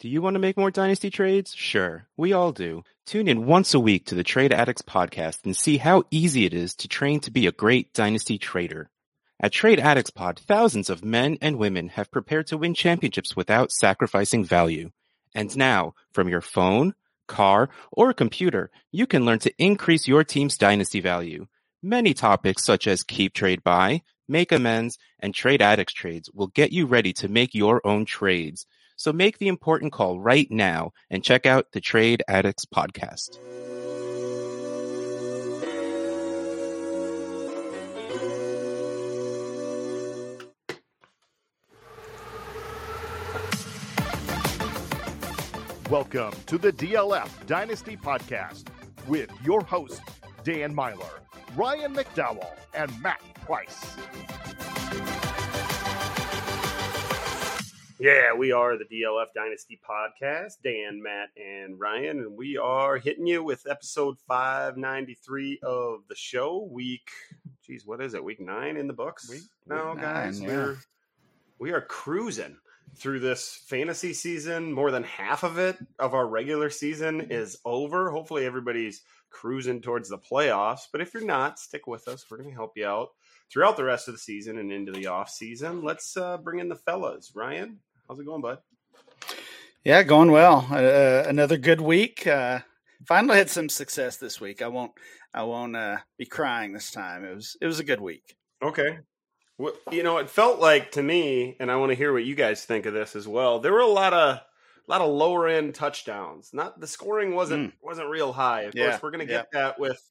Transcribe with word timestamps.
Do 0.00 0.08
you 0.08 0.22
want 0.22 0.34
to 0.34 0.40
make 0.40 0.56
more 0.56 0.70
dynasty 0.70 1.10
trades? 1.10 1.54
Sure, 1.54 2.06
we 2.16 2.32
all 2.32 2.52
do. 2.52 2.84
Tune 3.04 3.28
in 3.28 3.44
once 3.44 3.74
a 3.74 3.78
week 3.78 4.06
to 4.06 4.14
the 4.14 4.24
Trade 4.24 4.50
Addicts 4.50 4.80
podcast 4.80 5.44
and 5.44 5.54
see 5.54 5.76
how 5.76 6.04
easy 6.10 6.46
it 6.46 6.54
is 6.54 6.74
to 6.76 6.88
train 6.88 7.20
to 7.20 7.30
be 7.30 7.46
a 7.46 7.52
great 7.52 7.92
dynasty 7.92 8.38
trader. 8.38 8.88
At 9.38 9.52
Trade 9.52 9.78
Addicts 9.78 10.08
Pod, 10.08 10.38
thousands 10.38 10.88
of 10.88 11.04
men 11.04 11.36
and 11.42 11.58
women 11.58 11.88
have 11.88 12.10
prepared 12.10 12.46
to 12.46 12.56
win 12.56 12.72
championships 12.72 13.36
without 13.36 13.72
sacrificing 13.72 14.42
value. 14.42 14.90
And 15.34 15.54
now, 15.54 15.92
from 16.14 16.30
your 16.30 16.40
phone, 16.40 16.94
car, 17.28 17.68
or 17.92 18.14
computer, 18.14 18.70
you 18.90 19.06
can 19.06 19.26
learn 19.26 19.40
to 19.40 19.52
increase 19.62 20.08
your 20.08 20.24
team's 20.24 20.56
dynasty 20.56 21.02
value. 21.02 21.46
Many 21.82 22.14
topics 22.14 22.64
such 22.64 22.86
as 22.86 23.02
keep 23.02 23.34
trade 23.34 23.62
buy, 23.62 24.00
make 24.26 24.50
amends, 24.50 24.96
and 25.18 25.34
trade 25.34 25.60
addicts 25.60 25.92
trades 25.92 26.30
will 26.32 26.46
get 26.46 26.72
you 26.72 26.86
ready 26.86 27.12
to 27.12 27.28
make 27.28 27.54
your 27.54 27.86
own 27.86 28.06
trades. 28.06 28.64
So 29.00 29.14
make 29.14 29.38
the 29.38 29.48
important 29.48 29.94
call 29.94 30.20
right 30.20 30.46
now 30.50 30.92
and 31.08 31.24
check 31.24 31.46
out 31.46 31.72
the 31.72 31.80
Trade 31.80 32.22
Addicts 32.28 32.66
podcast. 32.66 33.38
Welcome 45.88 46.34
to 46.44 46.58
the 46.58 46.70
DLF 46.70 47.46
Dynasty 47.46 47.96
Podcast 47.96 48.66
with 49.08 49.30
your 49.42 49.62
hosts, 49.62 50.02
Dan 50.44 50.76
Meylor, 50.76 51.20
Ryan 51.56 51.94
McDowell, 51.94 52.50
and 52.74 52.92
Matt 53.00 53.22
Price. 53.46 53.96
Yeah, 58.00 58.32
we 58.32 58.50
are 58.50 58.78
the 58.78 58.86
DLF 58.86 59.26
Dynasty 59.34 59.78
Podcast, 59.86 60.54
Dan, 60.64 61.02
Matt, 61.02 61.28
and 61.36 61.78
Ryan, 61.78 62.20
and 62.20 62.34
we 62.36 62.56
are 62.56 62.96
hitting 62.96 63.26
you 63.26 63.44
with 63.44 63.66
episode 63.68 64.16
593 64.26 65.60
of 65.62 66.00
the 66.08 66.14
show. 66.14 66.66
Week, 66.72 67.10
geez, 67.62 67.84
what 67.84 68.00
is 68.00 68.14
it? 68.14 68.24
Week 68.24 68.40
nine 68.40 68.78
in 68.78 68.86
the 68.86 68.94
books 68.94 69.28
Week- 69.28 69.42
now, 69.66 69.92
week 69.92 70.00
guys. 70.00 70.40
nine, 70.40 70.48
yeah. 70.48 70.56
We're 70.56 70.76
we 71.58 71.72
are 71.72 71.82
cruising 71.82 72.56
through 72.96 73.20
this 73.20 73.62
fantasy 73.66 74.14
season. 74.14 74.72
More 74.72 74.90
than 74.90 75.02
half 75.04 75.42
of 75.42 75.58
it 75.58 75.76
of 75.98 76.14
our 76.14 76.26
regular 76.26 76.70
season 76.70 77.20
is 77.30 77.58
over. 77.66 78.10
Hopefully, 78.10 78.46
everybody's 78.46 79.02
cruising 79.28 79.82
towards 79.82 80.08
the 80.08 80.16
playoffs. 80.18 80.86
But 80.90 81.02
if 81.02 81.12
you're 81.12 81.26
not, 81.26 81.58
stick 81.58 81.86
with 81.86 82.08
us. 82.08 82.24
We're 82.30 82.38
going 82.38 82.48
to 82.48 82.54
help 82.56 82.72
you 82.76 82.86
out 82.86 83.10
throughout 83.52 83.76
the 83.76 83.84
rest 83.84 84.08
of 84.08 84.14
the 84.14 84.18
season 84.18 84.56
and 84.56 84.72
into 84.72 84.90
the 84.90 85.08
off 85.08 85.28
season. 85.28 85.82
Let's 85.84 86.16
uh, 86.16 86.38
bring 86.38 86.60
in 86.60 86.70
the 86.70 86.76
fellas. 86.76 87.32
Ryan, 87.34 87.78
how's 88.10 88.18
it 88.18 88.26
going, 88.26 88.42
bud? 88.42 88.58
Yeah, 89.84 90.02
going 90.02 90.32
well. 90.32 90.66
Uh, 90.68 91.22
another 91.28 91.56
good 91.56 91.80
week. 91.80 92.26
Uh, 92.26 92.58
finally 93.06 93.36
had 93.38 93.48
some 93.48 93.68
success 93.68 94.16
this 94.16 94.40
week. 94.40 94.62
I 94.62 94.66
won't. 94.66 94.90
I 95.32 95.44
won't 95.44 95.76
uh, 95.76 95.98
be 96.18 96.26
crying 96.26 96.72
this 96.72 96.90
time. 96.90 97.24
It 97.24 97.36
was. 97.36 97.56
It 97.60 97.66
was 97.66 97.78
a 97.78 97.84
good 97.84 98.00
week. 98.00 98.34
Okay. 98.60 98.98
Well, 99.58 99.74
you 99.92 100.02
know, 100.02 100.18
it 100.18 100.28
felt 100.28 100.58
like 100.58 100.90
to 100.92 101.02
me, 101.02 101.56
and 101.60 101.70
I 101.70 101.76
want 101.76 101.90
to 101.90 101.96
hear 101.96 102.12
what 102.12 102.24
you 102.24 102.34
guys 102.34 102.64
think 102.64 102.84
of 102.84 102.94
this 102.94 103.14
as 103.14 103.28
well. 103.28 103.60
There 103.60 103.72
were 103.72 103.78
a 103.78 103.86
lot 103.86 104.12
of 104.12 104.38
a 104.38 104.42
lot 104.88 105.02
of 105.02 105.10
lower 105.10 105.46
end 105.46 105.76
touchdowns. 105.76 106.50
Not 106.52 106.80
the 106.80 106.88
scoring 106.88 107.36
wasn't 107.36 107.74
wasn't 107.80 108.08
real 108.08 108.32
high. 108.32 108.62
Of 108.62 108.74
Yeah, 108.74 108.90
course, 108.90 109.02
we're 109.04 109.12
going 109.12 109.26
to 109.26 109.32
get 109.32 109.52
that 109.52 109.78
with 109.78 110.02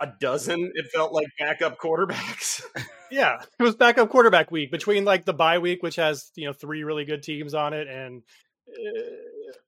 a 0.00 0.08
dozen. 0.20 0.72
It 0.74 0.86
felt 0.92 1.12
like 1.12 1.28
backup 1.38 1.78
quarterbacks. 1.78 2.62
Yeah, 3.10 3.42
it 3.58 3.62
was 3.62 3.76
backup 3.76 4.08
quarterback 4.10 4.50
week 4.50 4.70
between 4.70 5.04
like 5.04 5.24
the 5.24 5.32
bye 5.32 5.58
week, 5.58 5.82
which 5.82 5.96
has 5.96 6.30
you 6.34 6.46
know 6.46 6.52
three 6.52 6.84
really 6.84 7.04
good 7.04 7.22
teams 7.22 7.54
on 7.54 7.72
it, 7.72 7.88
and 7.88 8.22
uh, 8.68 9.00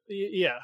yeah. 0.08 0.58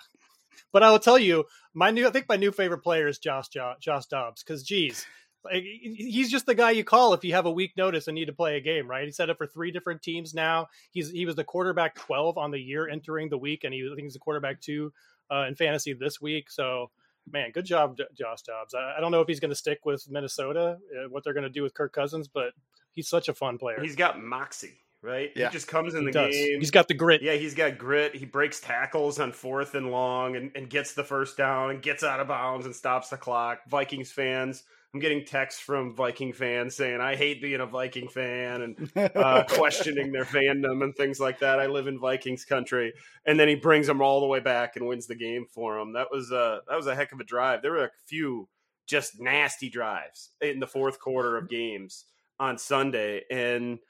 But 0.72 0.82
I 0.82 0.90
will 0.90 0.98
tell 0.98 1.18
you, 1.18 1.44
my 1.72 1.90
new 1.90 2.06
I 2.06 2.10
think 2.10 2.28
my 2.28 2.36
new 2.36 2.52
favorite 2.52 2.82
player 2.82 3.06
is 3.06 3.18
Josh 3.18 3.48
jo- 3.48 3.74
Josh 3.80 4.06
Dobbs 4.06 4.42
because 4.42 4.62
geez, 4.62 5.06
like 5.44 5.62
he's 5.62 6.30
just 6.30 6.46
the 6.46 6.54
guy 6.54 6.72
you 6.72 6.84
call 6.84 7.14
if 7.14 7.24
you 7.24 7.34
have 7.34 7.46
a 7.46 7.50
week 7.50 7.72
notice 7.76 8.08
and 8.08 8.14
need 8.14 8.26
to 8.26 8.32
play 8.32 8.56
a 8.56 8.60
game, 8.60 8.88
right? 8.88 9.04
He's 9.04 9.16
set 9.16 9.30
up 9.30 9.38
for 9.38 9.46
three 9.46 9.70
different 9.70 10.02
teams 10.02 10.34
now. 10.34 10.68
He's 10.90 11.10
he 11.10 11.26
was 11.26 11.36
the 11.36 11.44
quarterback 11.44 11.94
twelve 11.94 12.38
on 12.38 12.50
the 12.50 12.60
year 12.60 12.88
entering 12.88 13.28
the 13.28 13.38
week, 13.38 13.64
and 13.64 13.72
he 13.72 13.82
I 13.84 13.94
think 13.94 14.06
he's 14.06 14.14
the 14.14 14.18
quarterback 14.18 14.60
two 14.60 14.92
uh, 15.30 15.44
in 15.46 15.54
fantasy 15.54 15.92
this 15.92 16.20
week. 16.20 16.50
So 16.50 16.90
man, 17.30 17.50
good 17.52 17.64
job, 17.64 17.96
Josh 18.16 18.42
Dobbs. 18.42 18.74
I, 18.74 18.94
I 18.96 19.00
don't 19.00 19.10
know 19.10 19.20
if 19.20 19.28
he's 19.28 19.40
going 19.40 19.50
to 19.50 19.56
stick 19.56 19.84
with 19.84 20.08
Minnesota, 20.10 20.78
uh, 20.96 21.08
what 21.08 21.24
they're 21.24 21.34
going 21.34 21.44
to 21.44 21.50
do 21.50 21.62
with 21.62 21.74
Kirk 21.74 21.92
Cousins, 21.92 22.28
but 22.28 22.52
he's 22.92 23.08
such 23.08 23.28
a 23.28 23.34
fun 23.34 23.58
player. 23.58 23.80
He's 23.80 23.96
got 23.96 24.22
moxie, 24.22 24.74
right? 25.02 25.30
Yeah. 25.34 25.48
He 25.48 25.52
just 25.52 25.68
comes 25.68 25.94
in 25.94 26.00
He 26.00 26.06
the 26.06 26.12
does. 26.12 26.34
game. 26.34 26.60
He's 26.60 26.70
got 26.70 26.88
the 26.88 26.94
grit. 26.94 27.22
Yeah, 27.22 27.34
he's 27.34 27.54
got 27.54 27.78
grit. 27.78 28.14
He 28.14 28.24
breaks 28.24 28.60
tackles 28.60 29.18
on 29.20 29.32
fourth 29.32 29.74
and 29.74 29.90
long 29.90 30.36
and, 30.36 30.50
and 30.54 30.68
gets 30.68 30.94
the 30.94 31.04
first 31.04 31.36
down 31.36 31.70
and 31.70 31.82
gets 31.82 32.04
out 32.04 32.20
of 32.20 32.28
bounds 32.28 32.66
and 32.66 32.74
stops 32.74 33.08
the 33.08 33.16
clock. 33.16 33.60
Vikings 33.68 34.12
fans, 34.12 34.62
I'm 34.94 35.00
getting 35.00 35.24
texts 35.24 35.60
from 35.60 35.92
Viking 35.92 36.32
fans 36.32 36.76
saying, 36.76 37.00
I 37.00 37.16
hate 37.16 37.42
being 37.42 37.60
a 37.60 37.66
Viking 37.66 38.06
fan 38.06 38.62
and 38.62 38.92
uh, 39.16 39.42
questioning 39.48 40.12
their 40.12 40.24
fandom 40.24 40.84
and 40.84 40.94
things 40.94 41.18
like 41.18 41.40
that. 41.40 41.58
I 41.58 41.66
live 41.66 41.88
in 41.88 41.98
Vikings 41.98 42.44
country. 42.44 42.92
And 43.26 43.38
then 43.38 43.48
he 43.48 43.56
brings 43.56 43.88
them 43.88 44.00
all 44.00 44.20
the 44.20 44.28
way 44.28 44.38
back 44.38 44.76
and 44.76 44.86
wins 44.86 45.08
the 45.08 45.16
game 45.16 45.46
for 45.50 45.76
them. 45.76 45.94
That 45.94 46.06
was 46.12 46.30
a, 46.30 46.60
that 46.68 46.76
was 46.76 46.86
a 46.86 46.94
heck 46.94 47.10
of 47.10 47.18
a 47.18 47.24
drive. 47.24 47.60
There 47.60 47.72
were 47.72 47.86
a 47.86 47.90
few 48.06 48.48
just 48.86 49.20
nasty 49.20 49.68
drives 49.68 50.30
in 50.40 50.60
the 50.60 50.66
fourth 50.66 51.00
quarter 51.00 51.36
of 51.36 51.48
games 51.48 52.04
on 52.38 52.56
Sunday. 52.56 53.22
And 53.32 53.80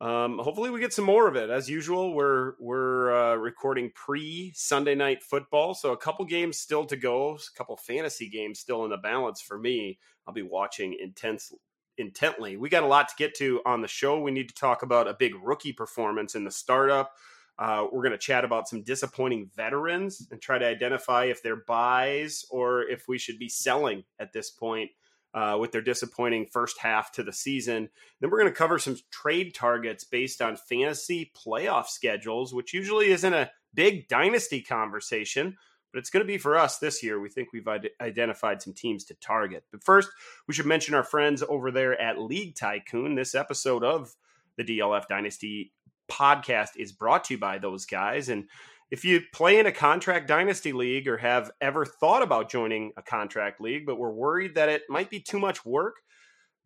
um, 0.00 0.38
hopefully 0.38 0.70
we 0.70 0.80
get 0.80 0.92
some 0.92 1.06
more 1.06 1.26
of 1.26 1.36
it. 1.36 1.48
As 1.48 1.70
usual, 1.70 2.12
we're 2.12 2.52
we're 2.60 3.14
uh, 3.14 3.36
recording 3.36 3.90
pre 3.94 4.52
Sunday 4.54 4.94
night 4.94 5.22
football, 5.22 5.74
so 5.74 5.92
a 5.92 5.96
couple 5.96 6.24
games 6.26 6.58
still 6.58 6.84
to 6.86 6.96
go, 6.96 7.36
a 7.36 7.58
couple 7.58 7.76
fantasy 7.76 8.28
games 8.28 8.60
still 8.60 8.84
in 8.84 8.90
the 8.90 8.98
balance 8.98 9.40
for 9.40 9.58
me. 9.58 9.98
I'll 10.26 10.34
be 10.34 10.42
watching 10.42 10.96
intense 11.00 11.52
intently. 11.96 12.58
We 12.58 12.68
got 12.68 12.82
a 12.82 12.86
lot 12.86 13.08
to 13.08 13.14
get 13.16 13.34
to 13.36 13.62
on 13.64 13.80
the 13.80 13.88
show. 13.88 14.20
We 14.20 14.32
need 14.32 14.50
to 14.50 14.54
talk 14.54 14.82
about 14.82 15.08
a 15.08 15.14
big 15.14 15.32
rookie 15.42 15.72
performance 15.72 16.34
in 16.34 16.44
the 16.44 16.50
startup. 16.50 17.12
Uh, 17.58 17.86
we're 17.90 18.02
going 18.02 18.12
to 18.12 18.18
chat 18.18 18.44
about 18.44 18.68
some 18.68 18.82
disappointing 18.82 19.50
veterans 19.56 20.28
and 20.30 20.42
try 20.42 20.58
to 20.58 20.66
identify 20.66 21.24
if 21.24 21.42
they're 21.42 21.64
buys 21.66 22.44
or 22.50 22.82
if 22.82 23.04
we 23.08 23.16
should 23.16 23.38
be 23.38 23.48
selling 23.48 24.04
at 24.18 24.34
this 24.34 24.50
point 24.50 24.90
uh, 25.36 25.58
with 25.60 25.70
their 25.70 25.82
disappointing 25.82 26.46
first 26.46 26.78
half 26.78 27.12
to 27.12 27.22
the 27.22 27.32
season. 27.32 27.90
Then 28.20 28.30
we're 28.30 28.40
going 28.40 28.50
to 28.50 28.58
cover 28.58 28.78
some 28.78 28.96
trade 29.10 29.54
targets 29.54 30.02
based 30.02 30.40
on 30.40 30.56
fantasy 30.56 31.30
playoff 31.36 31.86
schedules, 31.88 32.54
which 32.54 32.72
usually 32.72 33.10
isn't 33.10 33.34
a 33.34 33.50
big 33.74 34.08
dynasty 34.08 34.62
conversation, 34.62 35.58
but 35.92 35.98
it's 35.98 36.08
going 36.08 36.24
to 36.24 36.26
be 36.26 36.38
for 36.38 36.56
us 36.56 36.78
this 36.78 37.02
year. 37.02 37.20
We 37.20 37.28
think 37.28 37.52
we've 37.52 37.68
ide- 37.68 37.90
identified 38.00 38.62
some 38.62 38.72
teams 38.72 39.04
to 39.04 39.14
target. 39.16 39.64
But 39.70 39.84
first, 39.84 40.08
we 40.48 40.54
should 40.54 40.64
mention 40.64 40.94
our 40.94 41.04
friends 41.04 41.44
over 41.46 41.70
there 41.70 42.00
at 42.00 42.18
League 42.18 42.56
Tycoon. 42.56 43.14
This 43.14 43.34
episode 43.34 43.84
of 43.84 44.16
the 44.56 44.64
DLF 44.64 45.06
Dynasty 45.06 45.74
podcast 46.10 46.70
is 46.78 46.92
brought 46.92 47.24
to 47.24 47.34
you 47.34 47.38
by 47.38 47.58
those 47.58 47.84
guys. 47.84 48.30
And 48.30 48.48
if 48.90 49.04
you 49.04 49.20
play 49.32 49.58
in 49.58 49.66
a 49.66 49.72
contract 49.72 50.28
dynasty 50.28 50.72
league 50.72 51.08
or 51.08 51.16
have 51.16 51.50
ever 51.60 51.84
thought 51.84 52.22
about 52.22 52.50
joining 52.50 52.92
a 52.96 53.02
contract 53.02 53.60
league, 53.60 53.84
but 53.84 53.98
were 53.98 54.12
worried 54.12 54.54
that 54.54 54.68
it 54.68 54.82
might 54.88 55.10
be 55.10 55.20
too 55.20 55.38
much 55.38 55.64
work, 55.64 55.96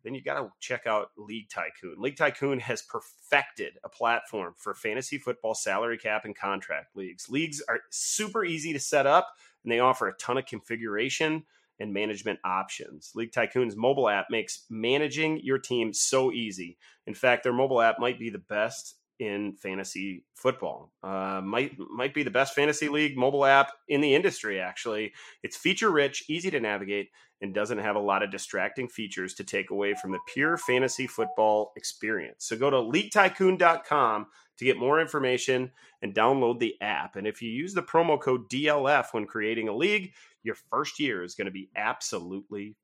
then 0.03 0.13
you 0.13 0.23
got 0.23 0.39
to 0.39 0.49
check 0.59 0.85
out 0.87 1.09
League 1.17 1.49
Tycoon. 1.49 1.95
League 1.97 2.17
Tycoon 2.17 2.59
has 2.59 2.83
perfected 2.83 3.73
a 3.83 3.89
platform 3.89 4.53
for 4.57 4.73
fantasy 4.73 5.17
football 5.17 5.53
salary 5.53 5.97
cap 5.97 6.25
and 6.25 6.35
contract 6.35 6.95
leagues. 6.95 7.29
Leagues 7.29 7.61
are 7.67 7.81
super 7.91 8.43
easy 8.43 8.73
to 8.73 8.79
set 8.79 9.05
up 9.05 9.29
and 9.63 9.71
they 9.71 9.79
offer 9.79 10.07
a 10.07 10.17
ton 10.17 10.37
of 10.37 10.45
configuration 10.45 11.43
and 11.79 11.93
management 11.93 12.39
options. 12.43 13.11
League 13.15 13.31
Tycoon's 13.31 13.75
mobile 13.75 14.09
app 14.09 14.27
makes 14.29 14.65
managing 14.69 15.39
your 15.43 15.57
team 15.57 15.93
so 15.93 16.31
easy. 16.31 16.77
In 17.07 17.15
fact, 17.15 17.43
their 17.43 17.53
mobile 17.53 17.81
app 17.81 17.99
might 17.99 18.19
be 18.19 18.29
the 18.29 18.37
best 18.37 18.95
in 19.21 19.53
fantasy 19.53 20.25
football. 20.33 20.91
Uh, 21.03 21.41
might 21.43 21.77
might 21.77 22.13
be 22.13 22.23
the 22.23 22.31
best 22.31 22.55
fantasy 22.55 22.89
league 22.89 23.15
mobile 23.15 23.45
app 23.45 23.71
in 23.87 24.01
the 24.01 24.15
industry. 24.15 24.59
Actually, 24.59 25.13
it's 25.43 25.55
feature 25.55 25.91
rich, 25.91 26.23
easy 26.27 26.49
to 26.49 26.59
navigate, 26.59 27.09
and 27.39 27.53
doesn't 27.53 27.77
have 27.77 27.95
a 27.95 27.99
lot 27.99 28.23
of 28.23 28.31
distracting 28.31 28.89
features 28.89 29.35
to 29.35 29.43
take 29.43 29.69
away 29.69 29.93
from 29.93 30.11
the 30.11 30.19
pure 30.33 30.57
fantasy 30.57 31.05
football 31.05 31.71
experience. 31.77 32.45
So 32.45 32.57
go 32.57 32.71
to 32.71 32.77
leaguetycoon.com 32.77 34.25
to 34.57 34.65
get 34.65 34.79
more 34.79 34.99
information 34.99 35.71
and 36.01 36.15
download 36.15 36.59
the 36.59 36.81
app. 36.81 37.15
And 37.15 37.27
if 37.27 37.43
you 37.43 37.51
use 37.51 37.75
the 37.75 37.83
promo 37.83 38.19
code 38.19 38.49
DLF 38.49 39.05
when 39.11 39.27
creating 39.27 39.69
a 39.69 39.75
league, 39.75 40.13
your 40.41 40.55
first 40.71 40.99
year 40.99 41.23
is 41.23 41.35
going 41.35 41.45
to 41.45 41.51
be 41.51 41.69
absolutely 41.75 42.75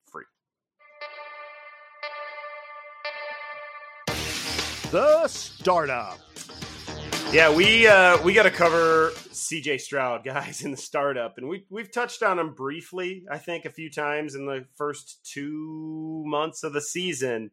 The 4.91 5.27
Startup. 5.27 6.17
Yeah, 7.33 7.53
we 7.53 7.87
uh, 7.87 8.21
we 8.23 8.33
got 8.33 8.43
to 8.43 8.51
cover 8.51 9.11
C.J. 9.31 9.79
Stroud, 9.79 10.23
guys, 10.23 10.61
in 10.65 10.71
the 10.71 10.77
startup, 10.77 11.37
and 11.37 11.49
we 11.49 11.65
we've 11.69 11.91
touched 11.91 12.23
on 12.23 12.39
him 12.39 12.53
briefly, 12.53 13.25
I 13.29 13.37
think, 13.37 13.65
a 13.65 13.69
few 13.69 13.89
times 13.89 14.33
in 14.33 14.45
the 14.45 14.65
first 14.77 15.19
two 15.25 16.23
months 16.25 16.63
of 16.63 16.71
the 16.71 16.79
season. 16.79 17.51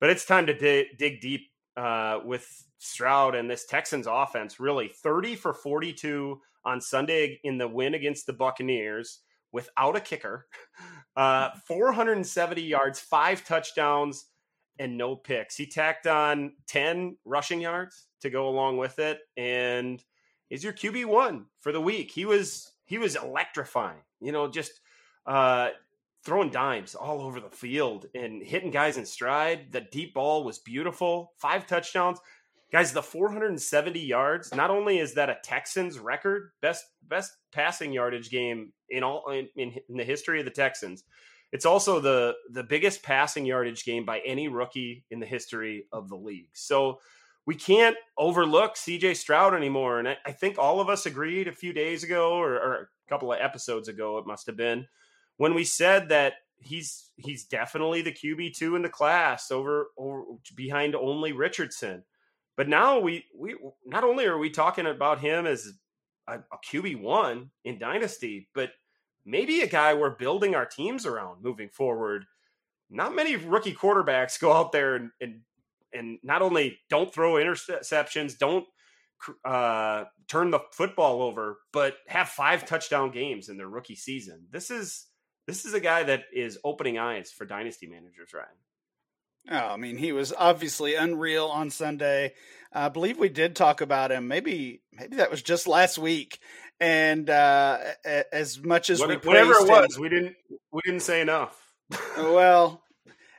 But 0.00 0.10
it's 0.10 0.24
time 0.24 0.46
to 0.46 0.54
di- 0.54 0.90
dig 0.96 1.20
deep 1.20 1.50
uh, 1.76 2.20
with 2.24 2.46
Stroud 2.78 3.34
and 3.34 3.50
this 3.50 3.66
Texans 3.66 4.06
offense. 4.08 4.60
Really, 4.60 4.92
thirty 5.02 5.34
for 5.34 5.52
forty-two 5.52 6.40
on 6.64 6.80
Sunday 6.80 7.40
in 7.42 7.58
the 7.58 7.66
win 7.66 7.94
against 7.94 8.26
the 8.26 8.32
Buccaneers 8.32 9.22
without 9.50 9.96
a 9.96 10.00
kicker, 10.00 10.46
uh, 11.16 11.50
470 11.66 12.62
yards, 12.62 13.00
five 13.00 13.44
touchdowns, 13.44 14.26
and 14.78 14.96
no 14.96 15.16
picks. 15.16 15.56
He 15.56 15.66
tacked 15.66 16.06
on 16.06 16.52
10 16.68 17.16
rushing 17.24 17.60
yards 17.60 18.08
to 18.20 18.30
go 18.30 18.48
along 18.48 18.78
with 18.78 18.98
it, 18.98 19.20
and 19.36 20.02
is 20.50 20.62
your 20.62 20.72
QB 20.72 21.06
one 21.06 21.46
for 21.60 21.72
the 21.72 21.80
week. 21.80 22.10
He 22.10 22.24
was 22.24 22.72
he 22.84 22.98
was 22.98 23.16
electrifying. 23.16 24.00
You 24.20 24.32
know, 24.32 24.48
just 24.48 24.80
uh, 25.26 25.70
throwing 26.24 26.50
dimes 26.50 26.94
all 26.94 27.20
over 27.20 27.40
the 27.40 27.50
field 27.50 28.06
and 28.14 28.42
hitting 28.42 28.70
guys 28.70 28.96
in 28.96 29.06
stride. 29.06 29.72
The 29.72 29.80
deep 29.80 30.14
ball 30.14 30.44
was 30.44 30.58
beautiful. 30.58 31.32
Five 31.38 31.66
touchdowns. 31.66 32.18
Guys, 32.72 32.92
the 32.92 33.02
470 33.02 34.00
yards, 34.00 34.52
not 34.52 34.70
only 34.70 34.98
is 34.98 35.14
that 35.14 35.30
a 35.30 35.38
Texans 35.44 36.00
record, 36.00 36.50
best 36.60 36.84
best 37.08 37.32
passing 37.52 37.92
yardage 37.92 38.28
game 38.28 38.72
in 38.90 39.04
all 39.04 39.30
in, 39.30 39.48
in 39.56 39.96
the 39.96 40.04
history 40.04 40.40
of 40.40 40.44
the 40.44 40.50
Texans. 40.50 41.04
It's 41.56 41.64
also 41.64 42.00
the 42.00 42.34
the 42.50 42.62
biggest 42.62 43.02
passing 43.02 43.46
yardage 43.46 43.86
game 43.86 44.04
by 44.04 44.20
any 44.26 44.46
rookie 44.46 45.06
in 45.10 45.20
the 45.20 45.26
history 45.26 45.86
of 45.90 46.10
the 46.10 46.14
league. 46.14 46.50
So 46.52 47.00
we 47.46 47.54
can't 47.54 47.96
overlook 48.18 48.74
CJ 48.74 49.16
Stroud 49.16 49.54
anymore. 49.54 49.98
And 49.98 50.06
I, 50.06 50.18
I, 50.26 50.32
think 50.32 50.58
all 50.58 50.80
of 50.80 50.90
us 50.90 51.06
agreed 51.06 51.48
a 51.48 51.52
few 51.52 51.72
days 51.72 52.04
ago 52.04 52.34
or, 52.34 52.56
or 52.56 52.74
a 52.74 53.08
couple 53.08 53.32
of 53.32 53.38
episodes 53.40 53.88
ago, 53.88 54.18
it 54.18 54.26
must 54.26 54.46
have 54.48 54.56
been, 54.56 54.86
when 55.38 55.54
we 55.54 55.64
said 55.64 56.10
that 56.10 56.34
he's 56.58 57.10
he's 57.16 57.46
definitely 57.46 58.02
the 58.02 58.12
QB 58.12 58.54
two 58.54 58.76
in 58.76 58.82
the 58.82 58.90
class 58.90 59.50
over, 59.50 59.86
over 59.96 60.24
behind 60.54 60.94
only 60.94 61.32
Richardson. 61.32 62.04
But 62.54 62.68
now 62.68 62.98
we 62.98 63.24
we 63.34 63.56
not 63.86 64.04
only 64.04 64.26
are 64.26 64.36
we 64.36 64.50
talking 64.50 64.86
about 64.86 65.20
him 65.20 65.46
as 65.46 65.72
a, 66.28 66.34
a 66.34 66.58
QB 66.70 67.00
one 67.00 67.50
in 67.64 67.78
Dynasty, 67.78 68.50
but 68.54 68.72
maybe 69.26 69.60
a 69.60 69.66
guy 69.66 69.92
we're 69.92 70.10
building 70.10 70.54
our 70.54 70.64
teams 70.64 71.04
around 71.04 71.42
moving 71.42 71.68
forward. 71.68 72.24
Not 72.88 73.14
many 73.14 73.36
rookie 73.36 73.74
quarterbacks 73.74 74.40
go 74.40 74.52
out 74.52 74.72
there 74.72 74.94
and, 74.96 75.10
and 75.20 75.40
and 75.92 76.18
not 76.22 76.42
only 76.42 76.78
don't 76.90 77.12
throw 77.12 77.34
interceptions, 77.34 78.36
don't 78.36 78.66
uh, 79.44 80.04
turn 80.28 80.50
the 80.50 80.60
football 80.72 81.22
over, 81.22 81.58
but 81.72 81.96
have 82.06 82.28
five 82.28 82.66
touchdown 82.66 83.10
games 83.10 83.48
in 83.48 83.56
their 83.56 83.68
rookie 83.68 83.96
season. 83.96 84.46
This 84.50 84.70
is 84.70 85.06
this 85.46 85.64
is 85.64 85.74
a 85.74 85.80
guy 85.80 86.02
that 86.04 86.24
is 86.32 86.58
opening 86.64 86.98
eyes 86.98 87.30
for 87.30 87.44
dynasty 87.44 87.86
managers, 87.86 88.32
Ryan. 88.34 88.48
Oh, 89.48 89.74
I 89.74 89.76
mean, 89.76 89.96
he 89.96 90.10
was 90.10 90.32
obviously 90.36 90.96
unreal 90.96 91.46
on 91.46 91.70
Sunday. 91.70 92.34
I 92.72 92.88
believe 92.88 93.16
we 93.16 93.28
did 93.28 93.54
talk 93.54 93.80
about 93.80 94.10
him. 94.10 94.26
Maybe 94.26 94.82
maybe 94.92 95.16
that 95.16 95.30
was 95.30 95.42
just 95.42 95.68
last 95.68 95.98
week. 95.98 96.40
And 96.80 97.30
uh, 97.30 97.78
as 98.32 98.62
much 98.62 98.90
as 98.90 99.00
we 99.00 99.16
whatever 99.16 99.52
it 99.52 99.68
was, 99.68 99.96
him, 99.96 100.02
we 100.02 100.08
didn't 100.08 100.36
we 100.72 100.80
didn't 100.84 101.00
say 101.00 101.20
enough. 101.20 101.72
well, 102.18 102.82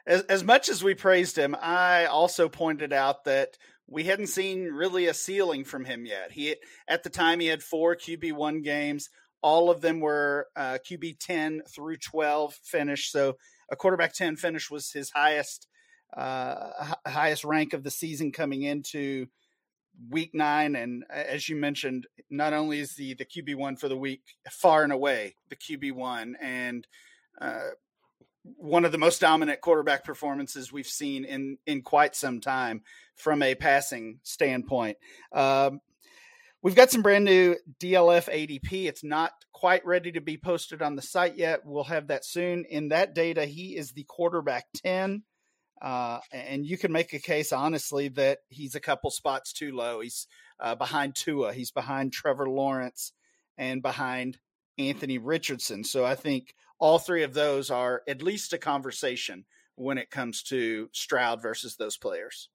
as, 0.07 0.21
as 0.23 0.43
much 0.43 0.69
as 0.69 0.83
we 0.83 0.95
praised 0.95 1.37
him, 1.37 1.55
I 1.61 2.05
also 2.05 2.49
pointed 2.49 2.93
out 2.93 3.25
that 3.25 3.57
we 3.87 4.03
hadn't 4.03 4.27
seen 4.27 4.65
really 4.65 5.05
a 5.05 5.13
ceiling 5.13 5.63
from 5.63 5.85
him 5.85 6.05
yet. 6.05 6.31
He 6.31 6.55
at 6.87 7.03
the 7.03 7.09
time 7.09 7.39
he 7.39 7.47
had 7.47 7.61
four 7.61 7.95
QB 7.95 8.33
one 8.33 8.61
games. 8.61 9.09
All 9.41 9.69
of 9.69 9.81
them 9.81 9.99
were 9.99 10.47
uh, 10.55 10.79
QB 10.89 11.19
ten 11.19 11.61
through 11.69 11.97
twelve 11.97 12.55
finish. 12.63 13.11
So 13.11 13.37
a 13.71 13.75
quarterback 13.75 14.13
ten 14.13 14.35
finish 14.35 14.71
was 14.71 14.91
his 14.91 15.11
highest 15.11 15.67
uh, 16.15 16.95
highest 17.05 17.43
rank 17.43 17.73
of 17.73 17.83
the 17.83 17.91
season 17.91 18.31
coming 18.31 18.63
into 18.63 19.27
week 20.09 20.31
nine. 20.33 20.75
And 20.75 21.03
as 21.09 21.49
you 21.49 21.55
mentioned, 21.55 22.07
not 22.29 22.53
only 22.53 22.79
is 22.79 22.95
the 22.95 23.13
the 23.13 23.25
QB 23.25 23.55
one 23.55 23.75
for 23.75 23.87
the 23.87 23.97
week 23.97 24.21
far 24.49 24.83
and 24.83 24.93
away 24.93 25.35
the 25.49 25.55
QB 25.55 25.93
one, 25.93 26.35
and 26.41 26.87
uh, 27.39 27.69
one 28.43 28.85
of 28.85 28.91
the 28.91 28.97
most 28.97 29.21
dominant 29.21 29.61
quarterback 29.61 30.03
performances 30.03 30.71
we've 30.71 30.87
seen 30.87 31.25
in 31.25 31.57
in 31.65 31.81
quite 31.81 32.15
some 32.15 32.39
time 32.39 32.81
from 33.15 33.41
a 33.41 33.55
passing 33.55 34.19
standpoint. 34.23 34.97
Um, 35.31 35.81
we've 36.61 36.75
got 36.75 36.91
some 36.91 37.01
brand 37.01 37.25
new 37.25 37.55
DLF 37.79 38.29
ADP. 38.29 38.87
It's 38.87 39.03
not 39.03 39.31
quite 39.51 39.85
ready 39.85 40.11
to 40.11 40.21
be 40.21 40.37
posted 40.37 40.81
on 40.81 40.95
the 40.95 41.01
site 41.01 41.37
yet. 41.37 41.61
We'll 41.65 41.85
have 41.85 42.07
that 42.07 42.25
soon. 42.25 42.65
In 42.69 42.89
that 42.89 43.15
data, 43.15 43.45
he 43.45 43.75
is 43.75 43.91
the 43.91 44.03
quarterback 44.03 44.65
10. 44.75 45.23
Uh, 45.81 46.19
and 46.31 46.65
you 46.65 46.77
can 46.77 46.91
make 46.91 47.13
a 47.13 47.19
case, 47.19 47.53
honestly, 47.53 48.07
that 48.09 48.39
he's 48.49 48.75
a 48.75 48.79
couple 48.79 49.11
spots 49.11 49.53
too 49.53 49.75
low. 49.75 50.01
He's 50.01 50.27
uh, 50.59 50.75
behind 50.75 51.15
Tua, 51.15 51.53
he's 51.53 51.71
behind 51.71 52.13
Trevor 52.13 52.49
Lawrence, 52.49 53.11
and 53.57 53.81
behind 53.81 54.37
Anthony 54.77 55.17
Richardson. 55.17 55.83
So 55.83 56.05
I 56.05 56.15
think 56.15 56.55
all 56.79 56.99
three 56.99 57.23
of 57.23 57.33
those 57.33 57.69
are 57.69 58.01
at 58.07 58.21
least 58.21 58.53
a 58.53 58.57
conversation 58.57 59.45
when 59.75 59.97
it 59.97 60.09
comes 60.09 60.43
to 60.43 60.89
Stroud 60.91 61.41
versus 61.41 61.75
those 61.75 61.97
players. 61.97 62.49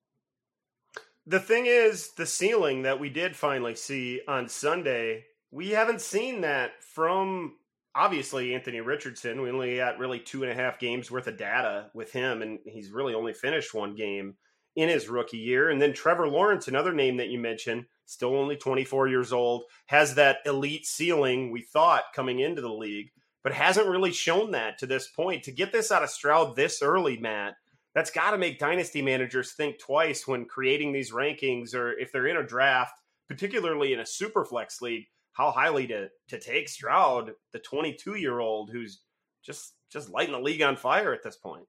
The 1.27 1.41
thing 1.41 1.67
is, 1.67 2.13
the 2.13 2.27
ceiling 2.27 2.83
that 2.83 2.99
we 2.99 3.09
did 3.09 3.37
finally 3.37 3.77
see 3.77 4.21
on 4.27 4.49
Sunday, 4.49 5.27
we 5.53 5.71
haven't 5.71 6.01
seen 6.01 6.41
that 6.41 6.83
from 6.83 7.55
obviously 7.95 8.55
Anthony 8.55 8.81
Richardson. 8.81 9.43
We 9.43 9.51
only 9.51 9.77
got 9.77 9.99
really 9.99 10.19
two 10.19 10.43
and 10.43 10.53
a 10.53 10.55
half 10.55 10.79
games 10.79 11.11
worth 11.11 11.27
of 11.27 11.37
data 11.37 11.91
with 11.95 12.13
him, 12.13 12.43
and 12.43 12.59
he's 12.65 12.91
really 12.91 13.15
only 13.15 13.33
finished 13.33 13.75
one 13.75 13.95
game 13.95 14.35
in 14.75 14.89
his 14.89 15.09
rookie 15.09 15.39
year. 15.39 15.69
And 15.69 15.81
then 15.81 15.93
Trevor 15.93 16.29
Lawrence, 16.29 16.69
another 16.69 16.93
name 16.93 17.19
that 17.19 17.29
you 17.29 17.39
mentioned, 17.39 17.85
still 18.07 18.35
only 18.37 18.57
24 18.57 19.09
years 19.09 19.33
old, 19.33 19.65
has 19.87 20.15
that 20.15 20.39
elite 20.47 20.87
ceiling 20.87 21.51
we 21.51 21.63
thought 21.63 22.05
coming 22.15 22.41
into 22.41 22.63
the 22.63 22.73
league 22.73 23.11
but 23.43 23.53
hasn't 23.53 23.89
really 23.89 24.13
shown 24.13 24.53
that 24.53 24.79
to 24.79 24.87
this 24.87 25.09
point. 25.09 25.45
To 25.45 25.53
get 25.53 25.73
this 25.73 25.91
out 25.91 26.03
of 26.03 26.11
Stroud 26.11 26.57
this 26.57 26.83
early, 26.83 27.19
Matt, 27.19 27.55
that's 27.95 28.11
got 28.11 28.31
to 28.31 28.39
make 28.39 28.59
dynasty 28.59 29.03
managers 29.03 29.53
think 29.53 29.79
twice 29.79 30.27
when 30.27 30.47
creating 30.47 30.93
these 30.93 31.13
rankings 31.13 31.75
or 31.75 31.93
if 31.99 32.13
they're 32.13 32.27
in 32.27 32.37
a 32.37 32.47
draft, 32.47 32.95
particularly 33.29 33.93
in 33.93 34.01
a 34.01 34.07
super 34.07 34.45
flex 34.45 34.81
league, 34.81 35.07
how 35.33 35.51
highly 35.51 35.87
to 35.89 36.09
to 36.29 36.39
take 36.39 36.69
Stroud, 36.69 37.33
the 37.53 37.59
22 37.59 38.17
year 38.17 38.41
old 38.41 38.71
who's 38.71 39.03
just 39.45 39.75
just 39.91 40.11
lighting 40.11 40.33
the 40.33 40.41
league 40.41 40.63
on 40.63 40.77
fire 40.77 41.13
at 41.13 41.23
this 41.23 41.37
point. 41.37 41.67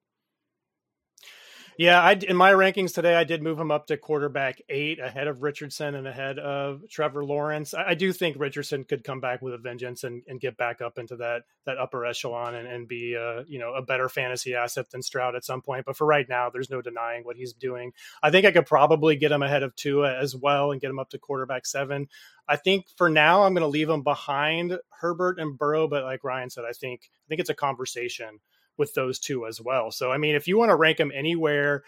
Yeah, 1.78 2.00
I 2.02 2.14
in 2.14 2.36
my 2.36 2.52
rankings 2.52 2.94
today, 2.94 3.16
I 3.16 3.24
did 3.24 3.42
move 3.42 3.60
him 3.60 3.72
up 3.72 3.88
to 3.88 3.98
quarterback 3.98 4.62
eight, 4.70 5.00
ahead 5.00 5.28
of 5.28 5.42
Richardson 5.42 5.96
and 5.96 6.08
ahead 6.08 6.38
of 6.38 6.82
Trevor 6.90 7.26
Lawrence. 7.26 7.74
I, 7.74 7.90
I 7.90 7.94
do 7.96 8.14
think 8.14 8.38
Richardson 8.40 8.84
could 8.84 9.04
come 9.04 9.20
back 9.20 9.42
with 9.42 9.56
a 9.56 9.58
vengeance 9.58 10.04
and, 10.04 10.22
and 10.28 10.40
get 10.40 10.56
back 10.56 10.82
up 10.82 11.00
into 11.00 11.16
that 11.18 11.44
that 11.66 11.80
upper 11.80 12.06
echelon 12.06 12.54
and, 12.54 12.68
and 12.68 12.88
be 12.88 13.16
uh, 13.16 13.44
you 13.48 13.58
know 13.58 13.74
a 13.74 13.82
better 13.82 14.08
fantasy 14.08 14.54
asset 14.54 14.92
than 14.92 15.02
Stroud 15.02 15.36
at 15.36 15.46
some 15.46 15.62
point. 15.62 15.86
But 15.86 15.98
for 15.98 16.06
right 16.06 16.28
now, 16.30 16.50
there's 16.52 16.70
no 16.70 16.82
denying 16.82 17.24
what 17.24 17.38
he's 17.38 17.54
doing. 17.54 17.94
I 18.22 18.30
think 18.30 18.46
I 18.46 18.52
could 18.52 18.68
probably 18.68 19.16
get 19.16 19.32
him 19.32 19.42
ahead 19.42 19.64
of 19.64 19.76
Tua 19.76 20.16
as 20.16 20.36
well 20.36 20.72
and 20.72 20.82
get 20.82 20.92
him 20.92 21.00
up 21.00 21.10
to 21.10 21.18
quarterback 21.18 21.66
seven. 21.66 22.08
I 22.48 22.56
think 22.58 22.86
for 22.98 23.10
now 23.10 23.44
I'm 23.44 23.54
going 23.54 23.62
to 23.62 23.68
leave 23.68 23.90
him 23.90 24.04
behind 24.04 24.78
Herbert 25.02 25.40
and 25.40 25.58
Burrow, 25.58 25.88
but 25.88 26.04
like 26.04 26.24
Ryan 26.24 26.50
said, 26.50 26.66
I 26.70 26.74
think 26.74 27.10
I 27.26 27.26
think 27.30 27.42
it's 27.42 27.50
a 27.50 27.56
conversation 27.56 28.42
with 28.78 28.94
those 28.94 29.20
two 29.20 29.46
as 29.46 29.62
well. 29.62 29.92
So 29.92 30.12
I 30.12 30.18
mean, 30.18 30.36
if 30.36 30.48
you 30.48 30.58
want 30.58 30.70
to 30.70 30.76
rank 30.76 30.98
them 30.98 31.12
anywhere, 31.14 31.84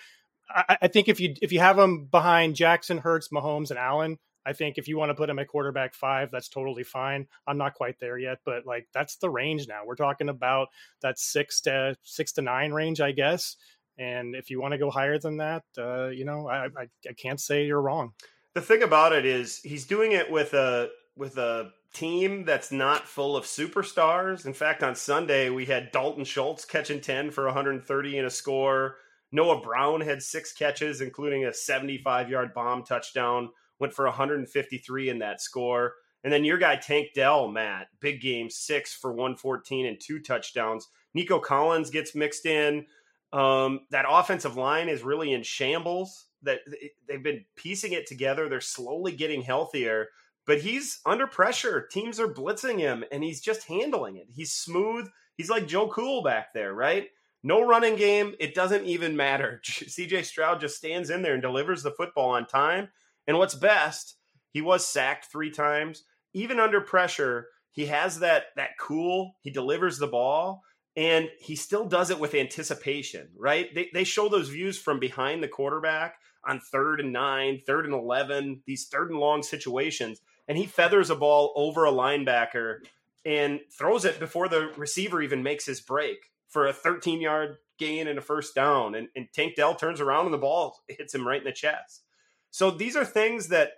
I, 0.49 0.77
I, 0.83 0.87
think 0.87 1.07
if 1.07 1.19
you 1.19 1.35
if 1.41 1.51
you 1.51 1.59
have 1.59 1.77
them 1.77 2.05
behind 2.05 2.55
Jackson, 2.55 2.97
Hurts, 2.99 3.29
Mahomes, 3.29 3.69
and 3.69 3.79
Allen, 3.79 4.19
I 4.45 4.53
think 4.53 4.77
if 4.77 4.87
you 4.87 4.97
want 4.97 5.09
to 5.09 5.15
put 5.15 5.27
them 5.27 5.39
at 5.39 5.47
quarterback 5.47 5.95
five, 5.95 6.29
that's 6.31 6.49
totally 6.49 6.83
fine. 6.83 7.27
I'm 7.47 7.57
not 7.57 7.73
quite 7.73 7.99
there 7.99 8.17
yet, 8.17 8.39
but 8.45 8.65
like 8.65 8.87
that's 8.93 9.15
the 9.15 9.29
range 9.29 9.67
now. 9.67 9.81
We're 9.85 9.95
talking 9.95 10.29
about 10.29 10.67
that 11.01 11.17
six 11.17 11.61
to 11.61 11.97
six 12.03 12.31
to 12.33 12.41
nine 12.41 12.71
range, 12.71 13.01
I 13.01 13.11
guess. 13.11 13.55
And 13.97 14.35
if 14.35 14.49
you 14.49 14.61
want 14.61 14.73
to 14.73 14.77
go 14.77 14.91
higher 14.91 15.17
than 15.17 15.37
that, 15.37 15.63
uh, 15.77 16.07
you 16.07 16.25
know, 16.25 16.47
I, 16.47 16.65
I, 16.65 16.87
I 17.07 17.13
can't 17.17 17.39
say 17.39 17.65
you're 17.65 17.81
wrong. 17.81 18.13
The 18.53 18.61
thing 18.61 18.83
about 18.83 19.13
it 19.13 19.25
is 19.25 19.59
he's 19.61 19.85
doing 19.85 20.11
it 20.11 20.29
with 20.29 20.53
a 20.53 20.89
with 21.15 21.37
a 21.37 21.71
team 21.95 22.43
that's 22.45 22.71
not 22.71 23.07
full 23.07 23.35
of 23.35 23.45
superstars. 23.45 24.45
In 24.45 24.53
fact, 24.53 24.83
on 24.83 24.95
Sunday 24.95 25.49
we 25.49 25.65
had 25.65 25.91
Dalton 25.91 26.25
Schultz 26.25 26.65
catching 26.65 27.01
10 27.01 27.31
for 27.31 27.45
130 27.45 28.17
and 28.17 28.27
a 28.27 28.29
score. 28.29 28.97
Noah 29.31 29.61
Brown 29.61 30.01
had 30.01 30.21
six 30.21 30.53
catches, 30.53 31.01
including 31.01 31.45
a 31.45 31.53
75 31.53 32.29
yard 32.29 32.53
bomb 32.53 32.83
touchdown, 32.83 33.49
went 33.79 33.93
for 33.93 34.05
153 34.05 35.09
in 35.09 35.19
that 35.19 35.41
score. 35.41 35.95
And 36.23 36.33
then 36.33 36.43
your 36.43 36.57
guy 36.57 36.75
Tank 36.75 37.09
Dell, 37.15 37.47
Matt, 37.47 37.87
big 37.99 38.21
game, 38.21 38.49
six 38.49 38.93
for 38.93 39.11
114 39.11 39.85
and 39.85 39.99
two 39.99 40.19
touchdowns. 40.19 40.87
Nico 41.13 41.39
Collins 41.39 41.89
gets 41.89 42.15
mixed 42.15 42.45
in. 42.45 42.85
Um, 43.31 43.81
that 43.91 44.05
offensive 44.07 44.57
line 44.57 44.89
is 44.89 45.03
really 45.03 45.33
in 45.33 45.43
shambles. 45.43 46.25
That 46.43 46.59
they've 47.07 47.23
been 47.23 47.45
piecing 47.55 47.93
it 47.93 48.07
together. 48.07 48.49
They're 48.49 48.61
slowly 48.61 49.11
getting 49.11 49.41
healthier 49.41 50.09
but 50.45 50.61
he's 50.61 50.99
under 51.05 51.27
pressure. 51.27 51.87
Teams 51.91 52.19
are 52.19 52.27
blitzing 52.27 52.79
him 52.79 53.03
and 53.11 53.23
he's 53.23 53.41
just 53.41 53.67
handling 53.67 54.17
it. 54.17 54.27
He's 54.33 54.51
smooth. 54.53 55.09
He's 55.37 55.49
like 55.49 55.67
Joe 55.67 55.87
Cool 55.87 56.23
back 56.23 56.53
there, 56.53 56.73
right? 56.73 57.07
No 57.43 57.65
running 57.65 57.95
game. 57.95 58.33
It 58.39 58.55
doesn't 58.55 58.85
even 58.85 59.15
matter. 59.15 59.61
CJ 59.65 60.25
Stroud 60.25 60.59
just 60.59 60.77
stands 60.77 61.09
in 61.09 61.21
there 61.21 61.33
and 61.33 61.41
delivers 61.41 61.83
the 61.83 61.91
football 61.91 62.31
on 62.31 62.47
time. 62.47 62.89
And 63.27 63.37
what's 63.37 63.55
best, 63.55 64.15
he 64.51 64.61
was 64.61 64.87
sacked 64.87 65.31
three 65.31 65.51
times. 65.51 66.03
even 66.33 66.59
under 66.59 66.81
pressure, 66.81 67.47
he 67.71 67.87
has 67.87 68.19
that 68.19 68.45
that 68.55 68.77
cool. 68.79 69.35
He 69.41 69.51
delivers 69.51 69.97
the 69.97 70.07
ball, 70.07 70.63
and 70.95 71.29
he 71.39 71.55
still 71.55 71.85
does 71.85 72.09
it 72.09 72.19
with 72.19 72.33
anticipation. 72.33 73.29
Right? 73.37 73.73
They 73.75 73.89
they 73.93 74.05
show 74.05 74.29
those 74.29 74.49
views 74.49 74.77
from 74.77 74.99
behind 74.99 75.43
the 75.43 75.49
quarterback 75.49 76.15
on 76.47 76.61
third 76.71 77.01
and 77.01 77.11
nine, 77.11 77.61
third 77.67 77.85
and 77.85 77.93
eleven, 77.93 78.61
these 78.65 78.87
third 78.87 79.11
and 79.11 79.19
long 79.19 79.43
situations, 79.43 80.21
and 80.47 80.57
he 80.57 80.65
feathers 80.65 81.09
a 81.09 81.15
ball 81.15 81.53
over 81.55 81.85
a 81.85 81.91
linebacker 81.91 82.77
and 83.25 83.59
throws 83.77 84.05
it 84.05 84.19
before 84.19 84.47
the 84.47 84.71
receiver 84.77 85.21
even 85.21 85.43
makes 85.43 85.65
his 85.65 85.81
break 85.81 86.17
for 86.49 86.67
a 86.67 86.73
13 86.73 87.21
yard 87.21 87.57
gain 87.79 88.07
and 88.07 88.19
a 88.19 88.21
first 88.21 88.55
down. 88.55 88.95
And, 88.95 89.07
and 89.15 89.27
Tank 89.33 89.55
Dell 89.55 89.75
turns 89.75 89.99
around 89.99 90.25
and 90.25 90.33
the 90.33 90.39
ball 90.39 90.77
hits 90.87 91.13
him 91.13 91.27
right 91.27 91.39
in 91.41 91.45
the 91.45 91.51
chest. 91.51 92.03
So 92.51 92.71
these 92.71 92.95
are 92.95 93.05
things 93.05 93.49
that 93.49 93.71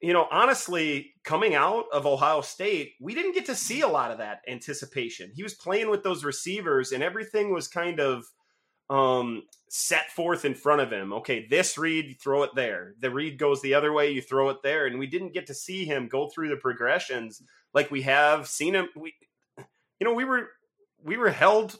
you 0.00 0.12
know, 0.12 0.26
honestly, 0.30 1.14
coming 1.24 1.54
out 1.54 1.86
of 1.92 2.06
Ohio 2.06 2.42
State, 2.42 2.92
we 3.00 3.14
didn't 3.14 3.32
get 3.32 3.46
to 3.46 3.54
see 3.54 3.80
a 3.80 3.88
lot 3.88 4.10
of 4.10 4.18
that 4.18 4.42
anticipation. 4.46 5.32
He 5.34 5.42
was 5.42 5.54
playing 5.54 5.88
with 5.88 6.02
those 6.02 6.24
receivers, 6.24 6.92
and 6.92 7.02
everything 7.02 7.52
was 7.52 7.66
kind 7.66 7.98
of 7.98 8.24
um, 8.88 9.42
set 9.68 10.10
forth 10.10 10.44
in 10.44 10.54
front 10.54 10.80
of 10.80 10.92
him. 10.92 11.12
Okay, 11.12 11.46
this 11.48 11.76
read, 11.76 12.06
you 12.06 12.14
throw 12.14 12.42
it 12.44 12.50
there. 12.54 12.94
The 13.00 13.10
read 13.10 13.38
goes 13.38 13.60
the 13.60 13.74
other 13.74 13.92
way, 13.92 14.12
you 14.12 14.22
throw 14.22 14.48
it 14.50 14.62
there. 14.62 14.86
And 14.86 14.98
we 14.98 15.06
didn't 15.06 15.34
get 15.34 15.46
to 15.48 15.54
see 15.54 15.84
him 15.84 16.08
go 16.08 16.28
through 16.28 16.50
the 16.50 16.56
progressions 16.56 17.42
like 17.74 17.90
we 17.90 18.02
have 18.02 18.46
seen 18.48 18.74
him. 18.74 18.88
We, 18.94 19.14
you 20.00 20.04
know, 20.04 20.14
we 20.14 20.24
were 20.24 20.48
we 21.02 21.16
were 21.16 21.30
held. 21.30 21.76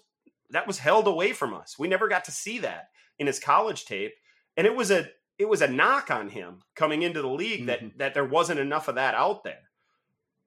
That 0.51 0.67
was 0.67 0.79
held 0.79 1.09
away 1.09 1.33
from 1.33 1.55
us. 1.55 1.77
We 1.79 1.89
never 1.89 2.09
got 2.09 2.25
to 2.27 2.33
see 2.33 2.59
that 2.61 2.89
in 3.19 3.27
his 3.27 3.41
college 3.41 3.85
tape, 3.85 4.15
and 4.57 4.67
it 4.67 4.77
was 4.77 4.91
a 4.91 5.09
it 5.39 5.49
was 5.49 5.63
a 5.63 5.69
knock 5.69 6.11
on 6.11 6.29
him 6.29 6.61
coming 6.75 7.03
into 7.03 7.23
the 7.23 7.29
league 7.29 7.67
that 7.67 7.81
mm-hmm. 7.81 7.99
that 7.99 8.15
there 8.15 8.25
wasn't 8.25 8.61
enough 8.61 8.89
of 8.89 8.95
that 8.95 9.15
out 9.15 9.45
there. 9.45 9.71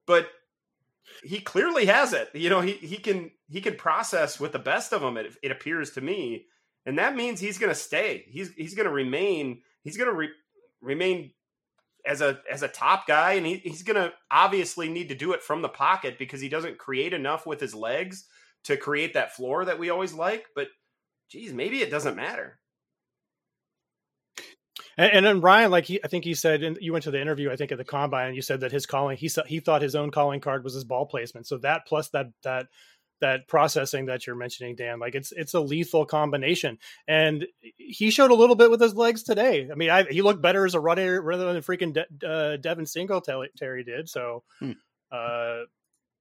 But 0.06 0.30
he 1.24 1.40
clearly 1.40 1.86
has 1.86 2.14
it. 2.14 2.30
You 2.34 2.50
know, 2.50 2.62
he 2.62 2.74
he 2.74 2.98
can 2.98 3.32
he 3.48 3.62
can 3.62 3.76
process 3.76 4.40
with 4.40 4.52
the 4.52 4.60
best 4.60 4.94
of 4.94 5.02
them. 5.02 5.18
It, 5.18 5.36
it 5.42 5.52
appears 5.52 5.92
to 5.92 6.02
me, 6.02 6.46
and 6.86 6.98
that 6.98 7.16
means 7.16 7.40
he's 7.40 7.58
going 7.58 7.72
to 7.72 7.76
stay. 7.76 8.26
He's 8.28 8.54
he's 8.54 8.76
going 8.76 8.88
to 8.88 8.94
remain. 8.94 9.62
He's 9.84 9.98
going 9.98 10.10
to 10.10 10.16
re, 10.16 10.30
remain 10.82 11.32
as 12.06 12.22
a 12.22 12.40
as 12.50 12.64
a 12.64 12.68
top 12.68 13.08
guy, 13.08 13.34
and 13.34 13.46
he, 13.46 13.56
he's 13.58 13.84
going 13.84 13.96
to 13.96 14.14
obviously 14.32 14.90
need 14.90 15.10
to 15.10 15.16
do 15.16 15.34
it 15.34 15.44
from 15.44 15.62
the 15.62 15.70
pocket 15.70 16.18
because 16.18 16.42
he 16.42 16.50
doesn't 16.50 16.78
create 16.78 17.14
enough 17.14 17.46
with 17.46 17.60
his 17.60 17.76
legs 17.76 18.26
to 18.66 18.78
create 18.78 19.14
that 19.14 19.36
floor 19.36 19.66
that 19.66 19.80
we 19.80 19.90
always 19.90 20.14
like. 20.14 20.46
But 20.56 20.68
geez, 21.30 21.54
maybe 21.54 21.82
it 21.82 21.92
doesn't 21.92 22.16
matter. 22.16 22.59
And, 24.98 25.12
and 25.12 25.26
then 25.26 25.42
Ryan, 25.42 25.72
like 25.72 25.86
he, 25.86 26.00
I 26.04 26.08
think 26.08 26.24
he 26.24 26.34
said, 26.34 26.64
and 26.64 26.78
you 26.82 26.92
went 26.94 27.04
to 27.04 27.12
the 27.12 27.22
interview, 27.22 27.52
I 27.52 27.56
think 27.56 27.72
at 27.72 27.78
the 27.78 27.84
combine, 27.84 28.28
and 28.28 28.36
you 28.36 28.42
said 28.42 28.62
that 28.62 28.72
his 28.72 28.86
calling, 28.86 29.18
he 29.18 29.30
he 29.48 29.60
thought 29.60 29.82
his 29.82 29.96
own 29.96 30.12
calling 30.12 30.40
card 30.40 30.64
was 30.64 30.74
his 30.74 30.84
ball 30.84 31.06
placement. 31.06 31.48
So 31.48 31.58
that 31.60 31.86
plus 31.88 32.10
that 32.10 32.28
that 32.44 32.68
that 33.22 33.48
processing 33.48 34.06
that 34.06 34.26
you're 34.26 34.36
mentioning, 34.36 34.76
Dan, 34.76 35.00
like 35.00 35.16
it's 35.16 35.32
it's 35.32 35.54
a 35.54 35.60
lethal 35.60 36.06
combination. 36.06 36.78
And 37.08 37.48
he 37.78 38.12
showed 38.12 38.32
a 38.32 38.36
little 38.36 38.56
bit 38.56 38.72
with 38.72 38.82
his 38.82 38.96
legs 38.96 39.24
today. 39.24 39.70
I 39.72 39.76
mean, 39.76 39.90
I, 39.90 40.04
he 40.04 40.22
looked 40.22 40.42
better 40.42 40.66
as 40.66 40.76
a 40.76 40.80
runner 40.80 41.22
rather 41.22 41.52
than 41.52 41.62
freaking 41.62 41.94
De, 41.94 42.28
uh, 42.28 42.58
Devin 42.58 42.86
Singletary 42.86 43.84
did. 43.84 44.10
So. 44.10 44.44
Hmm. 44.60 44.72
Uh, 45.12 45.62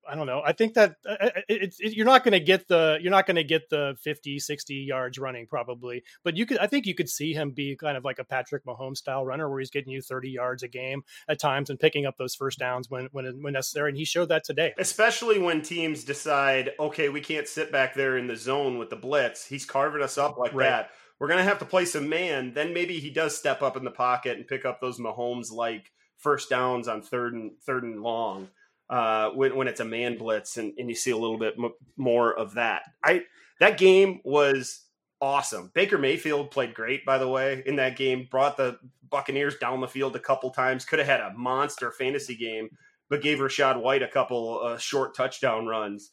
I 0.09 0.15
don't 0.15 0.27
know. 0.27 0.43
I 0.45 0.53
think 0.53 0.75
that 0.75 0.97
uh, 1.07 1.17
uh 1.21 1.31
it's 1.49 1.79
it, 1.81 1.95
you're 1.95 2.07
not 2.07 2.25
going 2.25 2.33
to 2.33 2.41
get 2.41 2.69
the 2.69 2.99
you're 3.01 3.11
not 3.11 3.27
going 3.27 3.37
to 3.37 3.45
get 3.45 3.69
the 3.69 3.97
50, 4.03 4.39
60 4.39 4.75
yards 4.75 5.19
running 5.19 5.47
probably, 5.47 6.03
but 6.25 6.37
you 6.37 6.47
could 6.47 6.59
I 6.59 6.67
think 6.67 6.87
you 6.87 6.95
could 6.95 7.09
see 7.09 7.33
him 7.33 7.51
be 7.51 7.77
kind 7.77 7.97
of 7.97 8.05
like 8.05 8.19
a 8.19 8.25
Patrick 8.25 8.65
Mahomes 8.65 8.99
style 8.99 9.25
runner 9.25 9.49
where 9.49 9.59
he's 9.59 9.71
getting 9.71 9.93
you 9.93 10.01
30 10.01 10.31
yards 10.31 10.63
a 10.63 10.69
game 10.69 11.03
at 11.29 11.39
times 11.39 11.71
and 11.71 11.79
picking 11.79 12.07
up 12.07 12.17
those 12.17 12.35
first 12.35 12.59
downs 12.59 12.91
when 12.91 13.09
when 13.13 13.43
when 13.43 13.53
necessary 13.53 13.91
and 13.91 13.99
he 13.99 14.05
showed 14.05 14.29
that 14.31 14.45
today. 14.45 14.75
Especially 14.79 15.39
when 15.39 15.63
teams 15.63 16.05
decide, 16.05 16.71
okay, 16.81 17.09
we 17.09 17.21
can't 17.21 17.49
sit 17.49 17.71
back 17.71 17.95
there 17.95 18.17
in 18.17 18.27
the 18.27 18.37
zone 18.37 18.79
with 18.79 18.91
the 18.91 18.97
blitz. 18.97 19.47
He's 19.47 19.67
carving 19.67 20.03
us 20.03 20.17
up 20.19 20.39
like 20.39 20.55
right. 20.55 20.69
that. 20.69 20.91
We're 21.19 21.29
going 21.29 21.39
to 21.39 21.45
have 21.45 21.59
to 21.59 21.65
play 21.65 21.85
some 21.85 22.09
man. 22.09 22.55
Then 22.55 22.73
maybe 22.73 23.01
he 23.01 23.11
does 23.11 23.37
step 23.37 23.61
up 23.61 23.77
in 23.77 23.85
the 23.85 23.91
pocket 23.91 24.37
and 24.37 24.47
pick 24.47 24.65
up 24.65 24.81
those 24.81 25.01
Mahomes 25.01 25.53
like 25.53 25.91
first 26.17 26.49
downs 26.49 26.89
on 26.89 27.03
third 27.03 27.35
and 27.35 27.53
third 27.65 27.83
and 27.85 28.03
long 28.03 28.49
uh, 28.91 29.31
when, 29.31 29.55
when 29.57 29.69
it's 29.69 29.81
a 29.81 29.85
man 29.85 30.17
blitz 30.17 30.57
and, 30.57 30.73
and 30.79 30.89
you 30.89 30.95
see 30.95 31.11
a 31.11 31.17
little 31.17 31.39
bit 31.39 31.55
m- 31.59 31.75
more 31.97 32.33
of 32.37 32.55
that. 32.55 32.83
I 33.05 33.25
that 33.61 33.79
game 33.79 34.21
was 34.25 34.85
awesome. 35.21 35.71
Baker 35.75 35.99
Mayfield 35.99 36.51
played 36.51 36.75
great, 36.75 37.05
by 37.05 37.19
the 37.19 37.29
way, 37.29 37.63
in 37.67 37.77
that 37.77 37.97
game. 37.97 38.29
Brought 38.31 38.57
the 38.57 38.79
Buccaneers 39.11 39.57
down 39.57 39.81
the 39.81 39.89
field 39.89 40.17
a 40.17 40.21
couple 40.21 40.51
times. 40.51 40.85
Could 40.85 41.01
have 41.01 41.09
had 41.09 41.21
a 41.21 41.35
monster 41.35 41.91
fantasy 41.91 42.37
game, 42.37 42.69
but 43.09 43.23
gave 43.23 43.39
Rachaad 43.39 43.81
White 43.81 44.03
a 44.03 44.09
couple 44.09 44.61
uh, 44.63 44.79
short 44.79 45.15
touchdown 45.15 45.67
runs. 45.67 46.11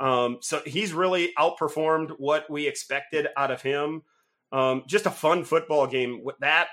Um, 0.00 0.38
so 0.40 0.60
he's 0.66 0.92
really 0.92 1.32
outperformed 1.38 2.10
what 2.18 2.50
we 2.50 2.66
expected 2.66 3.28
out 3.36 3.50
of 3.50 3.62
him. 3.62 4.02
Um, 4.52 4.84
just 4.86 5.06
a 5.06 5.10
fun 5.10 5.44
football 5.44 5.86
game. 5.86 6.22
With 6.22 6.38
that 6.38 6.68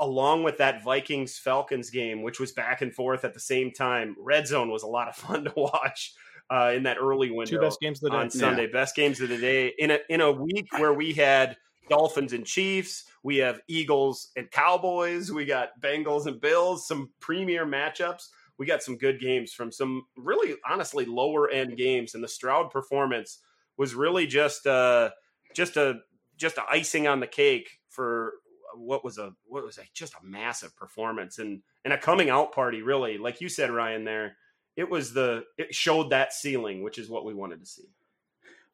along 0.00 0.44
with 0.44 0.58
that 0.58 0.82
Vikings 0.82 1.38
Falcons 1.38 1.90
game, 1.90 2.22
which 2.22 2.38
was 2.38 2.52
back 2.52 2.82
and 2.82 2.94
forth 2.94 3.24
at 3.24 3.34
the 3.34 3.40
same 3.40 3.72
time. 3.72 4.16
Red 4.18 4.46
Zone 4.46 4.70
was 4.70 4.82
a 4.82 4.86
lot 4.86 5.08
of 5.08 5.16
fun 5.16 5.44
to 5.44 5.52
watch 5.56 6.14
uh, 6.50 6.72
in 6.74 6.84
that 6.84 6.98
early 7.00 7.30
window. 7.30 7.56
Two 7.56 7.60
best 7.60 7.80
games 7.80 7.98
of 7.98 8.10
the 8.10 8.10
day 8.10 8.16
on 8.16 8.30
Sunday. 8.30 8.66
Yeah. 8.66 8.72
Best 8.72 8.94
games 8.94 9.20
of 9.20 9.28
the 9.28 9.38
day 9.38 9.72
in 9.78 9.90
a 9.90 9.98
in 10.08 10.20
a 10.20 10.32
week 10.32 10.66
where 10.78 10.94
we 10.94 11.12
had 11.12 11.56
Dolphins 11.88 12.32
and 12.32 12.44
Chiefs, 12.44 13.04
we 13.22 13.38
have 13.38 13.60
Eagles 13.68 14.30
and 14.36 14.50
Cowboys, 14.50 15.32
we 15.32 15.44
got 15.44 15.80
Bengals 15.80 16.26
and 16.26 16.40
Bills, 16.40 16.86
some 16.86 17.10
premier 17.20 17.66
matchups. 17.66 18.28
We 18.58 18.66
got 18.66 18.82
some 18.82 18.98
good 18.98 19.20
games 19.20 19.52
from 19.52 19.70
some 19.70 20.02
really 20.16 20.56
honestly 20.68 21.04
lower 21.04 21.48
end 21.48 21.76
games, 21.76 22.14
and 22.14 22.24
the 22.24 22.28
Stroud 22.28 22.70
performance 22.70 23.38
was 23.76 23.94
really 23.94 24.26
just 24.26 24.66
uh 24.66 25.10
just 25.54 25.76
a 25.76 26.00
just 26.36 26.58
a 26.58 26.64
icing 26.68 27.06
on 27.06 27.20
the 27.20 27.26
cake 27.26 27.78
for 27.88 28.34
what 28.78 29.04
was 29.04 29.18
a 29.18 29.32
what 29.46 29.64
was 29.64 29.78
a 29.78 29.82
just 29.94 30.14
a 30.14 30.24
massive 30.24 30.76
performance 30.76 31.38
and 31.38 31.62
and 31.84 31.92
a 31.92 31.98
coming 31.98 32.30
out 32.30 32.52
party 32.52 32.82
really. 32.82 33.18
Like 33.18 33.40
you 33.40 33.48
said 33.48 33.70
Ryan 33.70 34.04
there 34.04 34.36
it 34.76 34.88
was 34.88 35.12
the 35.12 35.44
it 35.56 35.74
showed 35.74 36.10
that 36.10 36.32
ceiling 36.32 36.82
which 36.82 36.98
is 36.98 37.08
what 37.08 37.24
we 37.24 37.34
wanted 37.34 37.60
to 37.60 37.66
see. 37.66 37.88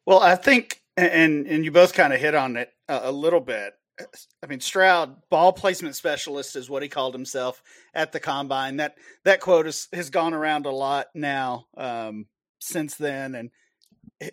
Well 0.06 0.20
I 0.20 0.36
think 0.36 0.82
and 0.96 1.46
and 1.46 1.64
you 1.64 1.70
both 1.70 1.94
kind 1.94 2.12
of 2.12 2.20
hit 2.20 2.34
on 2.34 2.56
it 2.56 2.70
a, 2.88 3.00
a 3.04 3.12
little 3.12 3.40
bit. 3.40 3.74
I 4.42 4.46
mean 4.46 4.60
Stroud 4.60 5.16
ball 5.30 5.52
placement 5.52 5.96
specialist 5.96 6.56
is 6.56 6.70
what 6.70 6.82
he 6.82 6.88
called 6.88 7.14
himself 7.14 7.62
at 7.94 8.12
the 8.12 8.20
combine. 8.20 8.76
That 8.78 8.96
that 9.24 9.40
quote 9.40 9.66
has, 9.66 9.88
has 9.92 10.10
gone 10.10 10.34
around 10.34 10.66
a 10.66 10.70
lot 10.70 11.06
now 11.14 11.66
um, 11.76 12.26
since 12.60 12.96
then 12.96 13.34
and 13.34 13.50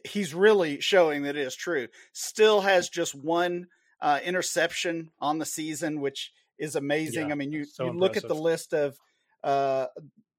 he's 0.03 0.33
really 0.33 0.79
showing 0.81 1.23
that 1.23 1.35
it 1.35 1.45
is 1.45 1.55
true. 1.55 1.87
Still 2.13 2.61
has 2.61 2.89
just 2.89 3.15
one 3.15 3.67
uh, 4.01 4.19
interception 4.23 5.09
on 5.19 5.37
the 5.37 5.45
season, 5.45 6.01
which 6.01 6.31
is 6.57 6.75
amazing. 6.75 7.27
Yeah, 7.27 7.33
I 7.33 7.35
mean, 7.35 7.51
you, 7.51 7.65
so 7.65 7.85
you 7.85 7.93
look 7.93 8.17
at 8.17 8.27
the 8.27 8.35
list 8.35 8.73
of 8.73 8.97
uh, 9.43 9.87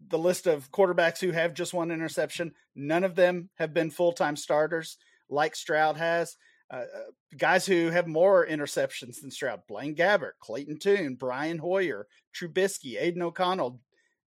the 0.08 0.18
list 0.18 0.46
of 0.46 0.70
quarterbacks 0.70 1.20
who 1.20 1.30
have 1.30 1.54
just 1.54 1.74
one 1.74 1.90
interception. 1.90 2.52
None 2.74 3.04
of 3.04 3.14
them 3.14 3.50
have 3.56 3.72
been 3.72 3.90
full 3.90 4.12
time 4.12 4.36
starters 4.36 4.98
like 5.28 5.54
Stroud 5.56 5.96
has. 5.96 6.36
Uh, 6.70 6.76
uh, 6.76 7.10
guys 7.36 7.66
who 7.66 7.90
have 7.90 8.06
more 8.06 8.46
interceptions 8.46 9.20
than 9.20 9.30
Stroud: 9.30 9.62
Blaine 9.68 9.94
Gabbert, 9.94 10.32
Clayton 10.40 10.78
Tune, 10.78 11.14
Brian 11.14 11.58
Hoyer, 11.58 12.06
Trubisky, 12.34 13.00
Aidan 13.00 13.22
O'Connell, 13.22 13.80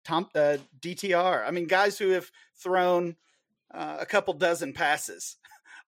Tom 0.05 0.29
uh, 0.35 0.57
DTR. 0.79 1.45
I 1.47 1.51
mean, 1.51 1.65
guys 1.65 1.97
who 1.97 2.09
have 2.09 2.29
thrown 2.61 3.15
uh, 3.73 3.97
a 3.99 4.05
couple 4.05 4.33
dozen 4.33 4.73
passes 4.73 5.37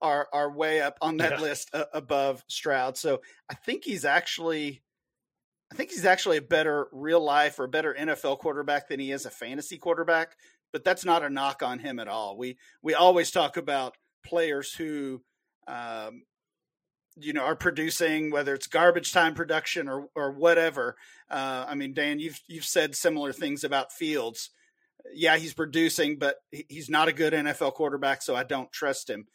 are 0.02 0.28
are 0.34 0.52
way 0.52 0.82
up 0.82 0.98
on 1.02 1.18
that 1.18 1.34
yeah. 1.34 1.42
list 1.42 1.70
uh, 1.74 1.86
above 1.94 2.44
Stroud. 2.48 2.98
So 2.98 3.22
I 3.50 3.56
think 3.56 3.84
he's 3.84 4.06
actually 4.06 4.82
I 5.72 5.76
think 5.76 5.92
he's 5.92 6.06
actually 6.06 6.38
a 6.38 6.42
better 6.42 6.88
real 6.92 7.24
life 7.24 7.60
or 7.60 7.68
better 7.68 7.96
NFL 7.98 8.40
quarterback 8.40 8.90
than 8.90 9.00
he 9.00 9.12
is 9.12 9.26
a 9.26 9.30
fantasy 9.30 9.78
quarterback. 9.78 10.36
But 10.72 10.84
that's 10.84 11.06
not 11.06 11.24
a 11.24 11.30
knock 11.30 11.64
on 11.64 11.80
him 11.80 12.00
at 12.00 12.08
all. 12.08 12.38
We 12.38 12.58
we 12.82 12.94
always 12.94 13.32
talk 13.32 13.58
about 13.58 13.96
players 14.26 14.74
who 14.74 15.22
um, 15.68 16.24
you 17.16 17.34
know 17.34 17.44
are 17.44 17.56
producing 17.56 18.32
whether 18.32 18.54
it's 18.54 18.68
garbage 18.68 19.12
time 19.12 19.34
production 19.34 19.90
or 19.90 20.08
or 20.16 20.32
whatever. 20.32 20.96
Uh, 21.30 21.66
I 21.68 21.76
mean, 21.76 21.94
Dan, 21.94 22.20
you've 22.20 22.40
you've 22.48 22.66
said 22.66 22.96
similar 22.96 23.34
things 23.34 23.64
about 23.64 23.92
Fields. 23.92 24.52
Yeah, 25.14 25.38
he's 25.38 25.54
producing, 25.54 26.20
but 26.20 26.36
he's 26.52 26.90
not 26.90 27.08
a 27.08 27.14
good 27.14 27.34
NFL 27.34 27.74
quarterback, 27.74 28.22
so 28.22 28.36
I 28.36 28.44
don't 28.44 28.72
trust 28.72 29.10
him. 29.10 29.26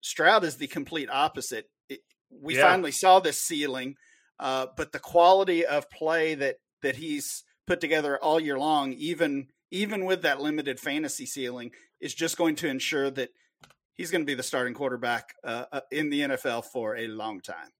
Stroud 0.00 0.44
is 0.44 0.56
the 0.56 0.66
complete 0.66 1.08
opposite. 1.10 1.66
It, 1.88 2.00
we 2.30 2.56
yeah. 2.56 2.62
finally 2.62 2.92
saw 2.92 3.20
this 3.20 3.40
ceiling, 3.40 3.96
uh, 4.38 4.66
but 4.76 4.92
the 4.92 4.98
quality 4.98 5.64
of 5.64 5.90
play 5.90 6.34
that 6.34 6.56
that 6.82 6.96
he's 6.96 7.44
put 7.66 7.80
together 7.80 8.18
all 8.18 8.38
year 8.38 8.58
long, 8.58 8.92
even 8.92 9.48
even 9.70 10.04
with 10.04 10.22
that 10.22 10.40
limited 10.40 10.78
fantasy 10.78 11.26
ceiling, 11.26 11.72
is 12.00 12.14
just 12.14 12.36
going 12.36 12.54
to 12.56 12.68
ensure 12.68 13.10
that 13.10 13.30
he's 13.94 14.10
going 14.10 14.22
to 14.22 14.26
be 14.26 14.34
the 14.34 14.42
starting 14.42 14.74
quarterback 14.74 15.34
uh, 15.44 15.64
uh 15.72 15.80
in 15.90 16.10
the 16.10 16.20
NFL 16.20 16.64
for 16.64 16.96
a 16.96 17.08
long 17.08 17.40
time. 17.40 17.70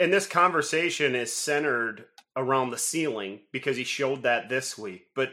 And 0.00 0.12
this 0.12 0.26
conversation 0.26 1.14
is 1.14 1.32
centered 1.32 2.06
around 2.36 2.70
the 2.70 2.78
ceiling 2.78 3.40
because 3.52 3.76
he 3.76 3.84
showed 3.84 4.24
that 4.24 4.48
this 4.48 4.76
week. 4.76 5.06
But 5.14 5.30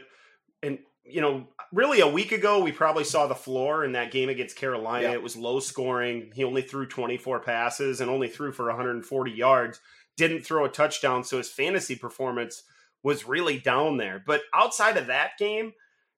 and 0.62 0.78
you 1.08 1.20
know, 1.20 1.48
really 1.72 2.00
a 2.00 2.08
week 2.08 2.32
ago, 2.32 2.62
we 2.62 2.72
probably 2.72 3.04
saw 3.04 3.26
the 3.26 3.34
floor 3.34 3.84
in 3.84 3.92
that 3.92 4.10
game 4.10 4.28
against 4.28 4.56
Carolina. 4.56 5.08
Yeah. 5.08 5.12
It 5.14 5.22
was 5.22 5.36
low 5.36 5.60
scoring. 5.60 6.30
He 6.34 6.44
only 6.44 6.62
threw 6.62 6.86
24 6.86 7.40
passes 7.40 8.00
and 8.00 8.10
only 8.10 8.28
threw 8.28 8.52
for 8.52 8.66
140 8.66 9.30
yards, 9.30 9.80
didn't 10.16 10.42
throw 10.44 10.64
a 10.64 10.68
touchdown. 10.68 11.24
So 11.24 11.38
his 11.38 11.50
fantasy 11.50 11.96
performance 11.96 12.62
was 13.02 13.26
really 13.26 13.58
down 13.58 13.96
there. 13.96 14.22
But 14.24 14.42
outside 14.54 14.96
of 14.96 15.06
that 15.06 15.32
game, 15.38 15.72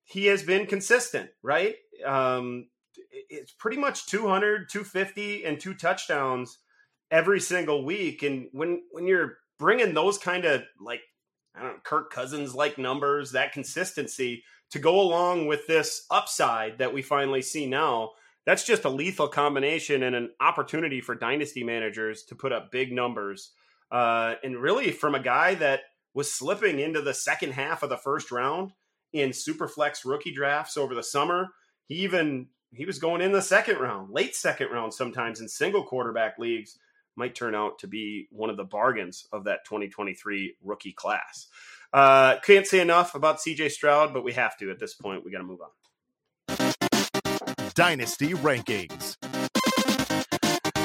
he 0.04 0.26
has 0.26 0.42
been 0.42 0.66
consistent, 0.66 1.30
right? 1.42 1.76
Um, 2.04 2.66
it's 3.28 3.52
pretty 3.52 3.76
much 3.76 4.06
200, 4.06 4.68
250, 4.68 5.44
and 5.44 5.60
two 5.60 5.74
touchdowns 5.74 6.58
every 7.10 7.40
single 7.40 7.84
week. 7.84 8.22
And 8.22 8.48
when 8.52 8.82
when 8.90 9.06
you're 9.06 9.38
bringing 9.58 9.94
those 9.94 10.18
kind 10.18 10.44
of 10.44 10.62
like 10.80 11.00
I 11.54 11.62
don't 11.62 11.72
know, 11.74 11.80
Kirk 11.84 12.10
Cousins 12.10 12.54
like 12.54 12.78
numbers, 12.78 13.32
that 13.32 13.52
consistency 13.52 14.44
to 14.70 14.78
go 14.78 15.00
along 15.00 15.46
with 15.46 15.66
this 15.66 16.06
upside 16.10 16.78
that 16.78 16.94
we 16.94 17.02
finally 17.02 17.42
see 17.42 17.66
now, 17.66 18.10
that's 18.46 18.64
just 18.64 18.84
a 18.84 18.90
lethal 18.90 19.28
combination 19.28 20.02
and 20.02 20.16
an 20.16 20.30
opportunity 20.40 21.00
for 21.00 21.14
dynasty 21.14 21.62
managers 21.62 22.22
to 22.24 22.34
put 22.34 22.52
up 22.52 22.70
big 22.70 22.92
numbers. 22.92 23.50
Uh, 23.90 24.34
and 24.42 24.60
really, 24.60 24.92
from 24.92 25.14
a 25.14 25.22
guy 25.22 25.54
that 25.56 25.80
was 26.14 26.32
slipping 26.32 26.78
into 26.78 27.02
the 27.02 27.14
second 27.14 27.52
half 27.52 27.82
of 27.82 27.90
the 27.90 27.96
first 27.96 28.30
round 28.30 28.72
in 29.12 29.30
Superflex 29.30 30.04
rookie 30.04 30.32
drafts 30.32 30.76
over 30.76 30.94
the 30.94 31.02
summer, 31.02 31.48
he 31.86 31.96
even 31.96 32.48
he 32.72 32.86
was 32.86 33.00
going 33.00 33.20
in 33.20 33.32
the 33.32 33.42
second 33.42 33.78
round, 33.78 34.10
late 34.12 34.36
second 34.36 34.68
round 34.70 34.94
sometimes 34.94 35.40
in 35.40 35.48
single 35.48 35.82
quarterback 35.82 36.38
leagues 36.38 36.78
might 37.16 37.34
turn 37.34 37.54
out 37.54 37.78
to 37.80 37.88
be 37.88 38.28
one 38.30 38.48
of 38.48 38.56
the 38.56 38.64
bargains 38.64 39.26
of 39.32 39.44
that 39.44 39.64
2023 39.64 40.56
rookie 40.62 40.92
class. 40.92 41.48
Uh, 41.92 42.36
can't 42.40 42.66
say 42.66 42.80
enough 42.80 43.14
about 43.14 43.38
CJ 43.38 43.70
Stroud, 43.70 44.14
but 44.14 44.22
we 44.22 44.32
have 44.32 44.56
to 44.58 44.70
at 44.70 44.78
this 44.78 44.94
point. 44.94 45.24
We 45.24 45.30
got 45.30 45.38
to 45.38 45.44
move 45.44 45.60
on. 45.60 45.70
Dynasty 47.74 48.34
Rankings. 48.34 49.16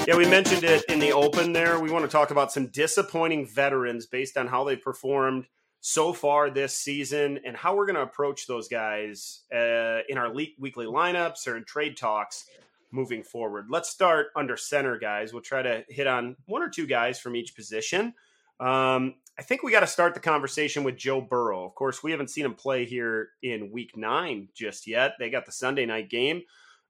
Yeah, 0.07 0.17
we 0.17 0.27
mentioned 0.27 0.63
it 0.63 0.83
in 0.85 0.99
the 0.99 1.11
open 1.13 1.51
there. 1.51 1.79
We 1.79 1.89
want 1.89 2.05
to 2.05 2.11
talk 2.11 2.29
about 2.29 2.51
some 2.51 2.67
disappointing 2.67 3.47
veterans 3.47 4.05
based 4.05 4.37
on 4.37 4.47
how 4.47 4.63
they 4.63 4.75
performed 4.75 5.47
so 5.81 6.13
far 6.13 6.49
this 6.49 6.75
season 6.75 7.39
and 7.45 7.55
how 7.55 7.75
we're 7.75 7.85
going 7.85 7.95
to 7.95 8.01
approach 8.01 8.47
those 8.47 8.67
guys 8.67 9.41
uh, 9.53 9.99
in 10.09 10.17
our 10.17 10.33
le- 10.33 10.45
weekly 10.59 10.85
lineups 10.85 11.47
or 11.47 11.57
in 11.57 11.63
trade 11.63 11.97
talks 11.97 12.45
moving 12.91 13.23
forward. 13.23 13.65
Let's 13.69 13.89
start 13.89 14.27
under 14.35 14.57
center, 14.57 14.97
guys. 14.97 15.33
We'll 15.33 15.41
try 15.41 15.61
to 15.61 15.83
hit 15.89 16.07
on 16.07 16.35
one 16.45 16.63
or 16.63 16.69
two 16.69 16.87
guys 16.87 17.19
from 17.19 17.35
each 17.35 17.55
position. 17.55 18.13
Um, 18.59 19.15
I 19.37 19.43
think 19.43 19.63
we 19.63 19.71
got 19.71 19.81
to 19.81 19.87
start 19.87 20.13
the 20.13 20.21
conversation 20.21 20.83
with 20.83 20.97
Joe 20.97 21.19
Burrow. 21.19 21.65
Of 21.65 21.75
course, 21.75 22.01
we 22.01 22.11
haven't 22.11 22.29
seen 22.29 22.45
him 22.45 22.53
play 22.53 22.85
here 22.85 23.29
in 23.43 23.71
week 23.71 23.97
nine 23.97 24.47
just 24.55 24.87
yet. 24.87 25.13
They 25.19 25.29
got 25.29 25.45
the 25.45 25.51
Sunday 25.51 25.85
night 25.85 26.09
game. 26.09 26.43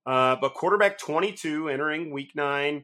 Uh, 0.06 0.36
but 0.40 0.54
quarterback 0.54 1.00
22 1.00 1.70
entering 1.70 2.12
week 2.12 2.34
nine, 2.36 2.84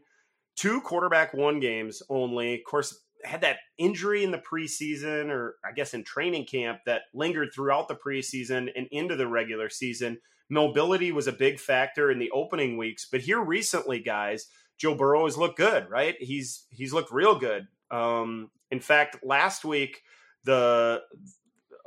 two 0.55 0.81
quarterback 0.81 1.33
one 1.35 1.59
games 1.59 2.01
only. 2.09 2.55
Of 2.55 2.63
course, 2.63 3.03
had 3.23 3.41
that 3.41 3.57
injury 3.77 4.23
in 4.23 4.31
the 4.31 4.39
preseason, 4.39 5.29
or 5.29 5.57
I 5.63 5.71
guess 5.73 5.93
in 5.93 6.03
training 6.03 6.45
camp, 6.45 6.79
that 6.87 7.03
lingered 7.13 7.49
throughout 7.53 7.87
the 7.87 7.95
preseason 7.95 8.71
and 8.75 8.87
into 8.91 9.15
the 9.15 9.27
regular 9.27 9.69
season. 9.69 10.19
Mobility 10.49 11.11
was 11.11 11.27
a 11.27 11.31
big 11.31 11.59
factor 11.59 12.09
in 12.09 12.17
the 12.17 12.31
opening 12.31 12.77
weeks, 12.77 13.07
but 13.09 13.21
here 13.21 13.39
recently, 13.39 13.99
guys, 13.99 14.47
Joe 14.77 14.95
Burrow 14.95 15.25
has 15.25 15.37
looked 15.37 15.57
good, 15.57 15.89
right? 15.89 16.15
He's 16.19 16.65
he's 16.71 16.91
looked 16.91 17.11
real 17.11 17.37
good. 17.37 17.67
Um, 17.91 18.49
in 18.71 18.79
fact, 18.79 19.17
last 19.23 19.65
week 19.65 20.01
the 20.43 21.01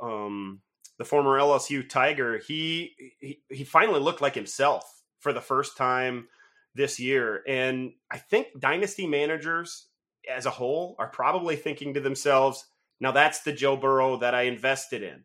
um, 0.01 0.61
the 0.97 1.05
former 1.05 1.37
LSU 1.37 1.87
Tiger 1.87 2.37
he, 2.37 2.93
he 3.19 3.41
he 3.49 3.63
finally 3.63 3.99
looked 3.99 4.21
like 4.21 4.35
himself 4.35 5.03
for 5.19 5.33
the 5.33 5.41
first 5.41 5.75
time 5.77 6.27
this 6.75 6.99
year, 6.99 7.41
and 7.47 7.93
I 8.11 8.17
think 8.17 8.47
dynasty 8.59 9.07
managers 9.07 9.87
as 10.33 10.45
a 10.45 10.51
whole 10.51 10.95
are 10.99 11.07
probably 11.07 11.55
thinking 11.55 11.93
to 11.93 11.99
themselves, 11.99 12.65
"Now 12.99 13.11
that's 13.11 13.41
the 13.41 13.53
Joe 13.53 13.75
Burrow 13.75 14.17
that 14.17 14.35
I 14.35 14.43
invested 14.43 15.03
in." 15.03 15.23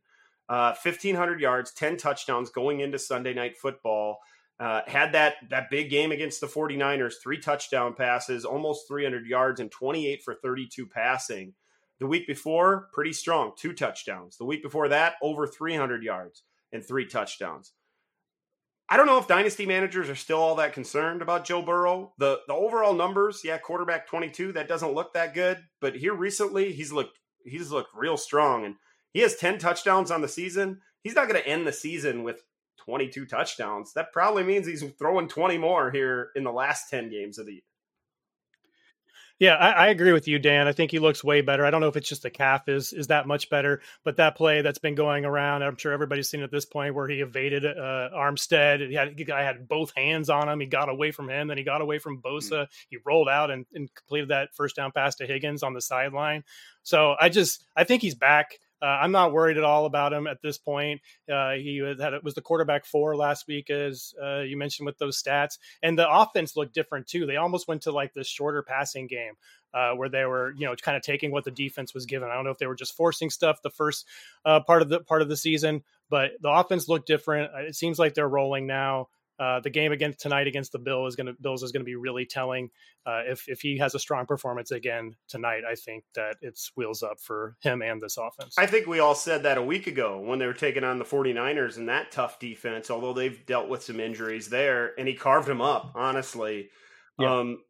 Uh, 0.48 0.74
1500 0.82 1.40
yards 1.40 1.72
10 1.74 1.96
touchdowns 1.96 2.50
going 2.50 2.80
into 2.80 2.98
sunday 2.98 3.32
night 3.32 3.56
football 3.56 4.18
uh, 4.60 4.82
had 4.86 5.12
that 5.12 5.36
that 5.48 5.70
big 5.70 5.88
game 5.88 6.12
against 6.12 6.40
the 6.40 6.46
49ers 6.46 7.14
three 7.22 7.38
touchdown 7.38 7.94
passes 7.94 8.44
almost 8.44 8.86
300 8.86 9.26
yards 9.26 9.58
and 9.58 9.70
28 9.70 10.22
for 10.22 10.34
32 10.34 10.86
passing. 10.86 11.54
The 11.98 12.06
week 12.06 12.26
before 12.26 12.88
pretty 12.92 13.14
strong 13.14 13.52
two 13.58 13.72
touchdowns. 13.72 14.36
The 14.36 14.44
week 14.44 14.62
before 14.62 14.88
that 14.88 15.14
over 15.22 15.46
300 15.46 16.02
yards 16.02 16.42
and 16.72 16.84
three 16.84 17.06
touchdowns. 17.06 17.72
I 18.88 18.96
don't 18.96 19.06
know 19.06 19.18
if 19.18 19.28
dynasty 19.28 19.66
managers 19.66 20.10
are 20.10 20.16
still 20.16 20.38
all 20.38 20.56
that 20.56 20.74
concerned 20.74 21.22
about 21.22 21.46
joe 21.46 21.62
burrow. 21.62 22.12
The 22.18 22.40
the 22.46 22.54
overall 22.54 22.92
numbers 22.92 23.40
yeah 23.42 23.56
quarterback 23.56 24.06
22 24.08 24.52
that 24.52 24.68
doesn't 24.68 24.94
look 24.94 25.14
that 25.14 25.32
good 25.32 25.58
but 25.80 25.96
here 25.96 26.14
recently 26.14 26.72
he's 26.72 26.92
looked 26.92 27.18
he's 27.44 27.70
looked 27.70 27.94
real 27.94 28.18
strong 28.18 28.66
and 28.66 28.74
he 29.14 29.20
has 29.20 29.36
10 29.36 29.58
touchdowns 29.58 30.10
on 30.10 30.20
the 30.20 30.28
season. 30.28 30.80
He's 31.02 31.14
not 31.14 31.28
going 31.28 31.40
to 31.40 31.48
end 31.48 31.66
the 31.66 31.72
season 31.72 32.22
with 32.24 32.42
22 32.84 33.26
touchdowns. 33.26 33.92
That 33.94 34.12
probably 34.12 34.42
means 34.42 34.66
he's 34.66 34.84
throwing 34.98 35.28
20 35.28 35.58
more 35.58 35.90
here 35.90 36.30
in 36.36 36.44
the 36.44 36.52
last 36.52 36.90
10 36.90 37.10
games 37.10 37.38
of 37.38 37.46
the 37.46 37.52
year. 37.52 37.62
Yeah, 39.40 39.54
I, 39.54 39.70
I, 39.70 39.86
agree 39.86 40.12
with 40.12 40.28
you, 40.28 40.38
Dan. 40.38 40.68
I 40.68 40.72
think 40.72 40.90
he 40.90 40.98
looks 40.98 41.24
way 41.24 41.40
better. 41.40 41.64
I 41.64 41.70
don't 41.70 41.80
know 41.80 41.88
if 41.88 41.96
it's 41.96 42.10
just 42.10 42.22
the 42.22 42.30
calf 42.30 42.68
is 42.68 42.92
is 42.92 43.06
that 43.06 43.26
much 43.26 43.48
better, 43.48 43.80
but 44.04 44.18
that 44.18 44.36
play 44.36 44.60
that's 44.60 44.78
been 44.78 44.94
going 44.94 45.24
around, 45.24 45.62
I'm 45.62 45.78
sure 45.78 45.92
everybody's 45.92 46.28
seen 46.28 46.42
at 46.42 46.50
this 46.50 46.66
point 46.66 46.94
where 46.94 47.08
he 47.08 47.22
evaded 47.22 47.64
uh, 47.64 48.10
Armstead. 48.14 48.86
He 48.86 48.94
had, 48.94 49.16
guy 49.26 49.42
had 49.42 49.66
both 49.66 49.94
hands 49.96 50.28
on 50.28 50.46
him. 50.46 50.60
He 50.60 50.66
got 50.66 50.90
away 50.90 51.10
from 51.10 51.30
him, 51.30 51.48
then 51.48 51.56
he 51.56 51.64
got 51.64 51.80
away 51.80 51.98
from 51.98 52.20
Bosa. 52.20 52.50
Mm-hmm. 52.50 52.72
He 52.90 52.98
rolled 53.06 53.30
out 53.30 53.50
and, 53.50 53.64
and 53.72 53.88
completed 53.94 54.28
that 54.28 54.54
first 54.54 54.76
down 54.76 54.92
pass 54.92 55.14
to 55.16 55.26
Higgins 55.26 55.62
on 55.62 55.72
the 55.72 55.80
sideline. 55.80 56.44
So 56.82 57.16
I 57.18 57.30
just 57.30 57.64
I 57.74 57.84
think 57.84 58.02
he's 58.02 58.14
back. 58.14 58.58
Uh, 58.82 58.86
I'm 58.86 59.12
not 59.12 59.32
worried 59.32 59.58
at 59.58 59.64
all 59.64 59.86
about 59.86 60.12
him 60.12 60.26
at 60.26 60.42
this 60.42 60.58
point. 60.58 61.00
Uh, 61.30 61.52
he 61.52 61.78
had 61.78 62.22
was 62.22 62.34
the 62.34 62.40
quarterback 62.40 62.86
four 62.86 63.16
last 63.16 63.46
week, 63.46 63.70
as 63.70 64.14
uh, 64.22 64.40
you 64.40 64.56
mentioned 64.56 64.86
with 64.86 64.98
those 64.98 65.22
stats, 65.22 65.58
and 65.82 65.98
the 65.98 66.10
offense 66.10 66.56
looked 66.56 66.74
different 66.74 67.06
too. 67.06 67.26
They 67.26 67.36
almost 67.36 67.68
went 67.68 67.82
to 67.82 67.92
like 67.92 68.14
this 68.14 68.28
shorter 68.28 68.62
passing 68.62 69.06
game 69.06 69.34
uh, 69.74 69.92
where 69.92 70.08
they 70.08 70.24
were, 70.24 70.52
you 70.56 70.66
know, 70.66 70.74
kind 70.76 70.96
of 70.96 71.02
taking 71.02 71.30
what 71.30 71.44
the 71.44 71.50
defense 71.50 71.94
was 71.94 72.06
given. 72.06 72.28
I 72.28 72.34
don't 72.34 72.44
know 72.44 72.50
if 72.50 72.58
they 72.58 72.66
were 72.66 72.74
just 72.74 72.96
forcing 72.96 73.30
stuff 73.30 73.62
the 73.62 73.70
first 73.70 74.06
uh, 74.44 74.60
part 74.60 74.82
of 74.82 74.88
the 74.88 75.00
part 75.00 75.22
of 75.22 75.28
the 75.28 75.36
season, 75.36 75.82
but 76.08 76.32
the 76.40 76.50
offense 76.50 76.88
looked 76.88 77.06
different. 77.06 77.52
It 77.54 77.76
seems 77.76 77.98
like 77.98 78.14
they're 78.14 78.28
rolling 78.28 78.66
now. 78.66 79.08
Uh, 79.40 79.58
the 79.60 79.70
game 79.70 79.90
against 79.90 80.20
tonight 80.20 80.46
against 80.46 80.70
the 80.70 80.78
Bill 80.78 81.06
is 81.06 81.16
going 81.16 81.26
to 81.26 81.32
Bills 81.40 81.62
is 81.62 81.72
going 81.72 81.80
to 81.80 81.86
be 81.86 81.96
really 81.96 82.26
telling. 82.26 82.68
Uh, 83.06 83.22
if 83.26 83.48
if 83.48 83.62
he 83.62 83.78
has 83.78 83.94
a 83.94 83.98
strong 83.98 84.26
performance 84.26 84.70
again 84.70 85.16
tonight, 85.28 85.62
I 85.68 85.74
think 85.76 86.04
that 86.14 86.36
it's 86.42 86.70
wheels 86.76 87.02
up 87.02 87.18
for 87.18 87.56
him 87.62 87.80
and 87.80 88.02
this 88.02 88.18
offense. 88.18 88.56
I 88.58 88.66
think 88.66 88.86
we 88.86 89.00
all 89.00 89.14
said 89.14 89.44
that 89.44 89.56
a 89.56 89.62
week 89.62 89.86
ago 89.86 90.20
when 90.20 90.38
they 90.38 90.46
were 90.46 90.52
taking 90.52 90.84
on 90.84 90.98
the 90.98 91.06
49ers 91.06 91.78
and 91.78 91.88
that 91.88 92.12
tough 92.12 92.38
defense, 92.38 92.90
although 92.90 93.14
they've 93.14 93.46
dealt 93.46 93.70
with 93.70 93.82
some 93.82 93.98
injuries 93.98 94.50
there, 94.50 94.92
and 94.98 95.08
he 95.08 95.14
carved 95.14 95.48
them 95.48 95.62
up, 95.62 95.92
honestly. 95.94 96.68
Yeah. 97.18 97.38
Um, 97.38 97.62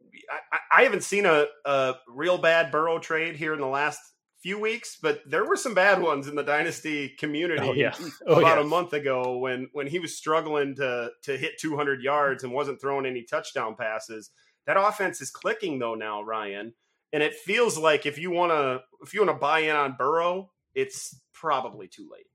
I, 0.52 0.80
I, 0.80 0.82
haven't 0.82 1.02
seen 1.02 1.26
a, 1.26 1.46
a 1.64 1.94
real 2.08 2.38
bad 2.38 2.70
Burrow 2.70 2.98
trade 2.98 3.36
here 3.36 3.52
in 3.54 3.60
the 3.60 3.66
last 3.66 4.00
few 4.40 4.58
weeks, 4.58 4.96
but 5.00 5.20
there 5.26 5.44
were 5.44 5.56
some 5.56 5.74
bad 5.74 6.00
ones 6.00 6.26
in 6.26 6.34
the 6.34 6.42
dynasty 6.42 7.10
community 7.10 7.68
oh, 7.68 7.72
yeah. 7.72 7.94
oh, 8.26 8.40
about 8.40 8.58
yeah. 8.58 8.64
a 8.64 8.66
month 8.66 8.92
ago 8.92 9.36
when 9.38 9.68
when 9.72 9.86
he 9.86 9.98
was 9.98 10.16
struggling 10.16 10.74
to 10.76 11.10
to 11.22 11.36
hit 11.36 11.58
200 11.58 12.02
yards 12.02 12.42
and 12.42 12.52
wasn't 12.52 12.80
throwing 12.80 13.06
any 13.06 13.22
touchdown 13.22 13.76
passes. 13.76 14.30
That 14.66 14.76
offense 14.78 15.20
is 15.20 15.30
clicking 15.30 15.78
though 15.78 15.94
now, 15.94 16.22
Ryan, 16.22 16.74
and 17.12 17.22
it 17.22 17.34
feels 17.34 17.76
like 17.76 18.06
if 18.06 18.18
you 18.18 18.30
want 18.30 18.52
to 18.52 18.80
if 19.02 19.14
you 19.14 19.24
want 19.24 19.36
to 19.36 19.40
buy 19.40 19.60
in 19.60 19.76
on 19.76 19.96
Burrow, 19.98 20.50
it's 20.74 21.18
probably 21.32 21.88
too 21.88 22.08
late. 22.10 22.26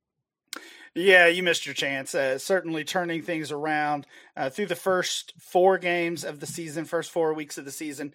Yeah, 0.97 1.27
you 1.27 1.43
missed 1.43 1.65
your 1.65 1.75
chance. 1.75 2.15
Uh, 2.15 2.37
certainly 2.37 2.85
turning 2.85 3.21
things 3.21 3.51
around 3.51 4.07
uh, 4.37 4.49
through 4.49 4.67
the 4.67 4.75
first 4.75 5.33
four 5.41 5.77
games 5.77 6.23
of 6.23 6.39
the 6.39 6.45
season, 6.45 6.85
first 6.85 7.11
four 7.11 7.33
weeks 7.33 7.57
of 7.57 7.65
the 7.65 7.71
season 7.71 8.13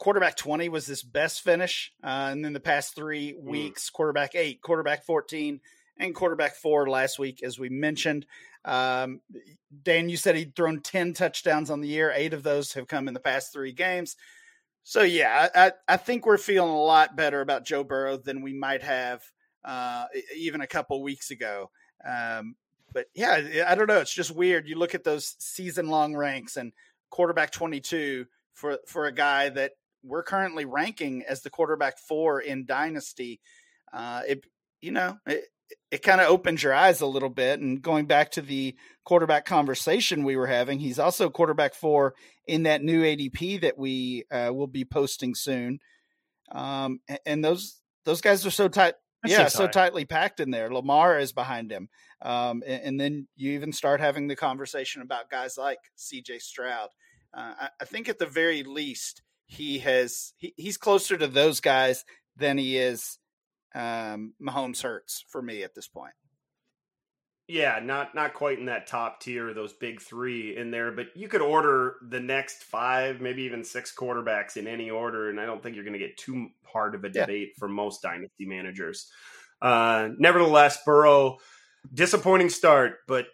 quarterback 0.00 0.34
20 0.34 0.70
was 0.70 0.86
his 0.86 1.02
best 1.02 1.42
finish. 1.42 1.92
Uh, 2.02 2.28
and 2.32 2.44
then 2.44 2.54
the 2.54 2.58
past 2.58 2.96
three 2.96 3.34
mm. 3.34 3.44
weeks, 3.44 3.90
quarterback 3.90 4.34
eight, 4.34 4.60
quarterback 4.62 5.04
14, 5.04 5.60
and 5.98 6.14
quarterback 6.14 6.56
four 6.56 6.88
last 6.88 7.18
week, 7.18 7.42
as 7.44 7.58
we 7.58 7.68
mentioned. 7.68 8.26
Um, 8.64 9.20
Dan, 9.82 10.08
you 10.08 10.16
said 10.16 10.36
he'd 10.36 10.56
thrown 10.56 10.80
10 10.80 11.12
touchdowns 11.12 11.70
on 11.70 11.82
the 11.82 11.88
year. 11.88 12.12
Eight 12.14 12.32
of 12.32 12.42
those 12.42 12.72
have 12.72 12.88
come 12.88 13.06
in 13.06 13.14
the 13.14 13.20
past 13.20 13.52
three 13.52 13.72
games. 13.72 14.16
So, 14.82 15.02
yeah, 15.02 15.48
I, 15.54 15.72
I 15.86 15.98
think 15.98 16.24
we're 16.24 16.38
feeling 16.38 16.70
a 16.70 16.82
lot 16.82 17.14
better 17.14 17.42
about 17.42 17.66
Joe 17.66 17.84
Burrow 17.84 18.16
than 18.16 18.40
we 18.40 18.54
might 18.54 18.82
have 18.82 19.22
uh, 19.66 20.06
even 20.34 20.62
a 20.62 20.66
couple 20.66 21.02
weeks 21.02 21.30
ago. 21.30 21.70
Um, 22.08 22.56
but 22.92 23.06
yeah, 23.14 23.66
I 23.68 23.74
don't 23.74 23.86
know. 23.86 24.00
It's 24.00 24.14
just 24.14 24.34
weird. 24.34 24.66
You 24.66 24.76
look 24.76 24.94
at 24.94 25.04
those 25.04 25.36
season 25.38 25.88
long 25.88 26.16
ranks 26.16 26.56
and 26.56 26.72
quarterback 27.10 27.52
22 27.52 28.24
for, 28.54 28.78
for 28.86 29.04
a 29.04 29.12
guy 29.12 29.50
that 29.50 29.72
we're 30.02 30.22
currently 30.22 30.64
ranking 30.64 31.22
as 31.28 31.42
the 31.42 31.50
quarterback 31.50 31.98
four 31.98 32.40
in 32.40 32.66
Dynasty. 32.66 33.40
Uh, 33.92 34.22
it, 34.26 34.44
you 34.80 34.92
know, 34.92 35.18
it, 35.26 35.44
it 35.90 36.02
kind 36.02 36.20
of 36.20 36.28
opens 36.28 36.62
your 36.62 36.72
eyes 36.72 37.00
a 37.00 37.06
little 37.06 37.28
bit. 37.28 37.60
And 37.60 37.82
going 37.82 38.06
back 38.06 38.32
to 38.32 38.42
the 38.42 38.76
quarterback 39.04 39.44
conversation 39.44 40.24
we 40.24 40.36
were 40.36 40.46
having, 40.46 40.78
he's 40.78 40.98
also 40.98 41.30
quarterback 41.30 41.74
four 41.74 42.14
in 42.46 42.64
that 42.64 42.82
new 42.82 43.02
ADP 43.02 43.60
that 43.62 43.78
we 43.78 44.24
uh, 44.30 44.50
will 44.52 44.66
be 44.66 44.84
posting 44.84 45.34
soon. 45.34 45.80
Um, 46.52 47.00
and 47.24 47.44
those 47.44 47.80
those 48.04 48.20
guys 48.20 48.44
are 48.46 48.50
so 48.50 48.68
tight. 48.68 48.94
That 49.22 49.30
yeah, 49.30 49.48
so 49.48 49.66
high. 49.66 49.70
tightly 49.70 50.04
packed 50.06 50.40
in 50.40 50.50
there. 50.50 50.72
Lamar 50.72 51.18
is 51.18 51.32
behind 51.32 51.70
him. 51.70 51.90
Um, 52.22 52.62
and, 52.66 52.82
and, 52.82 53.00
then 53.00 53.28
you 53.36 53.52
even 53.52 53.70
start 53.70 54.00
having 54.00 54.28
the 54.28 54.36
conversation 54.36 55.02
about 55.02 55.30
guys 55.30 55.58
like 55.58 55.78
CJ 55.98 56.40
Stroud. 56.40 56.88
Uh, 57.34 57.52
I, 57.60 57.68
I, 57.80 57.84
think 57.84 58.08
at 58.08 58.18
the 58.18 58.26
very 58.26 58.62
least, 58.62 59.20
he 59.50 59.80
has 59.80 60.32
he, 60.36 60.54
he's 60.56 60.76
closer 60.76 61.16
to 61.16 61.26
those 61.26 61.60
guys 61.60 62.04
than 62.36 62.56
he 62.56 62.78
is 62.78 63.18
um, 63.74 64.32
Mahomes 64.40 64.82
Hurts 64.82 65.24
for 65.28 65.42
me 65.42 65.64
at 65.64 65.74
this 65.74 65.88
point. 65.88 66.12
Yeah, 67.48 67.80
not 67.82 68.14
not 68.14 68.34
quite 68.34 68.60
in 68.60 68.66
that 68.66 68.86
top 68.86 69.20
tier, 69.20 69.52
those 69.52 69.72
big 69.72 70.00
three 70.00 70.56
in 70.56 70.70
there, 70.70 70.92
but 70.92 71.08
you 71.16 71.26
could 71.26 71.40
order 71.40 71.96
the 72.08 72.20
next 72.20 72.62
five, 72.62 73.20
maybe 73.20 73.42
even 73.42 73.64
six 73.64 73.92
quarterbacks 73.92 74.56
in 74.56 74.68
any 74.68 74.88
order, 74.88 75.28
and 75.28 75.40
I 75.40 75.46
don't 75.46 75.60
think 75.60 75.74
you're 75.74 75.84
going 75.84 75.98
to 75.98 76.06
get 76.06 76.16
too 76.16 76.50
hard 76.64 76.94
of 76.94 77.02
a 77.02 77.08
debate 77.08 77.48
yeah. 77.48 77.58
for 77.58 77.66
most 77.66 78.02
dynasty 78.02 78.46
managers. 78.46 79.10
Uh, 79.60 80.10
nevertheless, 80.16 80.78
Burrow, 80.86 81.38
disappointing 81.92 82.50
start, 82.50 82.98
but 83.08 83.26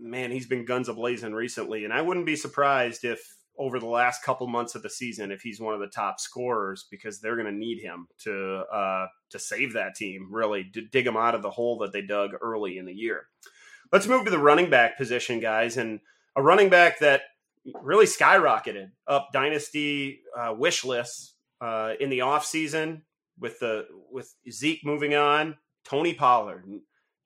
man, 0.00 0.30
he's 0.30 0.46
been 0.46 0.64
guns 0.64 0.88
a 0.88 0.94
blazing 0.94 1.34
recently, 1.34 1.84
and 1.84 1.92
I 1.92 2.00
wouldn't 2.00 2.24
be 2.24 2.36
surprised 2.36 3.04
if 3.04 3.20
over 3.58 3.80
the 3.80 3.86
last 3.86 4.22
couple 4.22 4.46
months 4.46 4.74
of 4.74 4.82
the 4.82 4.90
season 4.90 5.32
if 5.32 5.42
he's 5.42 5.60
one 5.60 5.74
of 5.74 5.80
the 5.80 5.88
top 5.88 6.20
scorers 6.20 6.86
because 6.90 7.20
they're 7.20 7.36
going 7.36 7.52
to 7.52 7.52
need 7.52 7.80
him 7.80 8.06
to 8.18 8.62
uh, 8.72 9.06
to 9.30 9.38
save 9.38 9.72
that 9.72 9.96
team, 9.96 10.28
really 10.30 10.64
to 10.72 10.80
dig 10.80 11.04
them 11.04 11.16
out 11.16 11.34
of 11.34 11.42
the 11.42 11.50
hole 11.50 11.78
that 11.78 11.92
they 11.92 12.02
dug 12.02 12.30
early 12.40 12.78
in 12.78 12.86
the 12.86 12.94
year. 12.94 13.26
Let's 13.92 14.06
move 14.06 14.24
to 14.24 14.30
the 14.30 14.38
running 14.38 14.70
back 14.70 14.96
position, 14.96 15.40
guys, 15.40 15.76
and 15.76 16.00
a 16.36 16.42
running 16.42 16.68
back 16.68 17.00
that 17.00 17.22
really 17.82 18.06
skyrocketed 18.06 18.90
up 19.06 19.30
dynasty 19.32 20.20
uh, 20.36 20.54
wish 20.56 20.84
lists 20.84 21.34
uh, 21.60 21.94
in 21.98 22.10
the 22.10 22.20
offseason 22.20 23.02
with 23.38 23.58
the 23.58 23.86
with 24.10 24.32
Zeke 24.50 24.84
moving 24.84 25.14
on, 25.14 25.56
Tony 25.84 26.14
Pollard. 26.14 26.64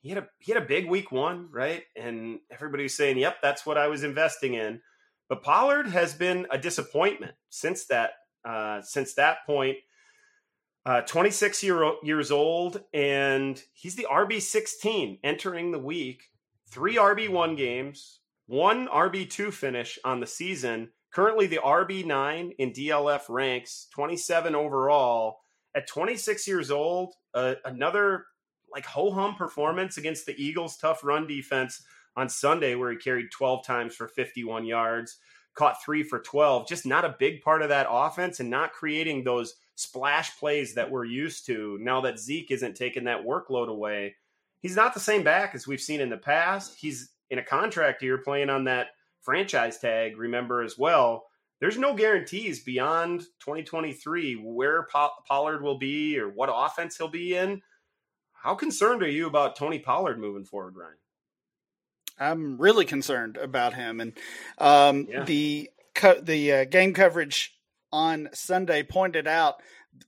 He 0.00 0.08
had 0.08 0.18
a 0.18 0.28
he 0.38 0.52
had 0.52 0.62
a 0.62 0.66
big 0.66 0.88
week 0.88 1.12
one, 1.12 1.48
right? 1.52 1.82
And 1.96 2.40
everybody 2.50 2.84
was 2.84 2.96
saying, 2.96 3.18
"Yep, 3.18 3.36
that's 3.42 3.66
what 3.66 3.78
I 3.78 3.88
was 3.88 4.02
investing 4.02 4.54
in." 4.54 4.80
But 5.28 5.42
Pollard 5.42 5.86
has 5.86 6.14
been 6.14 6.46
a 6.50 6.58
disappointment 6.58 7.34
since 7.48 7.86
that 7.86 8.12
uh, 8.44 8.82
since 8.82 9.14
that 9.14 9.46
point. 9.46 9.78
Uh, 10.84 11.00
26 11.02 11.62
year, 11.62 11.92
years 12.02 12.32
old, 12.32 12.82
and 12.92 13.62
he's 13.72 13.94
the 13.94 14.08
RB 14.10 14.42
16 14.42 15.18
entering 15.22 15.70
the 15.70 15.78
week. 15.78 16.24
Three 16.70 16.96
RB 16.96 17.28
one 17.28 17.54
games, 17.54 18.18
one 18.46 18.88
RB 18.88 19.30
two 19.30 19.52
finish 19.52 19.98
on 20.04 20.18
the 20.18 20.26
season. 20.26 20.90
Currently, 21.12 21.46
the 21.46 21.60
RB 21.64 22.04
nine 22.04 22.52
in 22.58 22.72
DLF 22.72 23.22
ranks 23.28 23.86
27 23.94 24.54
overall. 24.54 25.38
At 25.74 25.86
26 25.86 26.48
years 26.48 26.70
old, 26.70 27.14
uh, 27.32 27.54
another 27.64 28.26
like 28.72 28.86
ho 28.86 29.10
hum 29.12 29.36
performance 29.36 29.98
against 29.98 30.26
the 30.26 30.34
Eagles' 30.42 30.76
tough 30.76 31.04
run 31.04 31.26
defense 31.26 31.82
on 32.16 32.28
Sunday 32.28 32.74
where 32.74 32.90
he 32.90 32.96
carried 32.96 33.30
12 33.30 33.64
times 33.64 33.94
for 33.94 34.08
51 34.08 34.64
yards, 34.64 35.18
caught 35.54 35.82
three 35.82 36.02
for 36.02 36.20
12. 36.20 36.68
Just 36.68 36.86
not 36.86 37.04
a 37.04 37.16
big 37.18 37.42
part 37.42 37.62
of 37.62 37.68
that 37.68 37.86
offense 37.88 38.40
and 38.40 38.50
not 38.50 38.72
creating 38.72 39.24
those 39.24 39.54
splash 39.74 40.38
plays 40.38 40.74
that 40.74 40.90
we're 40.90 41.04
used 41.04 41.46
to 41.46 41.78
now 41.80 42.00
that 42.02 42.18
Zeke 42.18 42.50
isn't 42.50 42.76
taking 42.76 43.04
that 43.04 43.24
workload 43.24 43.68
away. 43.68 44.16
He's 44.60 44.76
not 44.76 44.94
the 44.94 45.00
same 45.00 45.22
back 45.22 45.54
as 45.54 45.66
we've 45.66 45.80
seen 45.80 46.00
in 46.00 46.10
the 46.10 46.16
past. 46.16 46.76
He's 46.78 47.10
in 47.30 47.38
a 47.38 47.44
contract 47.44 48.02
year 48.02 48.18
playing 48.18 48.50
on 48.50 48.64
that 48.64 48.88
franchise 49.22 49.78
tag, 49.78 50.18
remember 50.18 50.62
as 50.62 50.78
well. 50.78 51.24
There's 51.60 51.78
no 51.78 51.94
guarantees 51.94 52.60
beyond 52.60 53.20
2023 53.40 54.34
where 54.34 54.86
Pollard 55.28 55.62
will 55.62 55.78
be 55.78 56.18
or 56.18 56.28
what 56.28 56.50
offense 56.52 56.96
he'll 56.96 57.08
be 57.08 57.36
in. 57.36 57.62
How 58.32 58.56
concerned 58.56 59.02
are 59.02 59.08
you 59.08 59.28
about 59.28 59.54
Tony 59.54 59.78
Pollard 59.78 60.18
moving 60.18 60.44
forward, 60.44 60.76
Ryan? 60.76 60.96
I'm 62.18 62.58
really 62.58 62.84
concerned 62.84 63.36
about 63.36 63.74
him, 63.74 64.00
and 64.00 64.12
um, 64.58 65.06
yeah. 65.08 65.24
the 65.24 65.70
co- 65.94 66.20
the 66.20 66.52
uh, 66.52 66.64
game 66.64 66.94
coverage 66.94 67.56
on 67.92 68.28
Sunday 68.32 68.82
pointed 68.82 69.26
out 69.26 69.56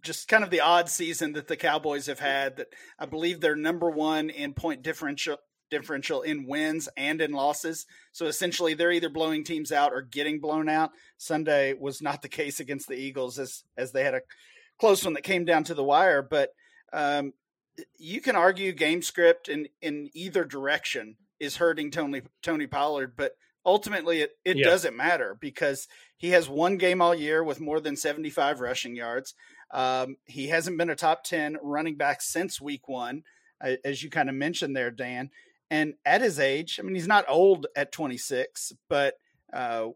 just 0.02 0.28
kind 0.28 0.44
of 0.44 0.50
the 0.50 0.60
odd 0.60 0.88
season 0.88 1.32
that 1.32 1.48
the 1.48 1.56
Cowboys 1.56 2.06
have 2.06 2.20
had. 2.20 2.56
That 2.56 2.68
I 2.98 3.06
believe 3.06 3.40
they're 3.40 3.56
number 3.56 3.90
one 3.90 4.30
in 4.30 4.54
point 4.54 4.82
differential 4.82 5.38
differential 5.70 6.22
in 6.22 6.46
wins 6.46 6.88
and 6.96 7.20
in 7.20 7.32
losses. 7.32 7.86
So 8.12 8.26
essentially, 8.26 8.74
they're 8.74 8.92
either 8.92 9.08
blowing 9.08 9.44
teams 9.44 9.72
out 9.72 9.92
or 9.92 10.02
getting 10.02 10.40
blown 10.40 10.68
out. 10.68 10.90
Sunday 11.18 11.74
was 11.74 12.00
not 12.00 12.22
the 12.22 12.28
case 12.28 12.60
against 12.60 12.88
the 12.88 12.96
Eagles, 12.96 13.38
as 13.38 13.64
as 13.76 13.92
they 13.92 14.04
had 14.04 14.14
a 14.14 14.22
close 14.78 15.04
one 15.04 15.14
that 15.14 15.22
came 15.22 15.44
down 15.44 15.64
to 15.64 15.74
the 15.74 15.84
wire. 15.84 16.22
But 16.22 16.50
um, 16.92 17.32
you 17.98 18.20
can 18.20 18.36
argue 18.36 18.72
game 18.72 19.02
script 19.02 19.48
in 19.48 19.68
in 19.82 20.10
either 20.14 20.44
direction 20.44 21.16
is 21.44 21.56
hurting 21.56 21.90
Tony 21.90 22.22
Tony 22.42 22.66
Pollard, 22.66 23.14
but 23.16 23.32
ultimately 23.64 24.20
it, 24.20 24.32
it 24.44 24.56
yeah. 24.56 24.64
doesn't 24.64 24.96
matter 24.96 25.36
because 25.40 25.88
he 26.16 26.30
has 26.30 26.48
one 26.48 26.76
game 26.76 27.00
all 27.00 27.14
year 27.14 27.42
with 27.42 27.60
more 27.60 27.80
than 27.80 27.96
75 27.96 28.60
rushing 28.60 28.94
yards. 28.94 29.34
Um, 29.72 30.16
he 30.26 30.48
hasn't 30.48 30.78
been 30.78 30.90
a 30.90 30.96
top 30.96 31.24
10 31.24 31.58
running 31.62 31.96
back 31.96 32.22
since 32.22 32.60
week 32.60 32.88
one, 32.88 33.22
as 33.84 34.02
you 34.02 34.10
kind 34.10 34.28
of 34.28 34.34
mentioned 34.34 34.76
there, 34.76 34.90
Dan. 34.90 35.30
And 35.70 35.94
at 36.04 36.20
his 36.20 36.38
age, 36.38 36.78
I 36.78 36.82
mean, 36.82 36.94
he's 36.94 37.08
not 37.08 37.24
old 37.28 37.66
at 37.74 37.90
26, 37.90 38.74
but 38.88 39.14
uh, 39.52 39.88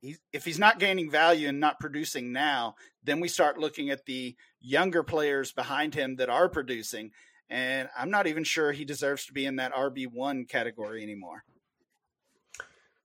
he, 0.00 0.16
if 0.32 0.44
he's 0.44 0.58
not 0.58 0.78
gaining 0.78 1.10
value 1.10 1.48
and 1.48 1.58
not 1.58 1.80
producing 1.80 2.32
now, 2.32 2.74
then 3.02 3.20
we 3.20 3.28
start 3.28 3.58
looking 3.58 3.90
at 3.90 4.04
the 4.04 4.36
younger 4.60 5.02
players 5.02 5.52
behind 5.52 5.94
him 5.94 6.16
that 6.16 6.28
are 6.28 6.48
producing 6.48 7.10
and 7.50 7.88
I'm 7.96 8.10
not 8.10 8.26
even 8.26 8.44
sure 8.44 8.72
he 8.72 8.84
deserves 8.84 9.26
to 9.26 9.32
be 9.32 9.46
in 9.46 9.56
that 9.56 9.74
RB 9.74 10.06
one 10.12 10.44
category 10.44 11.02
anymore. 11.02 11.44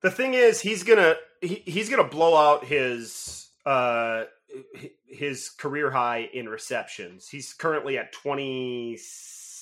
The 0.01 0.11
thing 0.11 0.33
is, 0.33 0.61
he's 0.61 0.83
gonna 0.83 1.15
he, 1.41 1.61
he's 1.65 1.89
gonna 1.89 2.07
blow 2.07 2.35
out 2.35 2.65
his 2.65 3.49
uh 3.65 4.23
his 5.05 5.49
career 5.49 5.91
high 5.91 6.29
in 6.33 6.49
receptions. 6.49 7.27
He's 7.29 7.53
currently 7.53 7.97
at 7.97 8.11
20, 8.11 8.97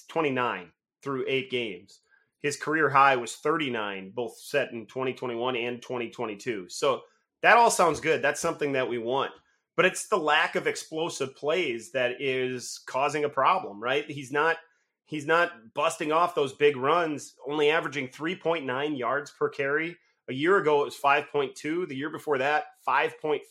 29 0.07 0.71
through 1.03 1.25
eight 1.27 1.51
games. 1.51 1.99
His 2.41 2.55
career 2.57 2.89
high 2.89 3.17
was 3.17 3.35
39, 3.35 4.11
both 4.15 4.37
set 4.37 4.71
in 4.71 4.85
2021 4.87 5.55
and 5.57 5.81
2022. 5.81 6.69
So 6.69 7.01
that 7.41 7.57
all 7.57 7.69
sounds 7.69 7.99
good. 7.99 8.21
That's 8.21 8.39
something 8.39 8.71
that 8.71 8.89
we 8.89 8.97
want 8.97 9.31
but 9.79 9.85
it's 9.85 10.09
the 10.09 10.17
lack 10.17 10.55
of 10.55 10.67
explosive 10.67 11.33
plays 11.37 11.93
that 11.93 12.21
is 12.21 12.81
causing 12.85 13.23
a 13.23 13.29
problem, 13.29 13.81
right? 13.81 14.03
He's 14.11 14.29
not 14.29 14.57
He's 15.09 15.25
not 15.25 15.73
busting 15.73 16.11
off 16.11 16.35
those 16.35 16.53
big 16.53 16.77
runs, 16.77 17.33
only 17.47 17.71
averaging 17.71 18.09
3.9 18.09 18.95
yards 18.95 19.31
per 19.31 19.49
carry. 19.49 19.97
A 20.29 20.33
year 20.33 20.57
ago, 20.57 20.83
it 20.83 20.85
was 20.85 20.97
5.2. 20.97 21.87
The 21.87 21.95
year 21.95 22.11
before 22.11 22.37
that, 22.37 22.65
5.5. 22.87 23.41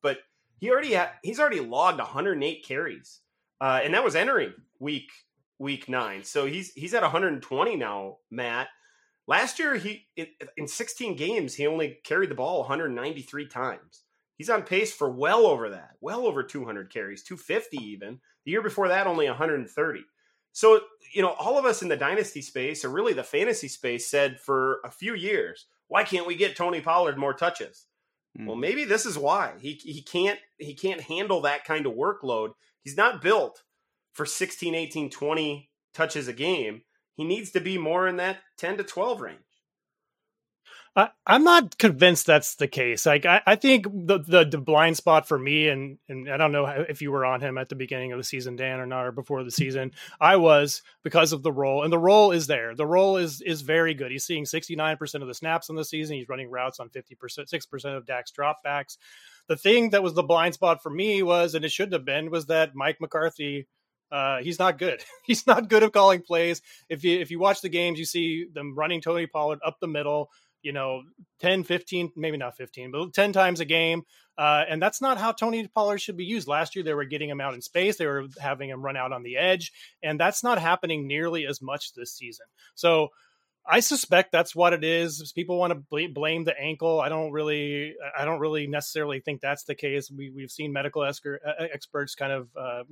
But 0.00 0.20
he 0.58 0.70
already 0.70 0.94
ha- 0.94 1.12
he's 1.22 1.38
already 1.38 1.60
logged 1.60 1.98
108 1.98 2.64
carries, 2.64 3.20
uh, 3.60 3.80
and 3.84 3.92
that 3.92 4.04
was 4.04 4.16
entering 4.16 4.54
week 4.78 5.10
week 5.58 5.86
nine. 5.86 6.24
So 6.24 6.46
he's 6.46 6.72
he's 6.72 6.94
at 6.94 7.02
120 7.02 7.76
now, 7.76 8.16
Matt. 8.30 8.68
Last 9.26 9.58
year, 9.58 9.74
he 9.74 10.06
in 10.56 10.66
16 10.66 11.14
games, 11.14 11.54
he 11.54 11.66
only 11.66 11.98
carried 12.04 12.30
the 12.30 12.34
ball 12.34 12.60
193 12.60 13.48
times. 13.48 14.04
He's 14.38 14.48
on 14.48 14.62
pace 14.62 14.94
for 14.94 15.10
well 15.10 15.44
over 15.44 15.68
that, 15.68 15.96
well 16.00 16.26
over 16.26 16.42
200 16.42 16.90
carries, 16.90 17.22
250 17.22 17.76
even. 17.76 18.20
The 18.46 18.52
year 18.52 18.62
before 18.62 18.88
that, 18.88 19.06
only 19.06 19.26
130. 19.26 20.04
So, 20.56 20.80
you 21.12 21.20
know, 21.20 21.32
all 21.32 21.58
of 21.58 21.66
us 21.66 21.82
in 21.82 21.88
the 21.88 21.98
dynasty 21.98 22.40
space, 22.40 22.82
or 22.82 22.88
really 22.88 23.12
the 23.12 23.22
fantasy 23.22 23.68
space, 23.68 24.08
said 24.08 24.40
for 24.40 24.80
a 24.86 24.90
few 24.90 25.14
years, 25.14 25.66
why 25.88 26.02
can't 26.02 26.26
we 26.26 26.34
get 26.34 26.56
Tony 26.56 26.80
Pollard 26.80 27.18
more 27.18 27.34
touches? 27.34 27.84
Mm. 28.38 28.46
Well, 28.46 28.56
maybe 28.56 28.86
this 28.86 29.04
is 29.04 29.18
why. 29.18 29.52
He 29.60 29.74
he 29.74 30.00
can't 30.00 30.38
he 30.56 30.72
can't 30.72 31.02
handle 31.02 31.42
that 31.42 31.66
kind 31.66 31.84
of 31.84 31.92
workload. 31.92 32.52
He's 32.82 32.96
not 32.96 33.20
built 33.20 33.64
for 34.14 34.24
16, 34.24 34.74
18, 34.74 35.10
20 35.10 35.70
touches 35.92 36.26
a 36.26 36.32
game. 36.32 36.80
He 37.16 37.24
needs 37.24 37.50
to 37.50 37.60
be 37.60 37.76
more 37.76 38.08
in 38.08 38.16
that 38.16 38.38
10 38.56 38.78
to 38.78 38.82
12 38.82 39.20
range. 39.20 39.40
I, 40.96 41.10
am 41.26 41.44
not 41.44 41.76
convinced 41.76 42.24
that's 42.24 42.54
the 42.54 42.68
case. 42.68 43.04
Like 43.04 43.26
I, 43.26 43.42
I 43.46 43.56
think 43.56 43.84
the, 43.84 44.18
the, 44.18 44.44
the 44.46 44.58
blind 44.58 44.96
spot 44.96 45.28
for 45.28 45.38
me, 45.38 45.68
and 45.68 45.98
and 46.08 46.30
I 46.30 46.38
don't 46.38 46.52
know 46.52 46.64
if 46.64 47.02
you 47.02 47.12
were 47.12 47.26
on 47.26 47.42
him 47.42 47.58
at 47.58 47.68
the 47.68 47.74
beginning 47.74 48.12
of 48.12 48.18
the 48.18 48.24
season, 48.24 48.56
Dan, 48.56 48.80
or 48.80 48.86
not, 48.86 49.04
or 49.04 49.12
before 49.12 49.44
the 49.44 49.50
season. 49.50 49.92
I 50.18 50.36
was 50.36 50.82
because 51.04 51.32
of 51.34 51.42
the 51.42 51.52
role, 51.52 51.82
and 51.84 51.92
the 51.92 51.98
role 51.98 52.32
is 52.32 52.46
there. 52.46 52.74
The 52.74 52.86
role 52.86 53.18
is 53.18 53.42
is 53.42 53.60
very 53.60 53.92
good. 53.92 54.10
He's 54.10 54.24
seeing 54.24 54.46
69 54.46 54.96
percent 54.96 55.22
of 55.22 55.28
the 55.28 55.34
snaps 55.34 55.68
in 55.68 55.76
the 55.76 55.84
season. 55.84 56.16
He's 56.16 56.30
running 56.30 56.50
routes 56.50 56.80
on 56.80 56.88
50 56.88 57.14
percent, 57.16 57.50
six 57.50 57.66
percent 57.66 57.96
of 57.96 58.06
Dak's 58.06 58.32
dropbacks. 58.32 58.96
The 59.48 59.56
thing 59.56 59.90
that 59.90 60.02
was 60.02 60.14
the 60.14 60.22
blind 60.22 60.54
spot 60.54 60.82
for 60.82 60.90
me 60.90 61.22
was, 61.22 61.54
and 61.54 61.64
it 61.64 61.72
shouldn't 61.72 61.92
have 61.92 62.06
been, 62.06 62.30
was 62.30 62.46
that 62.46 62.74
Mike 62.74 63.00
McCarthy 63.00 63.66
Uh, 64.10 64.38
he's 64.38 64.58
not 64.58 64.78
good. 64.78 65.02
He's 65.26 65.46
not 65.46 65.68
good 65.68 65.82
at 65.82 65.92
calling 65.92 66.22
plays. 66.22 66.62
If 66.88 67.02
you 67.02 67.18
if 67.18 67.30
you 67.32 67.40
watch 67.40 67.60
the 67.60 67.68
games, 67.68 67.98
you 67.98 68.04
see 68.04 68.46
them 68.52 68.76
running 68.76 69.00
Tony 69.00 69.26
Pollard 69.26 69.58
up 69.66 69.78
the 69.80 69.88
middle, 69.88 70.30
you 70.66 70.72
know, 70.72 71.04
10, 71.42 71.62
15, 71.62 72.10
maybe 72.16 72.36
not 72.36 72.56
15, 72.56 72.90
but 72.90 73.14
10 73.14 73.32
times 73.32 73.60
a 73.60 73.64
game. 73.64 74.02
Uh, 74.36 74.64
and 74.68 74.82
that's 74.82 75.00
not 75.00 75.16
how 75.16 75.30
Tony 75.30 75.68
Pollard 75.68 75.98
should 75.98 76.16
be 76.16 76.24
used. 76.24 76.48
Last 76.48 76.74
year, 76.74 76.84
they 76.84 76.92
were 76.92 77.04
getting 77.04 77.30
him 77.30 77.40
out 77.40 77.54
in 77.54 77.62
space. 77.62 77.98
They 77.98 78.06
were 78.06 78.26
having 78.40 78.68
him 78.68 78.84
run 78.84 78.96
out 78.96 79.12
on 79.12 79.22
the 79.22 79.36
edge. 79.36 79.72
And 80.02 80.18
that's 80.18 80.42
not 80.42 80.58
happening 80.58 81.06
nearly 81.06 81.46
as 81.46 81.62
much 81.62 81.94
this 81.94 82.12
season. 82.12 82.46
So 82.74 83.10
I 83.64 83.78
suspect 83.78 84.32
that's 84.32 84.56
what 84.56 84.72
it 84.72 84.82
is. 84.82 85.32
People 85.36 85.56
want 85.56 85.72
to 85.72 86.08
blame 86.08 86.42
the 86.42 86.60
ankle. 86.60 87.00
I 87.00 87.10
don't 87.10 87.30
really, 87.30 87.94
I 88.18 88.24
don't 88.24 88.40
really 88.40 88.66
necessarily 88.66 89.20
think 89.20 89.40
that's 89.40 89.62
the 89.62 89.76
case. 89.76 90.10
We, 90.10 90.30
we've 90.30 90.50
seen 90.50 90.72
medical 90.72 91.04
experts 91.04 92.16
kind 92.16 92.32
of 92.32 92.48
uh, 92.60 92.82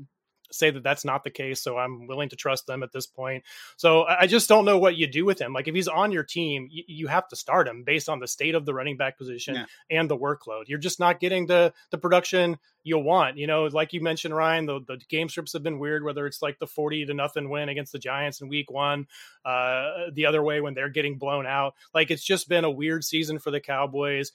say 0.55 0.71
that 0.71 0.83
that's 0.83 1.05
not 1.05 1.25
the 1.25 1.31
case. 1.31 1.61
So 1.63 1.79
I'm 1.79 2.07
willing 2.07 2.29
to 2.31 2.37
trust 2.37 2.67
them 2.67 2.83
at 2.83 2.93
this 2.93 3.07
point. 3.07 3.45
So 3.77 4.05
I 4.05 4.27
just 4.27 4.49
don't 4.49 4.65
know 4.65 4.79
what 4.79 4.97
you 4.97 5.07
do 5.07 5.25
with 5.25 5.41
him. 5.41 5.53
Like 5.53 5.69
if 5.69 5.75
he's 5.75 5.89
on 5.89 6.13
your 6.13 6.25
team, 6.25 6.69
you, 6.71 6.85
you 6.87 7.07
have 7.09 7.29
to 7.29 7.37
start 7.37 7.69
him 7.69 7.85
based 7.85 8.09
on 8.09 8.21
the 8.21 8.29
state 8.29 8.55
of 8.55 8.67
the 8.67 8.75
running 8.75 8.97
back 8.97 9.19
position 9.19 9.55
yeah. 9.55 9.67
and 9.91 10.11
the 10.11 10.17
workload. 10.17 10.65
You're 10.69 10.79
just 10.79 11.01
not 11.01 11.21
getting 11.21 11.47
the 11.47 11.73
the 11.91 11.99
production 11.99 12.59
you'll 12.85 13.03
want. 13.03 13.39
You 13.39 13.47
know, 13.47 13.65
like 13.65 13.93
you 13.93 14.01
mentioned, 14.01 14.37
Ryan, 14.37 14.67
the, 14.67 14.81
the 14.87 14.99
game 15.09 15.29
scripts 15.29 15.55
have 15.55 15.63
been 15.63 15.79
weird, 15.79 16.05
whether 16.05 16.27
it's 16.27 16.43
like 16.43 16.59
the 16.59 16.67
40 16.67 17.07
to 17.07 17.15
nothing 17.15 17.49
win 17.49 17.69
against 17.69 17.93
the 17.93 17.99
Giants 17.99 18.41
in 18.41 18.49
week 18.49 18.71
one, 18.71 19.07
uh, 19.45 20.11
the 20.13 20.27
other 20.27 20.43
way 20.43 20.61
when 20.61 20.75
they're 20.75 20.91
getting 20.91 21.19
blown 21.19 21.47
out. 21.47 21.75
Like 21.93 22.11
it's 22.11 22.25
just 22.25 22.49
been 22.49 22.65
a 22.65 22.71
weird 22.71 23.03
season 23.03 23.39
for 23.39 23.51
the 23.51 23.61
Cowboys. 23.61 24.33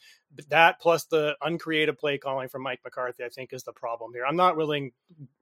That 0.49 0.79
plus 0.79 1.05
the 1.05 1.35
uncreative 1.41 1.97
play 1.97 2.17
calling 2.17 2.49
from 2.49 2.63
Mike 2.63 2.81
McCarthy, 2.83 3.23
I 3.23 3.29
think, 3.29 3.53
is 3.53 3.63
the 3.63 3.73
problem 3.73 4.11
here. 4.13 4.25
I'm 4.25 4.35
not 4.35 4.57
willing 4.57 4.91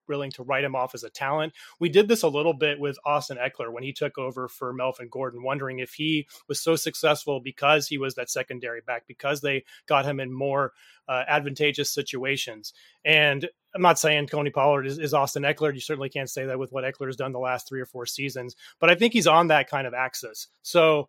willing 0.08 0.32
to 0.32 0.44
write 0.44 0.64
him 0.64 0.76
off 0.76 0.96
as 0.96 1.04
a 1.04 1.10
talent. 1.10 1.54
We 1.80 1.90
did 1.90 2.08
this 2.08 2.24
a 2.24 2.28
little 2.28 2.54
bit 2.54 2.80
with 2.80 2.98
Austin 3.06 3.38
Ekeler 3.38 3.72
when 3.72 3.84
he 3.84 3.94
took 3.94 4.18
over 4.18 4.48
for 4.48 4.74
Melvin 4.74 5.10
Gordon, 5.10 5.44
wondering 5.44 5.80
if 5.80 5.94
he 5.94 6.28
was 6.48 6.62
so 6.62 6.76
successful 6.76 7.40
because 7.40 7.88
he 7.88 7.98
was 7.98 8.16
that 8.16 8.30
secondary 8.30 8.82
back, 8.82 9.04
because 9.08 9.42
they 9.42 9.66
got 9.86 10.06
him 10.06 10.20
in 10.20 10.32
more 10.32 10.74
uh, 11.08 11.24
advantageous 11.28 11.92
situations. 11.92 12.74
And 13.08 13.48
I'm 13.74 13.82
not 13.82 13.98
saying 13.98 14.28
Tony 14.28 14.50
Pollard 14.50 14.86
is, 14.86 15.00
is, 15.00 15.14
Austin 15.14 15.44
Ekeler. 15.44 15.74
You 15.74 15.80
certainly 15.80 16.10
can't 16.10 16.30
say 16.30 16.46
that 16.46 16.60
with 16.60 16.74
what 16.74 16.84
Ekeler 16.84 17.08
has 17.08 17.16
done 17.16 17.32
the 17.32 17.40
last 17.40 17.68
three 17.68 17.80
or 17.80 17.86
four 17.86 18.06
seasons, 18.06 18.58
but 18.82 18.90
I 18.90 18.96
think 18.96 19.14
he's 19.14 19.28
on 19.28 19.48
that 19.48 19.70
kind 19.70 19.88
of 19.88 19.94
axis. 19.94 20.50
So, 20.62 21.08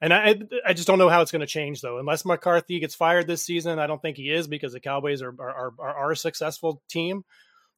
and 0.00 0.14
I, 0.14 0.40
I 0.64 0.72
just 0.72 0.86
don't 0.86 0.98
know 0.98 1.10
how 1.10 1.20
it's 1.20 1.30
going 1.30 1.40
to 1.40 1.46
change 1.46 1.82
though. 1.82 1.98
Unless 1.98 2.24
McCarthy 2.24 2.80
gets 2.80 2.94
fired 2.94 3.26
this 3.26 3.42
season, 3.42 3.78
I 3.78 3.86
don't 3.86 4.00
think 4.00 4.16
he 4.16 4.30
is 4.30 4.48
because 4.48 4.72
the 4.72 4.80
Cowboys 4.80 5.20
are 5.20 5.34
are, 5.38 5.74
are, 5.78 5.94
are 5.94 6.12
a 6.12 6.16
successful 6.16 6.82
team. 6.88 7.22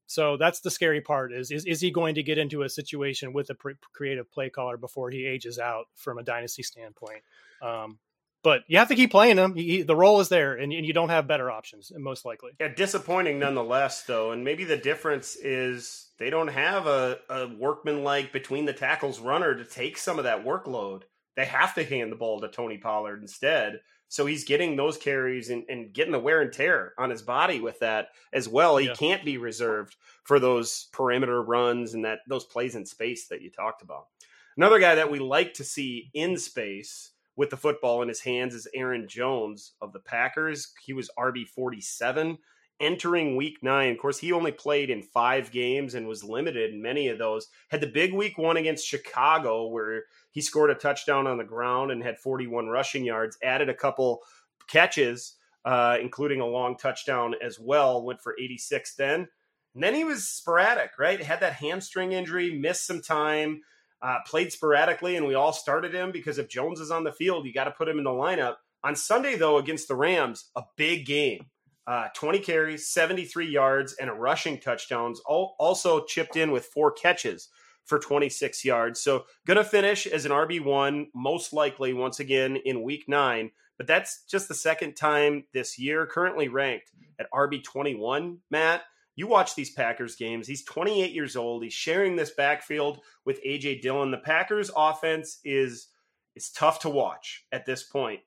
So 0.07 0.37
that's 0.37 0.61
the 0.61 0.71
scary 0.71 1.01
part 1.01 1.33
is, 1.33 1.51
is, 1.51 1.65
is 1.65 1.81
he 1.81 1.91
going 1.91 2.15
to 2.17 2.23
get 2.23 2.39
into 2.39 2.63
a 2.63 2.69
situation 2.69 3.33
with 3.33 3.51
a 3.51 3.55
pre- 3.55 3.75
creative 3.93 4.31
play 4.31 4.51
caller 4.51 4.77
before 4.77 5.11
he 5.11 5.27
ages 5.27 5.59
out 5.59 5.87
from 5.97 6.19
a 6.19 6.23
dynasty 6.23 6.63
standpoint? 6.63 7.23
Um, 7.63 7.99
but 8.43 8.63
you 8.67 8.79
have 8.79 8.89
to 8.89 8.97
keep 8.97 9.11
playing 9.11 9.37
him. 9.37 9.55
He, 9.55 9.83
the 9.83 9.97
role 9.97 10.21
is 10.21 10.29
there, 10.29 10.55
and, 10.55 10.73
and, 10.73 10.85
you 10.85 10.93
don't 10.93 11.09
have 11.09 11.29
better 11.29 11.51
options, 11.51 11.93
most 11.97 12.25
likely. 12.25 12.53
Yeah, 12.59 12.69
disappointing 12.69 13.39
nonetheless, 13.39 14.03
though. 14.03 14.33
And 14.33 14.45
maybe 14.45 14.65
the 14.65 14.77
difference 14.77 15.37
is 15.37 16.09
they 16.19 16.31
don't 16.31 16.49
have 16.49 16.87
a, 16.87 17.19
a 17.29 17.49
workman 17.49 18.03
like 18.03 18.33
between 18.33 18.65
the 18.65 18.73
tackles 18.73 19.21
runner 19.21 19.55
to 19.55 19.65
take 19.65 19.97
some 19.97 20.19
of 20.19 20.25
that 20.25 20.45
workload. 20.45 21.03
They 21.37 21.45
have 21.45 21.75
to 21.77 21.85
hand 21.85 22.11
the 22.11 22.17
ball 22.17 22.41
to 22.41 22.49
Tony 22.49 22.79
Pollard 22.79 23.23
instead. 23.23 23.81
So 24.09 24.27
he's 24.27 24.45
getting 24.45 24.77
those 24.77 24.99
carries 24.99 25.49
and, 25.49 25.65
and 25.71 25.91
getting 25.95 26.13
the 26.13 26.19
wear 26.19 26.43
and 26.43 26.53
tear 26.53 26.93
on 26.99 27.09
his 27.09 27.23
body 27.23 27.61
with 27.61 27.79
that 27.79 28.09
as 28.31 28.47
well. 28.47 28.77
He 28.77 28.89
yeah. 28.89 28.95
can't 28.95 29.25
be 29.25 29.39
reserved 29.39 29.97
for 30.25 30.39
those 30.39 30.89
perimeter 30.93 31.41
runs 31.41 31.95
and 31.95 32.05
that 32.05 32.19
those 32.29 32.45
plays 32.45 32.75
in 32.75 32.85
space 32.85 33.29
that 33.29 33.41
you 33.41 33.51
talked 33.51 33.81
about. 33.81 34.09
Another 34.55 34.81
guy 34.81 34.97
that 34.97 35.11
we 35.11 35.19
like 35.19 35.55
to 35.55 35.65
see 35.65 36.11
in 36.13 36.37
space 36.37 37.12
with 37.37 37.51
the 37.51 37.57
football 37.57 38.03
in 38.03 38.09
his 38.09 38.21
hands 38.21 38.55
is 38.55 38.69
Aaron 38.75 39.09
Jones 39.09 39.73
of 39.81 39.93
the 39.93 40.01
Packers. 40.01 40.73
He 40.85 40.93
was 40.93 41.11
RB 41.19 41.47
47 41.47 42.39
entering 42.83 43.37
week 43.37 43.59
nine. 43.63 43.93
Of 43.93 43.99
course, 43.99 44.19
he 44.19 44.33
only 44.33 44.53
played 44.53 44.91
in 44.91 45.03
five 45.03 45.51
games 45.53 45.95
and 45.95 46.09
was 46.09 46.25
limited 46.25 46.73
in 46.75 46.83
many 46.83 47.09
of 47.09 47.19
those. 47.19 47.49
Had 47.69 47.81
the 47.81 47.87
big 47.87 48.13
week 48.13 48.37
one 48.37 48.57
against 48.57 48.87
Chicago 48.87 49.69
where 49.69 50.05
he 50.33 50.41
scored 50.41 50.71
a 50.71 50.75
touchdown 50.75 51.27
on 51.27 51.39
the 51.39 51.45
ground 51.45 51.91
and 51.91 52.03
had 52.03 52.19
41 52.19 52.67
rushing 52.67 53.05
yards, 53.05 53.39
added 53.43 53.69
a 53.69 53.75
couple 53.75 54.21
catches, 54.69 55.37
uh, 55.65 55.97
including 56.03 56.41
a 56.41 56.47
long 56.47 56.77
touchdown 56.77 57.35
as 57.43 57.59
well, 57.59 58.05
went 58.05 58.21
for 58.21 58.37
86 58.39 58.97
then. 58.97 59.29
And 59.75 59.83
then 59.83 59.95
he 59.95 60.05
was 60.05 60.29
sporadic, 60.29 60.91
right? 60.99 61.23
Had 61.23 61.41
that 61.41 61.55
hamstring 61.55 62.13
injury, 62.13 62.59
missed 62.59 62.87
some 62.87 63.01
time 63.01 63.63
uh, 64.03 64.19
played 64.27 64.53
sporadically, 64.53 65.17
and 65.17 65.27
we 65.27 65.35
all 65.35 65.53
started 65.53 65.95
him 65.95 66.11
because 66.11 66.39
if 66.39 66.49
Jones 66.49 66.81
is 66.81 66.91
on 66.91 67.05
the 67.05 67.13
field, 67.13 67.47
you 67.47 67.53
got 67.53 67.65
to 67.65 67.71
put 67.71 67.89
him 67.89 67.99
in 67.99 68.05
the 68.05 68.11
lineup. 68.11 68.57
On 68.85 68.97
Sunday, 68.97 69.37
though, 69.37 69.59
against 69.59 69.89
the 69.89 69.95
Rams, 69.95 70.51
a 70.57 70.63
big 70.77 71.07
game. 71.07 71.47
Uh, 71.87 72.09
20 72.15 72.39
carries, 72.41 72.89
73 72.91 73.49
yards, 73.49 73.95
and 73.95 74.11
a 74.11 74.13
rushing 74.13 74.59
touchdowns. 74.59 75.21
All, 75.21 75.55
also 75.59 76.05
chipped 76.05 76.37
in 76.37 76.51
with 76.51 76.67
four 76.67 76.93
catches 76.93 77.49
for 77.85 77.99
26 77.99 78.65
yards. 78.65 79.01
So 79.01 79.25
going 79.47 79.57
to 79.57 79.65
finish 79.65 80.07
as 80.07 80.25
an 80.25 80.33
RB1, 80.33 81.07
most 81.15 81.53
likely 81.53 81.93
once 81.93 82.21
again 82.21 82.57
in 82.57 82.83
week 82.83 83.05
nine. 83.09 83.51
But 83.79 83.87
that's 83.87 84.25
just 84.31 84.49
the 84.49 84.55
second 84.55 84.95
time 84.95 85.45
this 85.53 85.79
year, 85.79 86.07
currently 86.07 86.49
ranked 86.49 86.93
at 87.19 87.27
RB21, 87.33 88.39
Matt 88.51 88.83
you 89.15 89.27
watch 89.27 89.55
these 89.55 89.71
Packers 89.71 90.17
games. 90.17 90.47
He's 90.47 90.65
28 90.65 91.13
years 91.13 91.37
old. 91.37 91.63
He's 91.63 91.73
sharing 91.73 92.17
this 92.17 92.31
backfield 92.31 93.01
with 93.25 93.43
AJ 93.45 93.83
Dillon. 93.83 94.11
The 94.11 94.19
Packers 94.19 94.71
offense 94.77 95.39
is 95.45 95.89
is 96.35 96.51
tough 96.51 96.81
to 96.81 96.89
watch 96.89 97.45
at 97.53 97.67
this 97.67 97.83
point. 97.83 98.21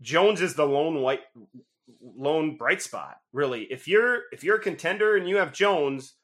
Jones 0.00 0.40
is 0.40 0.54
the 0.54 0.66
lone 0.66 1.00
white 1.00 1.20
lone 2.00 2.56
bright 2.56 2.82
spot, 2.82 3.16
really. 3.32 3.62
If 3.64 3.88
you're 3.88 4.22
if 4.32 4.44
you're 4.44 4.56
a 4.56 4.62
contender 4.62 5.16
and 5.16 5.28
you 5.28 5.36
have 5.36 5.52
Jones, 5.52 6.14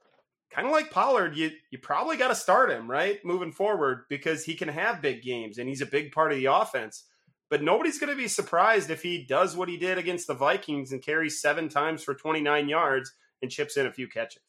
kind 0.51 0.67
of 0.67 0.73
like 0.73 0.91
Pollard, 0.91 1.37
you 1.37 1.51
you 1.71 1.79
probably 1.79 2.17
got 2.17 2.29
to 2.29 2.35
start 2.35 2.71
him, 2.71 2.89
right? 2.89 3.19
Moving 3.25 3.53
forward 3.53 4.05
because 4.09 4.45
he 4.45 4.55
can 4.55 4.69
have 4.69 5.03
big 5.03 5.23
games 5.23 5.59
and 5.59 5.69
he's 5.69 5.83
a 5.83 5.87
big 5.87 6.13
part 6.13 6.33
of 6.33 6.39
the 6.39 6.47
offense. 6.47 7.05
But 7.51 7.63
nobody's 7.63 7.99
going 7.99 8.11
to 8.11 8.17
be 8.17 8.29
surprised 8.29 8.91
if 8.91 9.03
he 9.03 9.25
does 9.25 9.57
what 9.57 9.71
he 9.71 9.79
did 9.79 9.97
against 9.97 10.27
the 10.27 10.35
Vikings 10.35 10.93
and 10.93 11.03
carries 11.03 11.41
seven 11.41 11.71
times 11.71 12.05
for 12.05 12.15
29 12.15 12.69
yards 12.69 13.11
and 13.43 13.51
chips 13.51 13.77
in 13.77 13.87
a 13.87 13.93
few 13.93 14.09
catches. 14.09 14.43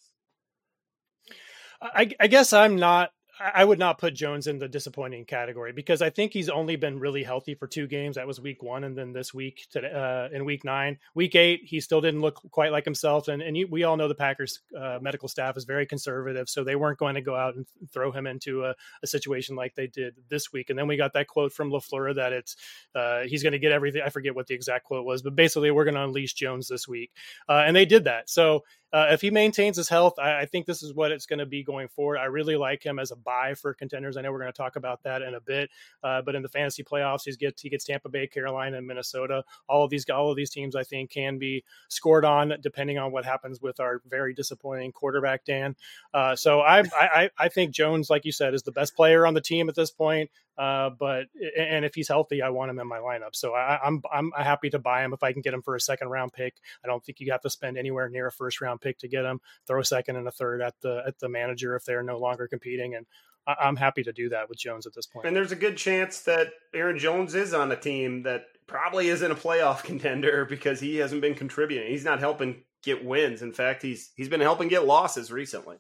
I, 1.82 2.12
I 2.20 2.28
guess 2.28 2.52
I'm 2.52 2.76
not 2.76 3.12
I 3.40 3.64
would 3.64 3.80
not 3.80 3.98
put 3.98 4.16
Jones 4.16 4.48
in 4.48 4.60
the 4.60 4.68
disappointing 4.68 5.24
category 5.24 5.72
because 5.72 6.02
I 6.02 6.10
think 6.10 6.34
he's 6.34 6.50
only 6.50 6.76
been 6.76 7.00
really 7.00 7.24
healthy 7.24 7.56
for 7.56 7.68
two 7.68 7.88
games. 7.88 8.18
That 8.18 8.28
was 8.28 8.42
week 8.42 8.62
one, 8.62 8.84
and 8.84 8.98
then 8.98 9.14
this 9.14 9.34
week 9.34 9.66
to, 9.72 9.82
uh, 9.82 10.28
in 10.34 10.44
week 10.44 10.66
nine, 10.66 10.98
week 11.16 11.36
eight, 11.36 11.62
he 11.64 11.80
still 11.80 12.02
didn't 12.02 12.20
look 12.20 12.42
quite 12.52 12.74
like 12.74 12.84
himself. 12.84 13.30
And 13.30 13.42
and 13.42 13.58
we 13.70 13.84
all 13.86 13.96
know 13.96 14.10
the 14.10 14.16
Packers 14.16 14.60
uh, 14.78 15.00
medical 15.02 15.30
staff 15.30 15.56
is 15.56 15.64
very 15.64 15.86
conservative, 15.86 16.50
so 16.50 16.64
they 16.66 16.76
weren't 16.76 17.00
going 17.00 17.16
to 17.16 17.22
go 17.22 17.36
out 17.36 17.56
and 17.56 17.66
throw 17.94 18.12
him 18.12 18.28
into 18.28 18.66
a, 18.66 18.76
a, 19.04 19.08
situation 19.08 19.56
like 19.56 19.74
they 19.74 19.88
did 19.88 20.16
this 20.28 20.52
week. 20.52 20.70
And 20.70 20.78
then 20.78 20.88
we 20.88 20.98
got 20.98 21.14
that 21.14 21.28
quote 21.28 21.54
from 21.54 21.72
Lafleur 21.72 22.16
that 22.16 22.34
it's 22.34 22.58
uh, 22.94 23.22
he's 23.22 23.42
going 23.42 23.54
to 23.54 23.60
get 23.60 23.72
everything. 23.72 24.02
I 24.06 24.10
forget 24.10 24.36
what 24.36 24.48
the 24.48 24.54
exact 24.54 24.84
quote 24.84 25.06
was, 25.06 25.22
but 25.22 25.36
basically 25.36 25.72
we're 25.72 25.86
going 25.86 25.96
to 25.96 26.04
unleash 26.04 26.34
Jones 26.34 26.68
this 26.68 26.90
week, 26.90 27.12
uh, 27.48 27.64
and 27.66 27.74
they 27.74 27.86
did 27.86 28.04
that. 28.04 28.30
So 28.30 28.64
uh, 28.92 29.08
if 29.12 29.22
he 29.22 29.30
maintains 29.30 29.78
his 29.78 29.88
health, 29.88 30.18
I, 30.18 30.42
I 30.42 30.46
think 30.46 30.66
this 30.66 30.82
is 30.82 30.94
what 30.94 31.12
it's 31.12 31.26
going 31.26 31.40
to 31.40 31.46
be 31.46 31.64
going 31.64 31.88
forward. 31.88 32.18
I 32.18 32.26
really 32.26 32.56
like 32.56 32.84
him 32.84 32.98
as 32.98 33.12
a 33.12 33.16
buy 33.16 33.54
for 33.54 33.74
contenders. 33.74 34.18
I 34.18 34.22
know 34.22 34.32
we're 34.32 34.40
going 34.40 34.52
to 34.52 34.58
talk 34.58 34.76
about 34.76 35.04
that 35.04 35.22
in 35.22 35.36
a 35.36 35.42
bit, 35.42 35.70
uh, 36.04 36.22
but 36.24 36.36
in 36.36 36.42
the 36.42 36.50
fantasy 36.50 36.84
playoffs, 36.84 37.22
he 37.26 37.32
gets 37.34 37.62
he 37.62 37.70
gets 37.70 37.86
Tampa 37.86 38.10
Bay, 38.10 38.26
Carolina, 38.28 38.78
and 38.78 38.88
Minnesota. 38.88 39.44
All 39.68 39.84
of 39.84 39.90
these 39.90 40.10
all 40.10 40.32
of 40.32 40.36
these 40.36 40.50
teams, 40.50 40.76
I 40.76 40.84
think, 40.84 41.12
can 41.12 41.38
be 41.38 41.64
scored 41.88 42.26
on 42.26 42.54
depending 42.62 42.98
on 42.98 43.12
what 43.12 43.26
happens 43.26 43.62
with 43.62 43.80
our 43.80 44.02
very 44.08 44.34
disappointing 44.34 44.92
quarterback 44.92 45.46
Dan. 45.46 45.76
Uh, 46.14 46.36
so 46.36 46.62
I, 46.62 46.84
I 47.00 47.30
I 47.38 47.50
think 47.50 47.72
Jones, 47.72 48.10
like 48.10 48.26
you 48.26 48.32
said, 48.32 48.54
is 48.54 48.64
the 48.64 48.72
best 48.72 48.96
player 48.96 49.28
on 49.28 49.34
the 49.36 49.42
team 49.42 49.70
at 49.70 49.76
this 49.76 49.92
point. 49.92 50.32
Uh, 50.60 50.90
but 50.90 51.28
and 51.58 51.86
if 51.86 51.96
he's 51.96 52.10
healthy, 52.10 52.42
I 52.42 52.50
want 52.50 52.70
him 52.70 52.80
in 52.80 52.88
my 52.88 52.98
lineup. 52.98 53.34
So 53.34 53.54
I, 53.54 53.80
am 53.88 54.02
I'm, 54.12 54.32
I'm 54.36 54.44
happy 54.44 54.70
to 54.72 54.80
buy 54.80 55.06
him 55.06 55.14
if 55.14 55.24
I 55.24 55.32
can 55.32 55.42
get 55.42 55.54
him 55.54 55.62
for 55.62 55.76
a 55.76 55.80
second 55.80 56.10
round 56.10 56.34
pick. 56.34 56.56
I 56.84 56.88
don't 56.88 57.02
think 57.02 57.22
you 57.22 57.32
have 57.32 57.42
to 57.42 57.50
spend 57.50 57.78
anywhere 57.78 58.10
near 58.10 58.28
a 58.28 58.32
first 58.32 58.60
round 58.60 58.82
pick 58.82 58.98
to 59.00 59.08
get 59.08 59.24
him. 59.24 59.40
Throw 59.68 59.80
a 59.80 59.86
second 59.86 60.18
and 60.18 60.28
a 60.28 60.32
third 60.32 60.62
at 60.62 60.76
the 60.82 61.02
at 61.08 61.18
the 61.20 61.30
manager 61.30 61.78
if 61.78 61.86
they're 61.86 62.04
no 62.04 62.20
longer 62.20 62.50
competing, 62.50 62.96
and 62.96 63.06
I, 63.48 63.68
am 63.70 63.78
happy 63.78 64.04
to 64.04 64.12
do 64.12 64.28
that 64.30 64.50
with 64.50 64.58
Jones 64.58 64.86
at 64.86 64.94
this 64.94 65.06
point. 65.06 65.26
And 65.26 65.36
there's 65.36 65.54
a 65.54 65.56
good 65.56 65.78
chance 65.78 66.22
that 66.22 66.50
Aaron 66.74 67.00
Jones 67.00 67.36
is 67.36 67.54
on 67.54 67.72
a 67.72 67.78
team 67.78 68.24
that 68.24 68.44
probably 68.68 69.08
isn't 69.08 69.32
a 69.32 69.36
playoff 69.36 69.84
contender 69.86 70.46
because 70.46 70.82
he 70.82 70.98
hasn't 70.98 71.22
been 71.22 71.36
contributing. 71.36 71.90
He's 71.90 72.04
not 72.04 72.20
helping 72.20 72.64
get 72.84 73.06
wins. 73.06 73.42
In 73.42 73.54
fact, 73.54 73.82
he's 73.82 74.12
he's 74.16 74.30
been 74.30 74.42
helping 74.42 74.68
get 74.68 74.86
losses 74.86 75.32
recently. 75.32 75.78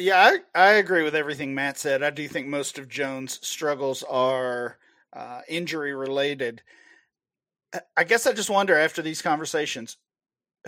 Yeah, 0.00 0.38
I, 0.54 0.60
I 0.60 0.70
agree 0.74 1.02
with 1.02 1.14
everything 1.14 1.54
Matt 1.54 1.78
said. 1.78 2.02
I 2.02 2.10
do 2.10 2.26
think 2.28 2.46
most 2.46 2.78
of 2.78 2.88
Jones' 2.88 3.38
struggles 3.46 4.02
are 4.04 4.78
uh, 5.12 5.42
injury 5.48 5.94
related. 5.94 6.62
I 7.96 8.04
guess 8.04 8.26
I 8.26 8.32
just 8.32 8.50
wonder 8.50 8.76
after 8.76 9.02
these 9.02 9.22
conversations, 9.22 9.96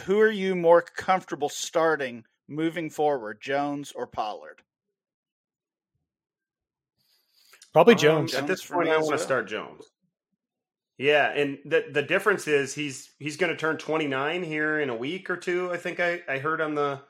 who 0.05 0.21
are 0.21 0.31
you 0.31 0.55
more 0.55 0.83
comfortable 0.83 1.49
starting 1.49 2.25
moving 2.49 2.91
forward, 2.91 3.41
Jones 3.41 3.93
or 3.93 4.07
Pollard? 4.07 4.63
Probably 7.73 7.95
Um, 7.95 7.99
Jones. 7.99 8.35
at 8.35 8.47
this 8.47 8.65
point, 8.67 8.89
I 8.89 8.93
as 8.93 8.97
want 8.99 9.07
to 9.07 9.11
well. 9.17 9.19
start 9.19 9.49
Jones. 9.49 9.85
Yeah, 10.99 11.31
and 11.31 11.59
the 11.65 11.87
the 11.91 12.03
difference 12.03 12.47
is 12.47 12.75
he's 12.75 13.13
he's 13.19 13.37
going 13.37 13.51
to 13.51 13.57
turn 13.59 13.79
29 13.79 14.43
here 14.43 14.81
in 14.81 14.91
a 14.91 14.95
week 14.95 15.31
or 15.31 15.37
two. 15.37 15.73
I 15.73 15.77
think 15.79 15.99
I, 15.99 16.21
I 16.29 16.39
heard 16.39 16.61
on 16.61 16.75
the 16.75 17.01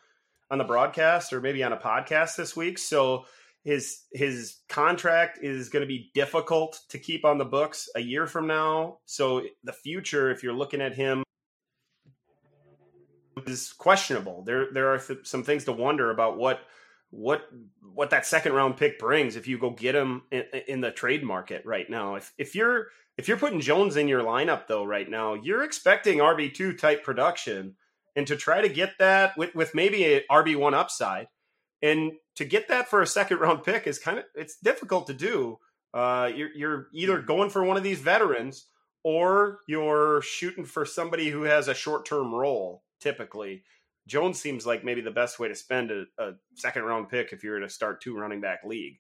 on 0.53 0.59
the 0.59 0.65
broadcast 0.65 1.33
or 1.33 1.41
maybe 1.41 1.65
on 1.65 1.73
a 1.73 1.79
podcast 1.79 2.37
this 2.37 2.55
week. 2.55 2.79
So 2.79 3.25
his 3.65 4.03
his 4.13 4.59
contract 4.69 5.39
is 5.43 5.71
going 5.71 5.81
to 5.81 5.87
be 5.87 6.11
difficult 6.15 6.79
to 6.91 6.99
keep 6.99 7.25
on 7.25 7.39
the 7.39 7.45
books 7.45 7.89
a 7.97 8.01
year 8.01 8.27
from 8.27 8.47
now. 8.47 8.99
So 9.07 9.43
the 9.65 9.73
future, 9.73 10.31
if 10.31 10.43
you're 10.43 10.53
looking 10.53 10.83
at 10.83 10.95
him, 10.95 11.25
is 13.47 13.73
questionable. 13.73 14.45
There 14.45 14.67
there 14.73 14.93
are 14.93 14.99
th- 14.99 15.21
some 15.27 15.43
things 15.43 15.65
to 15.65 15.73
wonder 15.73 16.11
about 16.11 16.37
what 16.37 16.61
what 17.11 17.43
what 17.95 18.11
that 18.11 18.27
second 18.27 18.53
round 18.53 18.77
pick 18.77 18.99
brings 18.99 19.37
if 19.37 19.49
you 19.49 19.59
go 19.59 19.71
get 19.71 19.95
him 19.95 20.23
in, 20.31 20.45
in 20.69 20.81
the 20.83 20.91
trade 20.91 21.25
market 21.25 21.65
right 21.65 21.89
now. 21.89 22.17
If 22.17 22.33
if 22.37 22.55
you're 22.55 22.89
if 23.17 23.27
you're 23.27 23.39
putting 23.39 23.61
Jones 23.61 23.97
in 23.97 24.07
your 24.07 24.23
lineup 24.23 24.67
though 24.67 24.85
right 24.85 25.09
now, 25.09 25.33
you're 25.33 25.63
expecting 25.63 26.19
RB 26.19 26.53
two 26.53 26.75
type 26.75 27.05
production, 27.05 27.77
and 28.17 28.27
to 28.27 28.37
try 28.37 28.61
to 28.61 28.69
get 28.69 28.93
that 28.99 29.37
with 29.37 29.55
with 29.55 29.75
maybe 29.75 30.05
a 30.05 30.25
RB 30.31 30.57
one 30.57 30.75
upside, 30.75 31.29
and 31.83 32.13
to 32.37 32.45
get 32.45 32.69
that 32.69 32.89
for 32.89 33.03
a 33.03 33.07
second 33.07 33.39
round 33.39 33.63
pick 33.63 33.87
is 33.87 33.99
kind 33.99 34.19
of 34.19 34.25
it's 34.35 34.59
difficult 34.59 35.07
to 35.09 35.15
do. 35.15 35.59
Uh, 35.95 36.31
you're 36.35 36.51
you're 36.55 36.89
either 36.93 37.21
going 37.21 37.51
for 37.51 37.65
one 37.65 37.77
of 37.77 37.83
these 37.83 38.01
veterans 38.01 38.67
or 39.05 39.59
you're 39.67 40.23
shooting 40.23 40.65
for 40.65 40.87
somebody 40.87 41.29
who 41.29 41.43
has 41.43 41.69
a 41.69 41.75
short 41.75 42.07
term 42.07 42.35
role. 42.35 42.83
Typically, 43.01 43.65
Jones 44.07 44.41
seems 44.41 44.67
like 44.67 44.85
maybe 44.85 45.01
the 45.01 45.11
best 45.11 45.39
way 45.39 45.49
to 45.49 45.55
spend 45.55 45.91
a, 45.91 46.05
a 46.19 46.33
second 46.55 46.85
round 46.85 47.09
pick 47.09 47.33
if 47.33 47.43
you're 47.43 47.57
in 47.57 47.65
a 47.65 47.69
start 47.69 48.01
two 48.01 48.17
running 48.17 48.41
back 48.41 48.61
league. 48.65 48.99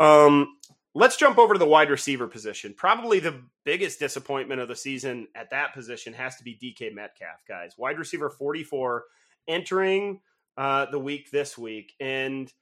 Um, 0.00 0.56
let's 0.94 1.16
jump 1.16 1.38
over 1.38 1.54
to 1.54 1.58
the 1.58 1.66
wide 1.66 1.90
receiver 1.90 2.26
position. 2.26 2.74
Probably 2.76 3.20
the 3.20 3.42
biggest 3.64 3.98
disappointment 3.98 4.60
of 4.60 4.68
the 4.68 4.76
season 4.76 5.28
at 5.34 5.50
that 5.50 5.74
position 5.74 6.12
has 6.14 6.36
to 6.36 6.44
be 6.44 6.54
DK 6.54 6.94
Metcalf, 6.94 7.42
guys. 7.46 7.74
Wide 7.76 7.98
receiver 7.98 8.30
44 8.30 9.04
entering 9.46 10.20
uh, 10.56 10.86
the 10.90 10.98
week 10.98 11.30
this 11.30 11.56
week 11.56 11.94
and 12.00 12.52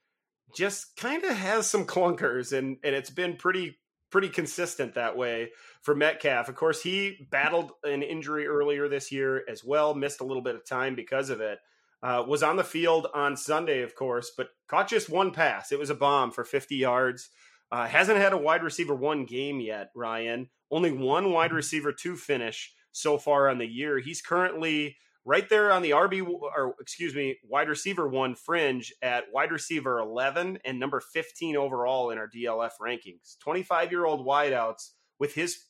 just 0.54 0.96
kind 0.96 1.24
of 1.24 1.36
has 1.36 1.66
some 1.66 1.84
clunkers 1.84 2.56
and 2.56 2.76
and 2.84 2.94
it's 2.94 3.10
been 3.10 3.36
pretty 3.36 3.78
pretty 4.10 4.28
consistent 4.28 4.94
that 4.94 5.16
way 5.16 5.50
for 5.82 5.94
Metcalf. 5.94 6.48
Of 6.48 6.54
course, 6.54 6.82
he 6.82 7.26
battled 7.30 7.72
an 7.84 8.02
injury 8.02 8.46
earlier 8.46 8.88
this 8.88 9.10
year 9.10 9.44
as 9.48 9.64
well, 9.64 9.94
missed 9.94 10.20
a 10.20 10.24
little 10.24 10.42
bit 10.42 10.54
of 10.54 10.64
time 10.64 10.94
because 10.94 11.30
of 11.30 11.40
it. 11.40 11.58
Uh, 12.02 12.22
was 12.26 12.42
on 12.42 12.56
the 12.56 12.64
field 12.64 13.08
on 13.14 13.36
Sunday, 13.36 13.82
of 13.82 13.94
course, 13.94 14.30
but 14.36 14.50
caught 14.68 14.88
just 14.88 15.08
one 15.08 15.32
pass. 15.32 15.72
It 15.72 15.78
was 15.78 15.90
a 15.90 15.94
bomb 15.94 16.30
for 16.30 16.44
50 16.44 16.76
yards. 16.76 17.30
Uh, 17.70 17.86
hasn't 17.86 18.18
had 18.18 18.32
a 18.32 18.38
wide 18.38 18.62
receiver 18.62 18.94
one 18.94 19.24
game 19.24 19.60
yet, 19.60 19.90
Ryan. 19.94 20.48
Only 20.70 20.92
one 20.92 21.32
wide 21.32 21.52
receiver 21.52 21.92
two 21.92 22.16
finish 22.16 22.72
so 22.92 23.18
far 23.18 23.48
on 23.48 23.58
the 23.58 23.66
year. 23.66 23.98
He's 23.98 24.22
currently 24.22 24.96
right 25.24 25.48
there 25.48 25.72
on 25.72 25.82
the 25.82 25.90
RB 25.90 26.26
or 26.26 26.74
excuse 26.80 27.14
me, 27.14 27.36
wide 27.44 27.68
receiver 27.68 28.08
one 28.08 28.34
fringe 28.34 28.94
at 29.02 29.24
wide 29.32 29.50
receiver 29.50 29.98
11 29.98 30.58
and 30.64 30.78
number 30.78 31.00
15 31.00 31.56
overall 31.56 32.10
in 32.10 32.18
our 32.18 32.28
DLF 32.28 32.70
rankings. 32.80 33.38
25 33.40 33.90
year 33.90 34.06
old 34.06 34.26
wideouts 34.26 34.90
with 35.18 35.34
his 35.34 35.64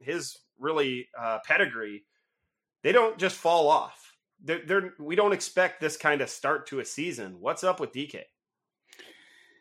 his 0.00 0.38
really 0.58 1.08
uh, 1.20 1.38
pedigree, 1.44 2.04
they 2.82 2.92
don't 2.92 3.18
just 3.18 3.36
fall 3.36 3.68
off. 3.68 4.12
They're, 4.42 4.62
they're 4.64 4.94
we 4.98 5.16
don't 5.16 5.32
expect 5.32 5.80
this 5.80 5.96
kind 5.96 6.20
of 6.20 6.30
start 6.30 6.66
to 6.68 6.80
a 6.80 6.84
season. 6.84 7.36
What's 7.40 7.64
up 7.64 7.80
with 7.80 7.92
DK? 7.92 8.22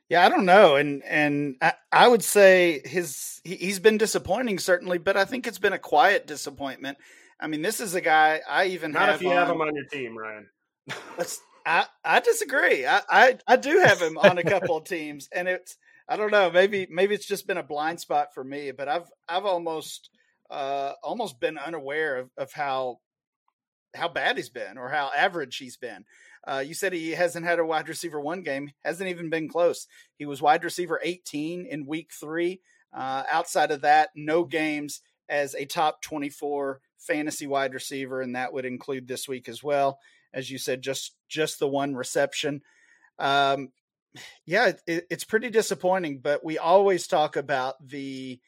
Yeah, 0.10 0.26
I 0.26 0.30
don't 0.30 0.46
know, 0.46 0.76
and 0.76 1.04
and 1.04 1.56
I, 1.62 1.74
I 1.92 2.08
would 2.08 2.24
say 2.24 2.82
his 2.86 3.42
he, 3.44 3.56
he's 3.56 3.80
been 3.80 3.98
disappointing 3.98 4.60
certainly, 4.60 4.98
but 4.98 5.18
I 5.18 5.26
think 5.26 5.48
it's 5.48 5.60
been 5.60 5.74
a 5.74 5.80
quiet 5.80 6.28
disappointment. 6.28 6.98
I 7.40 7.48
mean, 7.48 7.62
this 7.62 7.80
is 7.80 7.96
a 7.96 8.02
guy 8.02 8.42
I 8.48 8.66
even 8.66 8.92
Not 8.92 9.04
have 9.04 9.16
if 9.16 9.22
you 9.22 9.30
on, 9.30 9.36
have 9.36 9.50
him 9.50 9.62
on 9.62 9.76
your 9.76 9.86
team, 9.86 10.18
Ryan. 10.18 10.48
I 11.66 11.86
I 12.04 12.20
disagree. 12.20 12.86
I, 12.86 13.02
I 13.10 13.38
I 13.48 13.56
do 13.56 13.80
have 13.80 14.02
him 14.02 14.18
on 14.18 14.38
a 14.38 14.44
couple 14.44 14.78
of 14.78 14.84
teams, 14.84 15.30
and 15.34 15.48
it's 15.48 15.78
I 16.08 16.18
don't 16.18 16.32
know. 16.32 16.52
Maybe 16.52 16.88
maybe 16.90 17.16
it's 17.16 17.26
just 17.26 17.48
been 17.48 17.58
a 17.58 17.64
blind 17.64 18.00
spot 18.00 18.34
for 18.34 18.44
me, 18.44 18.72
but 18.72 18.88
I've 18.88 19.10
I've 19.28 19.46
almost 19.46 20.10
uh 20.50 20.94
almost 21.02 21.40
been 21.40 21.58
unaware 21.58 22.18
of, 22.18 22.30
of 22.38 22.52
how 22.52 23.00
how 23.94 24.08
bad 24.08 24.38
he's 24.38 24.50
been 24.50 24.78
or 24.78 24.90
how 24.90 25.12
average 25.16 25.58
he's 25.58 25.78
been. 25.78 26.06
Uh, 26.46 26.64
you 26.66 26.74
said 26.74 26.94
he 26.94 27.12
hasn't 27.12 27.46
had 27.46 27.60
a 27.60 27.66
wide 27.66 27.88
receiver 27.88 28.20
one 28.20 28.42
game, 28.42 28.72
hasn't 28.84 29.10
even 29.10 29.30
been 29.30 29.48
close. 29.48 29.88
He 30.18 30.26
was 30.26 30.42
wide 30.42 30.64
receiver 30.64 31.00
18 31.02 31.66
in 31.66 31.86
week 31.86 32.12
three. 32.12 32.62
Uh, 32.92 33.24
outside 33.32 33.72
of 33.72 33.82
that, 33.82 34.10
no 34.16 34.44
games 34.44 35.02
as 35.30 35.56
a 35.56 35.66
top 35.66 36.02
24 36.02 36.82
fantasy 37.00 37.48
wide 37.48 37.74
receiver, 37.74 38.22
and 38.22 38.36
that 38.36 38.54
would 38.54 38.66
include 38.66 39.08
this 39.08 39.28
week 39.28 39.48
as 39.48 39.64
well. 39.64 40.00
As 40.34 40.50
you 40.50 40.58
said, 40.58 40.82
just 40.82 41.16
just 41.28 41.60
the 41.60 41.68
one 41.68 41.96
reception. 41.96 42.62
Um, 43.20 43.70
yeah, 44.46 44.74
it, 44.86 45.08
it's 45.10 45.24
pretty 45.24 45.50
disappointing, 45.50 46.20
but 46.20 46.44
we 46.44 46.58
always 46.58 47.08
talk 47.08 47.36
about 47.36 47.76
the 47.86 48.40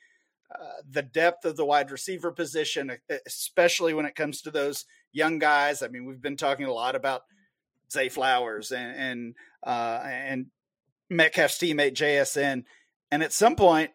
uh, 0.53 0.81
the 0.89 1.01
depth 1.01 1.45
of 1.45 1.55
the 1.55 1.65
wide 1.65 1.91
receiver 1.91 2.31
position, 2.31 2.91
especially 3.25 3.93
when 3.93 4.05
it 4.05 4.15
comes 4.15 4.41
to 4.41 4.51
those 4.51 4.85
young 5.11 5.39
guys. 5.39 5.81
I 5.81 5.87
mean, 5.87 6.05
we've 6.05 6.21
been 6.21 6.37
talking 6.37 6.65
a 6.65 6.73
lot 6.73 6.95
about 6.95 7.23
Zay 7.91 8.09
Flowers 8.09 8.71
and 8.71 8.95
and 8.95 9.35
uh, 9.63 10.01
and 10.05 10.47
Metcalf's 11.09 11.57
teammate 11.57 11.93
JSN, 11.93 12.63
and 13.11 13.23
at 13.23 13.33
some 13.33 13.55
point, 13.55 13.91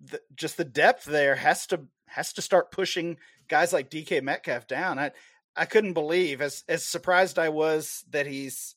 the, 0.00 0.20
just 0.34 0.56
the 0.56 0.64
depth 0.64 1.04
there 1.04 1.36
has 1.36 1.66
to 1.68 1.86
has 2.06 2.32
to 2.34 2.42
start 2.42 2.70
pushing 2.70 3.16
guys 3.48 3.72
like 3.72 3.90
DK 3.90 4.22
Metcalf 4.22 4.66
down. 4.66 4.98
I 4.98 5.12
I 5.56 5.64
couldn't 5.64 5.94
believe 5.94 6.40
as 6.40 6.64
as 6.68 6.84
surprised 6.84 7.38
I 7.38 7.48
was 7.48 8.04
that 8.10 8.26
he's 8.26 8.76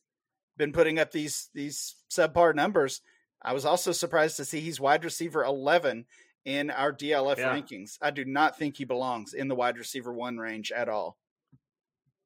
been 0.58 0.72
putting 0.72 1.00
up 1.00 1.12
these 1.12 1.50
these 1.54 1.96
subpar 2.10 2.56
numbers. 2.56 3.02
I 3.42 3.54
was 3.54 3.66
also 3.66 3.92
surprised 3.92 4.38
to 4.38 4.46
see 4.46 4.60
he's 4.60 4.80
wide 4.80 5.04
receiver 5.04 5.44
eleven 5.44 6.06
in 6.48 6.72
our 6.72 6.94
DLF 6.94 7.38
Yeah. 7.38 7.54
rankings. 7.54 7.98
I 8.02 8.10
do 8.10 8.24
not 8.24 8.58
think 8.58 8.78
he 8.78 8.86
belongs 8.86 9.34
in 9.34 9.50
the 9.50 9.56
wide 9.56 9.78
receiver 9.78 10.14
one 10.14 10.38
range 10.38 10.72
at 10.72 10.88
all. 10.88 11.18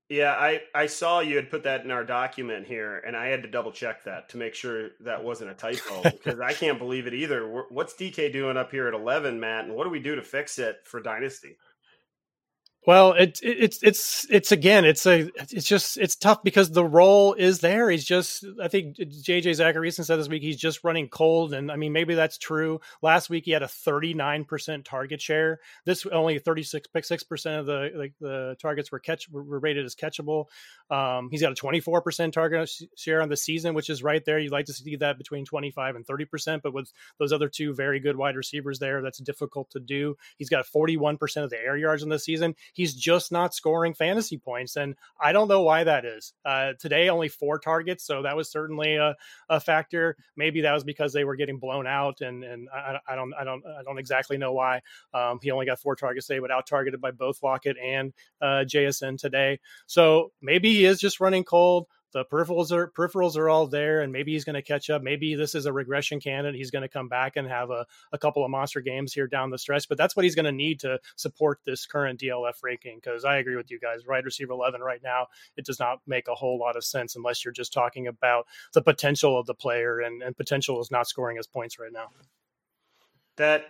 Yeah, 0.09 0.33
I, 0.33 0.61
I 0.75 0.85
saw 0.87 1.21
you 1.21 1.37
had 1.37 1.49
put 1.49 1.63
that 1.63 1.85
in 1.85 1.89
our 1.89 2.03
document 2.03 2.67
here, 2.67 2.99
and 2.99 3.15
I 3.15 3.27
had 3.27 3.41
to 3.43 3.49
double 3.49 3.71
check 3.71 4.03
that 4.03 4.29
to 4.29 4.37
make 4.37 4.53
sure 4.53 4.89
that 4.99 5.23
wasn't 5.23 5.51
a 5.51 5.53
typo 5.55 6.03
because 6.03 6.39
I 6.39 6.53
can't 6.53 6.77
believe 6.77 7.07
it 7.07 7.13
either. 7.13 7.65
What's 7.69 7.95
DK 7.95 8.31
doing 8.31 8.57
up 8.57 8.71
here 8.71 8.87
at 8.87 8.93
11, 8.93 9.39
Matt? 9.39 9.65
And 9.65 9.73
what 9.73 9.85
do 9.85 9.89
we 9.89 10.01
do 10.01 10.15
to 10.15 10.21
fix 10.21 10.59
it 10.59 10.81
for 10.83 10.99
Dynasty? 10.99 11.57
Well, 12.87 13.13
it, 13.13 13.39
it, 13.43 13.57
it's 13.59 13.79
it's 13.83 14.27
it's 14.31 14.51
again, 14.51 14.85
it's 14.85 15.05
a 15.05 15.29
it's 15.37 15.67
just 15.67 15.97
it's 15.97 16.15
tough 16.15 16.43
because 16.43 16.71
the 16.71 16.83
role 16.83 17.35
is 17.35 17.59
there. 17.59 17.91
He's 17.91 18.03
just 18.03 18.43
I 18.59 18.69
think 18.69 18.97
JJ 18.97 19.43
Zachariason 19.43 20.03
said 20.03 20.15
this 20.17 20.27
week 20.27 20.41
he's 20.41 20.57
just 20.57 20.83
running 20.83 21.07
cold, 21.07 21.53
and 21.53 21.71
I 21.71 21.75
mean 21.75 21.93
maybe 21.93 22.15
that's 22.15 22.39
true. 22.39 22.81
Last 23.03 23.29
week 23.29 23.45
he 23.45 23.51
had 23.51 23.61
a 23.61 23.67
thirty 23.67 24.15
nine 24.15 24.45
percent 24.45 24.83
target 24.83 25.21
share. 25.21 25.59
This 25.85 26.07
only 26.07 26.39
thirty 26.39 26.63
six 26.63 26.87
percent 27.23 27.59
of 27.59 27.65
the 27.67 27.91
like 27.95 28.13
the 28.19 28.55
targets 28.59 28.91
were 28.91 28.99
catch 28.99 29.29
were 29.29 29.59
rated 29.59 29.85
as 29.85 29.93
catchable. 29.93 30.45
Um, 30.89 31.29
he's 31.29 31.41
got 31.41 31.51
a 31.51 31.55
twenty 31.55 31.81
four 31.81 32.01
percent 32.01 32.33
target 32.33 32.67
share 32.97 33.21
on 33.21 33.29
the 33.29 33.37
season, 33.37 33.75
which 33.75 33.91
is 33.91 34.01
right 34.01 34.25
there. 34.25 34.39
You'd 34.39 34.51
like 34.51 34.65
to 34.65 34.73
see 34.73 34.95
that 34.95 35.19
between 35.19 35.45
twenty 35.45 35.69
five 35.69 35.95
and 35.95 36.03
thirty 36.03 36.25
percent, 36.25 36.63
but 36.63 36.73
with 36.73 36.91
those 37.19 37.31
other 37.31 37.47
two 37.47 37.75
very 37.75 37.99
good 37.99 38.15
wide 38.15 38.35
receivers 38.35 38.79
there, 38.79 39.03
that's 39.03 39.19
difficult 39.19 39.69
to 39.69 39.79
do. 39.79 40.17
He's 40.37 40.49
got 40.49 40.65
forty 40.65 40.97
one 40.97 41.17
percent 41.17 41.43
of 41.43 41.51
the 41.51 41.59
air 41.59 41.77
yards 41.77 42.01
in 42.01 42.09
the 42.09 42.17
season 42.17 42.55
he's 42.73 42.93
just 42.93 43.31
not 43.31 43.53
scoring 43.53 43.93
fantasy 43.93 44.37
points. 44.37 44.75
And 44.75 44.95
I 45.21 45.31
don't 45.31 45.47
know 45.47 45.61
why 45.61 45.83
that 45.83 46.05
is. 46.05 46.33
Uh, 46.45 46.73
today, 46.79 47.09
only 47.09 47.27
four 47.27 47.59
targets. 47.59 48.05
So 48.05 48.23
that 48.23 48.35
was 48.35 48.51
certainly 48.51 48.95
a, 48.95 49.15
a 49.49 49.59
factor. 49.59 50.15
Maybe 50.35 50.61
that 50.61 50.73
was 50.73 50.83
because 50.83 51.13
they 51.13 51.23
were 51.23 51.35
getting 51.35 51.57
blown 51.57 51.87
out. 51.87 52.21
And, 52.21 52.43
and 52.43 52.69
I, 52.73 52.97
I 53.07 53.15
don't, 53.15 53.33
I 53.33 53.43
don't, 53.43 53.63
I 53.65 53.83
don't 53.83 53.99
exactly 53.99 54.37
know 54.37 54.53
why. 54.53 54.81
Um, 55.13 55.39
he 55.41 55.51
only 55.51 55.65
got 55.65 55.79
four 55.79 55.95
targets 55.95 56.27
today, 56.27 56.39
but 56.39 56.51
out 56.51 56.67
targeted 56.67 57.01
by 57.01 57.11
both 57.11 57.43
Lockett 57.43 57.77
and 57.77 58.13
uh, 58.41 58.65
JSN 58.65 59.17
today. 59.17 59.59
So 59.87 60.31
maybe 60.41 60.73
he 60.73 60.85
is 60.85 60.99
just 60.99 61.19
running 61.19 61.43
cold 61.43 61.87
the 62.13 62.25
peripherals 62.25 62.71
are 62.71 62.87
peripherals 62.87 63.37
are 63.37 63.49
all 63.49 63.67
there 63.67 64.01
and 64.01 64.11
maybe 64.11 64.33
he's 64.33 64.43
going 64.43 64.55
to 64.55 64.61
catch 64.61 64.89
up. 64.89 65.01
Maybe 65.01 65.35
this 65.35 65.55
is 65.55 65.65
a 65.65 65.73
regression 65.73 66.19
candidate. 66.19 66.55
He's 66.55 66.71
going 66.71 66.83
to 66.83 66.89
come 66.89 67.07
back 67.07 67.37
and 67.37 67.47
have 67.47 67.69
a, 67.69 67.85
a 68.11 68.17
couple 68.17 68.43
of 68.43 68.51
monster 68.51 68.81
games 68.81 69.13
here 69.13 69.27
down 69.27 69.49
the 69.49 69.57
stretch 69.57 69.87
but 69.87 69.97
that's 69.97 70.15
what 70.15 70.23
he's 70.23 70.35
going 70.35 70.45
to 70.45 70.51
need 70.51 70.79
to 70.79 70.99
support 71.15 71.59
this 71.65 71.85
current 71.85 72.19
dlf 72.19 72.53
ranking 72.63 72.99
because 73.01 73.25
i 73.25 73.37
agree 73.37 73.55
with 73.55 73.71
you 73.71 73.79
guys. 73.79 74.01
Wide 74.07 74.25
receiver 74.25 74.53
11 74.53 74.81
right 74.81 75.01
now 75.03 75.27
it 75.57 75.65
does 75.65 75.79
not 75.79 75.99
make 76.07 76.27
a 76.27 76.35
whole 76.35 76.57
lot 76.57 76.75
of 76.75 76.83
sense 76.83 77.15
unless 77.15 77.43
you're 77.43 77.53
just 77.53 77.73
talking 77.73 78.07
about 78.07 78.45
the 78.73 78.81
potential 78.81 79.37
of 79.39 79.45
the 79.45 79.53
player 79.53 79.99
and, 79.99 80.21
and 80.21 80.35
potential 80.35 80.79
is 80.81 80.91
not 80.91 81.07
scoring 81.07 81.37
his 81.37 81.47
points 81.47 81.79
right 81.79 81.91
now. 81.91 82.07
That 83.37 83.65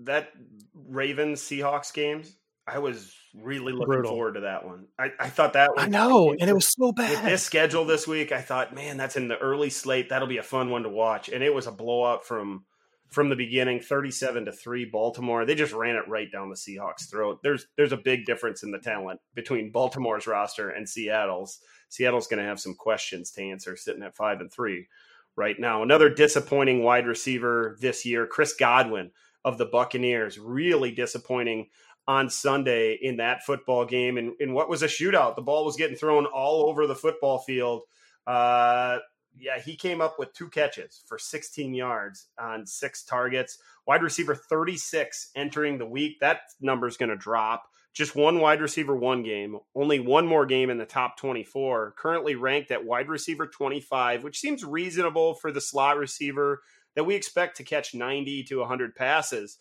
that 0.00 0.30
Ravens 0.74 1.40
Seahawks 1.40 1.92
games, 1.92 2.36
I 2.66 2.78
was 2.78 3.14
really 3.34 3.72
looking 3.72 3.86
Brutal. 3.86 4.10
forward 4.10 4.34
to 4.34 4.40
that 4.40 4.66
one. 4.66 4.86
I, 4.98 5.10
I 5.20 5.28
thought 5.28 5.52
that 5.52 5.76
one. 5.76 5.84
I 5.84 5.88
know, 5.88 6.34
and 6.38 6.50
it 6.50 6.52
was 6.52 6.66
so 6.66 6.88
with 6.88 6.96
bad. 6.96 7.24
this 7.24 7.42
schedule 7.42 7.84
this 7.84 8.08
week, 8.08 8.32
I 8.32 8.40
thought, 8.40 8.74
man, 8.74 8.96
that's 8.96 9.16
in 9.16 9.28
the 9.28 9.38
early 9.38 9.70
slate. 9.70 10.08
That'll 10.08 10.26
be 10.26 10.38
a 10.38 10.42
fun 10.42 10.70
one 10.70 10.82
to 10.82 10.88
watch. 10.88 11.28
And 11.28 11.44
it 11.44 11.54
was 11.54 11.66
a 11.66 11.72
blowout 11.72 12.26
from 12.26 12.64
from 13.08 13.28
the 13.28 13.36
beginning, 13.36 13.78
thirty-seven 13.80 14.46
to 14.46 14.52
three. 14.52 14.84
Baltimore. 14.84 15.44
They 15.44 15.54
just 15.54 15.72
ran 15.72 15.94
it 15.94 16.08
right 16.08 16.30
down 16.30 16.50
the 16.50 16.56
Seahawks' 16.56 17.08
throat. 17.08 17.38
There's 17.42 17.66
there's 17.76 17.92
a 17.92 17.96
big 17.96 18.24
difference 18.24 18.64
in 18.64 18.72
the 18.72 18.80
talent 18.80 19.20
between 19.34 19.70
Baltimore's 19.70 20.26
roster 20.26 20.70
and 20.70 20.88
Seattle's. 20.88 21.60
Seattle's 21.88 22.26
going 22.26 22.42
to 22.42 22.48
have 22.48 22.58
some 22.58 22.74
questions 22.74 23.30
to 23.32 23.42
answer, 23.42 23.76
sitting 23.76 24.02
at 24.02 24.16
five 24.16 24.40
and 24.40 24.52
three 24.52 24.88
right 25.36 25.54
now. 25.60 25.84
Another 25.84 26.08
disappointing 26.08 26.82
wide 26.82 27.06
receiver 27.06 27.76
this 27.80 28.04
year, 28.04 28.26
Chris 28.26 28.54
Godwin 28.54 29.12
of 29.44 29.58
the 29.58 29.66
Buccaneers, 29.66 30.36
really 30.36 30.90
disappointing 30.90 31.68
on 32.08 32.30
Sunday 32.30 32.98
in 33.00 33.16
that 33.16 33.44
football 33.44 33.84
game 33.84 34.16
and 34.16 34.34
in 34.40 34.52
what 34.52 34.68
was 34.68 34.82
a 34.82 34.86
shootout. 34.86 35.36
The 35.36 35.42
ball 35.42 35.64
was 35.64 35.76
getting 35.76 35.96
thrown 35.96 36.26
all 36.26 36.68
over 36.68 36.86
the 36.86 36.94
football 36.94 37.38
field. 37.38 37.82
Uh, 38.26 38.98
yeah, 39.38 39.58
he 39.58 39.76
came 39.76 40.00
up 40.00 40.18
with 40.18 40.32
two 40.32 40.48
catches 40.48 41.02
for 41.06 41.18
16 41.18 41.74
yards 41.74 42.28
on 42.38 42.66
six 42.66 43.04
targets. 43.04 43.58
Wide 43.86 44.02
receiver 44.02 44.34
36 44.34 45.30
entering 45.36 45.78
the 45.78 45.86
week. 45.86 46.18
That 46.20 46.40
number 46.60 46.86
is 46.86 46.96
going 46.96 47.10
to 47.10 47.16
drop. 47.16 47.64
Just 47.92 48.14
one 48.14 48.40
wide 48.40 48.60
receiver, 48.60 48.94
one 48.94 49.22
game. 49.22 49.58
Only 49.74 50.00
one 50.00 50.26
more 50.26 50.46
game 50.46 50.70
in 50.70 50.78
the 50.78 50.84
top 50.84 51.16
24. 51.16 51.94
Currently 51.96 52.34
ranked 52.34 52.70
at 52.70 52.84
wide 52.84 53.08
receiver 53.08 53.46
25, 53.46 54.22
which 54.22 54.38
seems 54.38 54.64
reasonable 54.64 55.34
for 55.34 55.50
the 55.50 55.62
slot 55.62 55.96
receiver 55.96 56.62
that 56.94 57.04
we 57.04 57.14
expect 57.14 57.56
to 57.56 57.64
catch 57.64 57.94
90 57.94 58.44
to 58.44 58.58
100 58.58 58.94
passes. 58.94 59.58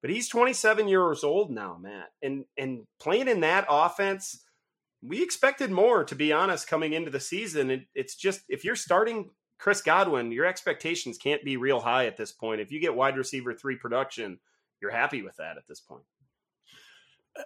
But 0.00 0.10
he's 0.10 0.28
27 0.28 0.88
years 0.88 1.24
old 1.24 1.50
now, 1.50 1.76
Matt. 1.80 2.10
And 2.22 2.44
and 2.56 2.84
playing 3.00 3.28
in 3.28 3.40
that 3.40 3.66
offense, 3.68 4.44
we 5.02 5.22
expected 5.22 5.70
more, 5.70 6.04
to 6.04 6.14
be 6.14 6.32
honest, 6.32 6.68
coming 6.68 6.92
into 6.92 7.10
the 7.10 7.20
season. 7.20 7.70
It, 7.70 7.86
it's 7.94 8.14
just 8.14 8.42
if 8.48 8.64
you're 8.64 8.76
starting 8.76 9.30
Chris 9.58 9.82
Godwin, 9.82 10.30
your 10.32 10.46
expectations 10.46 11.18
can't 11.18 11.44
be 11.44 11.56
real 11.56 11.80
high 11.80 12.06
at 12.06 12.16
this 12.16 12.32
point. 12.32 12.60
If 12.60 12.70
you 12.70 12.80
get 12.80 12.94
wide 12.94 13.16
receiver 13.16 13.52
three 13.52 13.76
production, 13.76 14.38
you're 14.80 14.92
happy 14.92 15.22
with 15.22 15.36
that 15.36 15.56
at 15.56 15.66
this 15.68 15.80
point. 15.80 16.04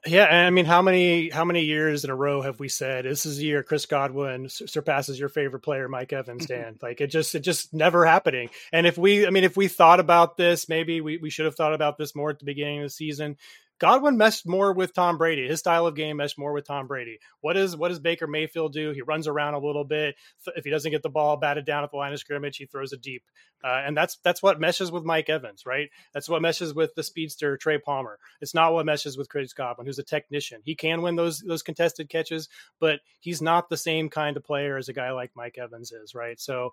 Yeah, 0.07 0.25
and 0.25 0.47
I 0.47 0.51
mean, 0.51 0.65
how 0.65 0.83
many 0.83 1.29
how 1.29 1.45
many 1.45 1.65
years 1.65 2.05
in 2.05 2.11
a 2.11 2.15
row 2.15 2.41
have 2.41 2.59
we 2.59 2.69
said 2.69 3.05
this 3.05 3.27
is 3.27 3.37
the 3.37 3.45
year 3.45 3.63
Chris 3.63 3.87
Godwin 3.87 4.49
surpasses 4.49 5.19
your 5.19 5.29
favorite 5.29 5.61
player, 5.61 5.89
Mike 5.89 6.13
Evans? 6.13 6.47
Mm-hmm. 6.47 6.63
Dan, 6.63 6.79
like 6.83 7.01
it 7.01 7.09
just 7.09 7.35
it 7.35 7.41
just 7.41 7.75
never 7.75 8.05
happening. 8.05 8.51
And 8.73 8.87
if 8.87 8.97
we, 8.97 9.27
I 9.27 9.31
mean, 9.31 9.45
if 9.45 9.57
we 9.57 9.69
thought 9.69 10.01
about 10.01 10.37
this, 10.37 10.69
maybe 10.69 11.01
we 11.01 11.19
we 11.19 11.31
should 11.31 11.45
have 11.45 11.57
thought 11.57 11.75
about 11.75 11.99
this 11.99 12.15
more 12.15 12.31
at 12.31 12.39
the 12.39 12.45
beginning 12.45 12.79
of 12.79 12.85
the 12.85 12.91
season. 12.91 13.37
Godwin 13.83 14.17
meshed 14.17 14.47
more 14.47 14.73
with 14.73 14.95
Tom 14.95 15.19
Brady. 15.19 15.49
His 15.49 15.59
style 15.59 15.89
of 15.89 15.97
game 15.97 16.19
meshed 16.19 16.39
more 16.39 16.53
with 16.53 16.65
Tom 16.65 16.87
Brady. 16.87 17.19
What 17.41 17.57
is 17.57 17.77
what 17.77 17.89
does 17.89 17.99
Baker 17.99 18.29
Mayfield 18.29 18.73
do? 18.73 18.93
He 18.93 19.03
runs 19.03 19.27
around 19.27 19.55
a 19.55 19.59
little 19.59 19.83
bit. 19.83 20.15
If 20.55 20.63
he 20.63 20.71
doesn't 20.71 20.93
get 20.93 21.03
the 21.03 21.09
ball 21.09 21.37
batted 21.37 21.67
down 21.67 21.83
at 21.83 21.91
the 21.91 21.97
line 21.97 22.13
of 22.13 22.21
scrimmage, 22.21 22.57
he 22.59 22.67
throws 22.67 22.93
it 22.93 23.03
deep, 23.03 23.25
uh, 23.65 23.83
and 23.85 23.97
that's 23.97 24.19
that's 24.23 24.41
what 24.41 24.61
meshes 24.61 24.93
with 24.93 25.03
Mike 25.03 25.29
Evans, 25.29 25.67
right? 25.67 25.91
That's 26.15 26.29
what 26.29 26.43
meshes 26.43 26.73
with 26.73 26.95
the 26.95 27.03
speedster 27.03 27.57
Trey 27.57 27.79
Palmer. 27.79 28.21
It's 28.41 28.55
not 28.55 28.73
what 28.73 28.87
meshes 28.87 29.19
with 29.19 29.29
Chris 29.29 29.53
Godwin, 29.53 29.89
who's 29.89 29.99
a 29.99 30.05
technician. 30.05 30.61
He 30.65 30.77
can 30.77 31.03
win 31.03 31.17
those 31.17 31.41
those 31.41 31.65
contested 31.65 32.09
catches, 32.09 32.49
but 32.79 33.01
he's 33.19 33.43
not 33.43 33.69
the 33.69 33.77
same 33.77 34.11
kind 34.11 34.37
of 34.37 34.45
player 34.45 34.77
as 34.77 34.91
a 34.91 34.93
guy 34.93 35.11
like 35.11 35.33
Mike 35.35 35.59
Evans 35.59 35.91
is, 35.91 36.15
right? 36.15 36.39
So 36.39 36.73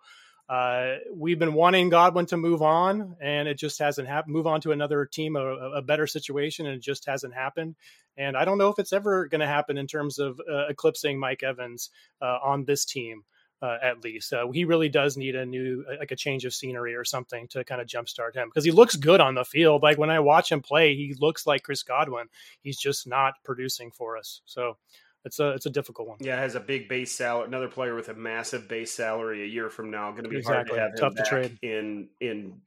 uh, 0.49 0.95
we've 1.13 1.37
been 1.37 1.53
wanting 1.53 1.89
Godwin 1.89 2.25
to 2.27 2.37
move 2.37 2.63
on, 2.63 3.15
and 3.21 3.47
it 3.47 3.59
just 3.59 3.77
hasn't 3.77 4.07
happened. 4.07 4.33
Move 4.33 4.47
on 4.47 4.61
to 4.61 4.71
another 4.71 5.05
team, 5.05 5.35
a, 5.35 5.45
a, 5.75 5.81
better 5.83 6.07
situation, 6.07 6.65
and 6.65 6.75
it 6.75 6.81
just 6.81 7.05
hasn't 7.05 7.35
happened. 7.35 7.75
And 8.17 8.35
I 8.35 8.45
don't 8.45 8.57
know 8.57 8.69
if 8.69 8.79
it's 8.79 8.91
ever 8.91 9.27
going 9.27 9.41
to 9.41 9.47
happen 9.47 9.77
in 9.77 9.85
terms 9.85 10.17
of 10.17 10.41
uh, 10.51 10.65
eclipsing 10.67 11.19
Mike 11.19 11.43
Evans 11.43 11.91
uh, 12.19 12.39
on 12.43 12.65
this 12.65 12.83
team. 12.83 13.23
Uh, 13.61 13.77
at 13.83 14.01
least 14.05 14.31
uh, 14.31 14.49
he 14.53 14.63
really 14.63 14.87
does 14.87 15.17
need 15.17 15.35
a 15.35 15.45
new, 15.45 15.83
like 15.99 16.11
a 16.11 16.15
change 16.15 16.45
of 16.45 16.53
scenery 16.53 16.95
or 16.95 17.03
something 17.03 17.45
to 17.49 17.61
kind 17.65 17.81
of 17.81 17.87
jumpstart 17.87 18.33
him 18.33 18.47
because 18.47 18.63
he 18.63 18.71
looks 18.71 18.95
good 18.95 19.19
on 19.19 19.35
the 19.35 19.43
field. 19.43 19.83
Like 19.83 19.97
when 19.97 20.09
I 20.09 20.21
watch 20.21 20.49
him 20.49 20.61
play, 20.61 20.95
he 20.95 21.13
looks 21.19 21.45
like 21.45 21.63
Chris 21.63 21.83
Godwin. 21.83 22.27
He's 22.61 22.79
just 22.79 23.05
not 23.05 23.33
producing 23.43 23.91
for 23.91 24.17
us. 24.17 24.41
So 24.45 24.77
it's 25.25 25.39
a 25.39 25.49
it's 25.51 25.65
a 25.65 25.69
difficult 25.69 26.07
one. 26.07 26.17
Yeah, 26.21 26.39
has 26.39 26.55
a 26.55 26.59
big 26.59 26.87
base 26.87 27.11
salary. 27.11 27.47
Another 27.47 27.67
player 27.67 27.95
with 27.95 28.09
a 28.09 28.13
massive 28.13 28.67
base 28.67 28.91
salary 28.91 29.43
a 29.43 29.47
year 29.47 29.69
from 29.69 29.91
now. 29.91 30.11
Going 30.11 30.23
to 30.23 30.29
be 30.29 30.37
exactly. 30.37 30.77
hard 30.77 30.95
to 30.95 31.01
have 31.01 31.11
tough 31.11 31.11
him 31.11 31.15
to 31.17 31.21
back 31.23 31.29
trade 31.29 31.59
in 31.61 32.09
in 32.21 32.61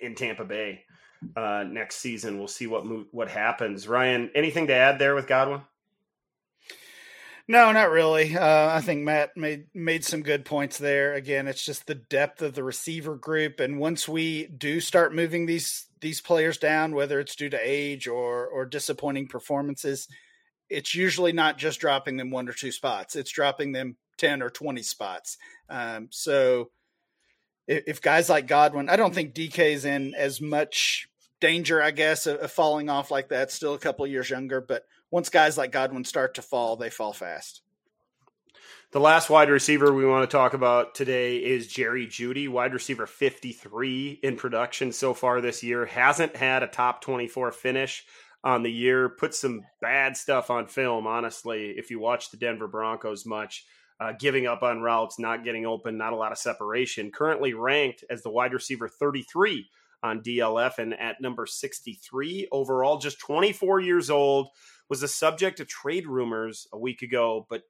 in 0.00 0.14
Tampa 0.14 0.44
Bay 0.44 0.84
uh, 1.36 1.64
next 1.68 1.96
season. 1.96 2.38
We'll 2.38 2.48
see 2.48 2.66
what 2.66 2.86
move, 2.86 3.06
what 3.10 3.28
happens. 3.28 3.88
Ryan, 3.88 4.30
anything 4.34 4.68
to 4.68 4.74
add 4.74 4.98
there 4.98 5.14
with 5.14 5.26
Godwin? 5.26 5.62
No, 7.50 7.72
not 7.72 7.90
really. 7.90 8.36
Uh, 8.36 8.68
I 8.74 8.82
think 8.82 9.04
Matt 9.04 9.34
made 9.34 9.66
made 9.74 10.04
some 10.04 10.22
good 10.22 10.44
points 10.44 10.76
there. 10.76 11.14
Again, 11.14 11.48
it's 11.48 11.64
just 11.64 11.86
the 11.86 11.94
depth 11.94 12.42
of 12.42 12.54
the 12.54 12.62
receiver 12.62 13.16
group, 13.16 13.58
and 13.58 13.78
once 13.78 14.06
we 14.06 14.46
do 14.46 14.80
start 14.80 15.14
moving 15.14 15.46
these 15.46 15.86
these 16.00 16.20
players 16.20 16.58
down, 16.58 16.94
whether 16.94 17.18
it's 17.20 17.36
due 17.36 17.48
to 17.48 17.58
age 17.60 18.06
or 18.06 18.46
or 18.46 18.66
disappointing 18.66 19.28
performances, 19.28 20.08
it's 20.70 20.94
usually 20.94 21.32
not 21.32 21.58
just 21.58 21.80
dropping 21.80 22.16
them 22.16 22.30
one 22.30 22.48
or 22.48 22.52
two 22.52 22.72
spots. 22.72 23.16
It's 23.16 23.30
dropping 23.30 23.72
them 23.72 23.96
ten 24.16 24.42
or 24.42 24.50
twenty 24.50 24.82
spots. 24.82 25.38
Um, 25.68 26.08
so 26.10 26.70
if, 27.66 27.84
if, 27.86 28.02
guys 28.02 28.28
like 28.28 28.46
Godwin, 28.46 28.88
I 28.88 28.96
don't 28.96 29.14
think 29.14 29.34
DK's 29.34 29.84
in 29.84 30.14
as 30.14 30.40
much 30.40 31.08
danger, 31.40 31.82
I 31.82 31.90
guess, 31.90 32.26
of, 32.26 32.38
of 32.38 32.50
falling 32.50 32.88
off 32.88 33.10
like 33.10 33.28
that. 33.28 33.52
Still 33.52 33.74
a 33.74 33.78
couple 33.78 34.06
years 34.06 34.30
younger, 34.30 34.60
but 34.60 34.84
once 35.10 35.28
guys 35.28 35.58
like 35.58 35.72
Godwin 35.72 36.04
start 36.04 36.34
to 36.34 36.42
fall, 36.42 36.76
they 36.76 36.90
fall 36.90 37.12
fast. 37.12 37.62
The 38.90 39.00
last 39.00 39.28
wide 39.28 39.50
receiver 39.50 39.92
we 39.92 40.06
want 40.06 40.28
to 40.28 40.34
talk 40.34 40.54
about 40.54 40.94
today 40.94 41.36
is 41.36 41.66
Jerry 41.66 42.06
Jeudy, 42.06 42.48
wide 42.48 42.72
receiver 42.72 43.06
53 43.06 44.20
in 44.22 44.36
production 44.36 44.92
so 44.92 45.12
far 45.12 45.42
this 45.42 45.62
year. 45.62 45.84
Hasn't 45.84 46.34
had 46.34 46.62
a 46.62 46.66
top 46.66 47.02
24 47.02 47.52
finish 47.52 48.06
on 48.48 48.62
the 48.62 48.72
year. 48.72 49.10
Put 49.10 49.34
some 49.34 49.60
bad 49.82 50.16
stuff 50.16 50.48
on 50.48 50.66
film, 50.66 51.06
honestly, 51.06 51.74
if 51.76 51.90
you 51.90 52.00
watch 52.00 52.30
the 52.30 52.38
Denver 52.38 52.66
Broncos 52.66 53.26
much. 53.26 53.66
Uh, 54.00 54.12
giving 54.12 54.46
up 54.46 54.62
on 54.62 54.80
routes, 54.80 55.18
not 55.18 55.44
getting 55.44 55.66
open, 55.66 55.98
not 55.98 56.12
a 56.12 56.16
lot 56.16 56.30
of 56.30 56.38
separation. 56.38 57.10
Currently 57.10 57.52
ranked 57.52 58.04
as 58.08 58.22
the 58.22 58.30
wide 58.30 58.54
receiver 58.54 58.88
33 58.88 59.68
on 60.04 60.22
DLF 60.22 60.78
and 60.78 60.94
at 60.94 61.20
number 61.20 61.46
63 61.46 62.48
overall, 62.52 62.98
just 62.98 63.18
24 63.18 63.80
years 63.80 64.08
old 64.08 64.50
was 64.88 65.00
the 65.00 65.08
subject 65.08 65.58
of 65.58 65.66
trade 65.66 66.06
rumors 66.06 66.68
a 66.72 66.78
week 66.78 67.02
ago, 67.02 67.44
but 67.50 67.64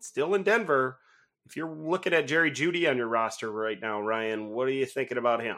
still 0.00 0.34
in 0.34 0.42
Denver. 0.42 0.98
If 1.46 1.56
you're 1.56 1.74
looking 1.74 2.12
at 2.12 2.28
Jerry 2.28 2.50
Jeudy 2.50 2.88
on 2.88 2.98
your 2.98 3.08
roster 3.08 3.50
right 3.50 3.80
now, 3.80 4.02
Ryan, 4.02 4.50
what 4.50 4.68
are 4.68 4.72
you 4.72 4.86
thinking 4.86 5.18
about 5.18 5.42
him? 5.42 5.56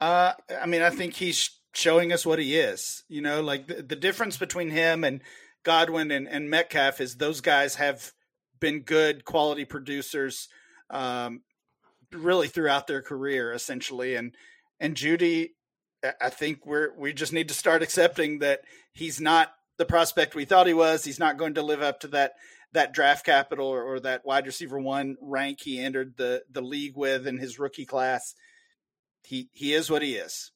Uh, 0.00 0.32
I 0.62 0.66
mean, 0.66 0.82
I 0.82 0.90
think 0.90 1.14
he's 1.14 1.59
showing 1.72 2.12
us 2.12 2.26
what 2.26 2.38
he 2.38 2.56
is. 2.56 3.04
You 3.08 3.22
know, 3.22 3.40
like 3.40 3.66
the, 3.66 3.82
the 3.82 3.96
difference 3.96 4.36
between 4.36 4.70
him 4.70 5.04
and 5.04 5.20
Godwin 5.62 6.10
and, 6.10 6.28
and, 6.28 6.48
Metcalf 6.48 7.00
is 7.00 7.16
those 7.16 7.40
guys 7.40 7.74
have 7.74 8.12
been 8.60 8.80
good 8.80 9.24
quality 9.24 9.64
producers 9.64 10.48
um, 10.88 11.42
really 12.12 12.48
throughout 12.48 12.86
their 12.86 13.02
career, 13.02 13.52
essentially. 13.52 14.14
And 14.14 14.34
and 14.78 14.96
Jeudy, 14.96 15.50
I 16.20 16.30
think 16.30 16.64
we're 16.64 16.94
we 16.96 17.12
just 17.12 17.32
need 17.32 17.48
to 17.48 17.54
start 17.54 17.82
accepting 17.82 18.38
that 18.38 18.60
he's 18.92 19.20
not 19.20 19.52
the 19.76 19.84
prospect 19.84 20.34
we 20.34 20.44
thought 20.44 20.66
he 20.66 20.74
was. 20.74 21.04
He's 21.04 21.18
not 21.18 21.36
going 21.36 21.54
to 21.54 21.62
live 21.62 21.82
up 21.82 22.00
to 22.00 22.08
that 22.08 22.32
that 22.72 22.92
draft 22.92 23.26
capital 23.26 23.66
or, 23.66 23.82
or, 23.82 23.98
that 23.98 24.24
wide 24.24 24.46
receiver 24.46 24.78
one 24.78 25.16
rank 25.20 25.58
he 25.60 25.80
entered 25.80 26.16
the 26.16 26.42
the 26.50 26.62
league 26.62 26.96
with 26.96 27.26
in 27.26 27.38
his 27.38 27.58
rookie 27.58 27.86
class. 27.86 28.34
He 29.24 29.48
he 29.52 29.74
is 29.74 29.90
what 29.90 30.02
he 30.02 30.14
is. 30.14 30.52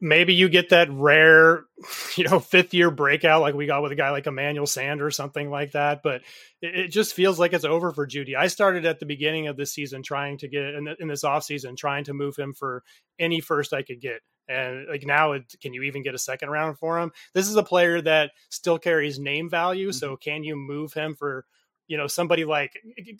Maybe 0.00 0.34
you 0.34 0.48
get 0.48 0.70
that 0.70 0.90
rare, 0.90 1.64
you 2.16 2.24
know, 2.24 2.38
fifth 2.38 2.74
year 2.74 2.90
breakout 2.90 3.42
like 3.42 3.54
we 3.54 3.66
got 3.66 3.82
with 3.82 3.92
a 3.92 3.96
guy 3.96 4.10
like 4.10 4.26
Emmanuel 4.26 4.66
Sanders 4.66 5.06
or 5.06 5.10
something 5.10 5.50
like 5.50 5.72
that. 5.72 6.02
But 6.02 6.22
it, 6.60 6.74
it, 6.74 6.88
just 6.88 7.14
feels 7.14 7.38
like 7.38 7.52
it's 7.52 7.64
over 7.64 7.92
for 7.92 8.06
Jeudy. 8.06 8.36
I 8.36 8.48
started 8.48 8.84
at 8.84 9.00
the 9.00 9.06
beginning 9.06 9.48
of 9.48 9.56
the 9.56 9.66
season 9.66 10.02
trying 10.02 10.38
to 10.38 10.48
get 10.48 10.62
in, 10.74 10.84
the, 10.84 10.96
in 11.00 11.08
this 11.08 11.24
offseason, 11.24 11.76
trying 11.76 12.04
to 12.04 12.14
move 12.14 12.36
him 12.36 12.52
for 12.52 12.82
any 13.18 13.40
first 13.40 13.72
I 13.72 13.82
could 13.82 14.00
get 14.00 14.20
and 14.48 14.86
like 14.88 15.04
now, 15.06 15.32
it, 15.32 15.54
can 15.60 15.72
you 15.72 15.82
even 15.82 16.02
get 16.02 16.14
a 16.14 16.18
second 16.18 16.50
round 16.50 16.78
for 16.78 16.98
him? 16.98 17.12
This 17.32 17.48
is 17.48 17.56
a 17.56 17.62
player 17.62 18.00
that 18.02 18.32
still 18.50 18.78
carries 18.78 19.18
name 19.18 19.48
value. 19.48 19.88
Mm-hmm. 19.88 19.98
So 19.98 20.16
can 20.16 20.44
you 20.44 20.56
move 20.56 20.92
him 20.92 21.14
for, 21.14 21.44
you 21.86 21.96
know, 21.96 22.06
somebody 22.06 22.44
like 22.44 22.72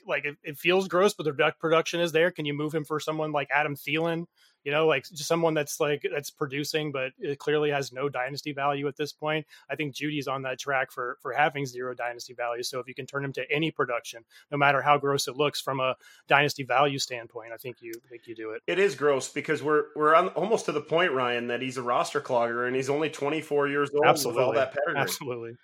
like 0.06 0.24
it, 0.24 0.36
it 0.42 0.58
feels 0.58 0.88
gross, 0.88 1.14
but 1.14 1.24
the 1.24 1.52
production 1.58 2.00
is 2.00 2.12
there. 2.12 2.30
Can 2.30 2.44
you 2.44 2.54
move 2.54 2.74
him 2.74 2.84
for 2.84 3.00
someone 3.00 3.32
like 3.32 3.48
Adam 3.54 3.76
Thielen? 3.76 4.26
You 4.64 4.72
know, 4.72 4.86
like 4.86 5.04
just 5.04 5.26
someone 5.26 5.54
that's 5.54 5.78
like 5.78 6.06
that's 6.10 6.30
producing, 6.30 6.90
but 6.90 7.12
it 7.18 7.38
clearly 7.38 7.70
has 7.70 7.92
no 7.92 8.08
dynasty 8.08 8.52
value 8.52 8.88
at 8.88 8.96
this 8.96 9.12
point. 9.12 9.46
I 9.70 9.76
think 9.76 9.94
Jeudy's 9.94 10.26
on 10.26 10.42
that 10.42 10.58
track 10.58 10.90
for 10.90 11.18
for 11.20 11.32
having 11.32 11.66
zero 11.66 11.94
dynasty 11.94 12.34
value. 12.34 12.62
So 12.62 12.80
if 12.80 12.88
you 12.88 12.94
can 12.94 13.06
turn 13.06 13.24
him 13.24 13.32
to 13.34 13.50
any 13.50 13.70
production, 13.70 14.24
no 14.50 14.58
matter 14.58 14.80
how 14.80 14.98
gross 14.98 15.28
it 15.28 15.36
looks 15.36 15.60
from 15.60 15.80
a 15.80 15.96
dynasty 16.28 16.62
value 16.64 16.98
standpoint, 16.98 17.52
I 17.52 17.56
think 17.56 17.82
you 17.82 17.92
I 18.04 18.08
think 18.08 18.26
you 18.26 18.34
do 18.34 18.50
it. 18.50 18.62
It 18.66 18.78
is 18.78 18.94
gross 18.94 19.30
because 19.30 19.62
we're 19.62 19.84
we're 19.94 20.14
on, 20.14 20.28
almost 20.28 20.66
to 20.66 20.72
the 20.72 20.80
point, 20.80 21.12
Ryan, 21.12 21.48
that 21.48 21.60
he's 21.60 21.76
a 21.76 21.82
roster 21.82 22.20
clogger 22.20 22.66
and 22.66 22.74
he's 22.74 22.90
only 22.90 23.10
24 23.10 23.68
years 23.68 23.90
old 23.94 24.04
Absolutely. 24.06 24.38
with 24.38 24.46
all 24.46 24.52
that 24.54 24.72
pedigree. 24.72 25.00
Absolutely. 25.00 25.56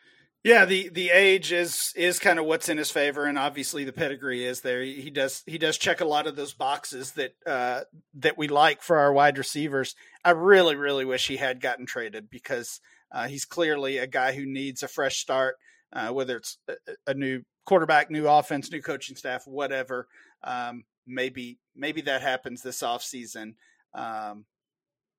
Yeah, 0.42 0.64
the 0.64 0.88
the 0.88 1.10
age 1.10 1.52
is 1.52 1.92
is 1.96 2.18
kind 2.18 2.38
of 2.38 2.46
what's 2.46 2.70
in 2.70 2.78
his 2.78 2.90
favor, 2.90 3.26
and 3.26 3.38
obviously 3.38 3.84
the 3.84 3.92
pedigree 3.92 4.46
is 4.46 4.62
there. 4.62 4.82
He 4.82 5.10
does 5.10 5.42
he 5.46 5.58
does 5.58 5.76
check 5.76 6.00
a 6.00 6.06
lot 6.06 6.26
of 6.26 6.34
those 6.34 6.54
boxes 6.54 7.12
that 7.12 7.34
uh, 7.46 7.82
that 8.14 8.38
we 8.38 8.48
like 8.48 8.80
for 8.80 8.96
our 8.96 9.12
wide 9.12 9.36
receivers. 9.36 9.94
I 10.24 10.30
really 10.30 10.76
really 10.76 11.04
wish 11.04 11.26
he 11.26 11.36
had 11.36 11.60
gotten 11.60 11.84
traded 11.84 12.30
because 12.30 12.80
uh, 13.12 13.28
he's 13.28 13.44
clearly 13.44 13.98
a 13.98 14.06
guy 14.06 14.32
who 14.32 14.46
needs 14.46 14.82
a 14.82 14.88
fresh 14.88 15.18
start, 15.18 15.56
uh, 15.92 16.08
whether 16.08 16.38
it's 16.38 16.56
a, 16.68 16.74
a, 17.08 17.14
new 17.14 17.42
quarterback, 17.66 18.10
new 18.10 18.26
offense, 18.26 18.70
new 18.70 18.80
coaching 18.80 19.16
staff, 19.16 19.46
whatever. 19.46 20.06
Um, 20.42 20.84
maybe 21.06 21.58
maybe 21.76 22.00
that 22.02 22.22
happens 22.22 22.62
this 22.62 22.82
off 22.82 23.02
season, 23.02 23.56
um, 23.92 24.46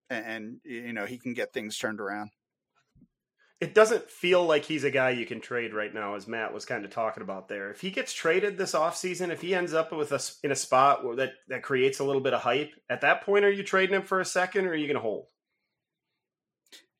and, 0.09 0.25
and 0.25 0.57
you 0.63 0.93
know 0.93 1.05
he 1.05 1.19
can 1.19 1.35
get 1.35 1.53
things 1.53 1.77
turned 1.77 2.01
around 2.01 2.31
it 3.61 3.75
doesn't 3.75 4.09
feel 4.09 4.43
like 4.43 4.65
he's 4.65 4.83
a 4.83 4.89
guy 4.89 5.11
you 5.11 5.25
can 5.27 5.39
trade 5.39 5.71
right 5.71 5.93
now, 5.93 6.15
as 6.15 6.27
Matt 6.27 6.51
was 6.51 6.65
kind 6.65 6.83
of 6.83 6.89
talking 6.89 7.21
about 7.21 7.47
there. 7.47 7.69
If 7.69 7.79
he 7.79 7.91
gets 7.91 8.11
traded 8.11 8.57
this 8.57 8.73
offseason, 8.73 9.29
if 9.29 9.39
he 9.39 9.53
ends 9.53 9.75
up 9.75 9.93
with 9.93 10.11
us 10.11 10.39
in 10.43 10.51
a 10.51 10.55
spot 10.55 11.05
where 11.05 11.15
that, 11.17 11.33
that 11.47 11.61
creates 11.61 11.99
a 11.99 12.03
little 12.03 12.23
bit 12.23 12.33
of 12.33 12.41
hype, 12.41 12.71
at 12.89 13.01
that 13.01 13.23
point, 13.23 13.45
are 13.45 13.51
you 13.51 13.61
trading 13.61 13.95
him 13.95 14.01
for 14.01 14.19
a 14.19 14.25
second 14.25 14.65
or 14.65 14.71
are 14.71 14.75
you 14.75 14.87
going 14.87 14.95
to 14.95 15.01
hold? 15.01 15.27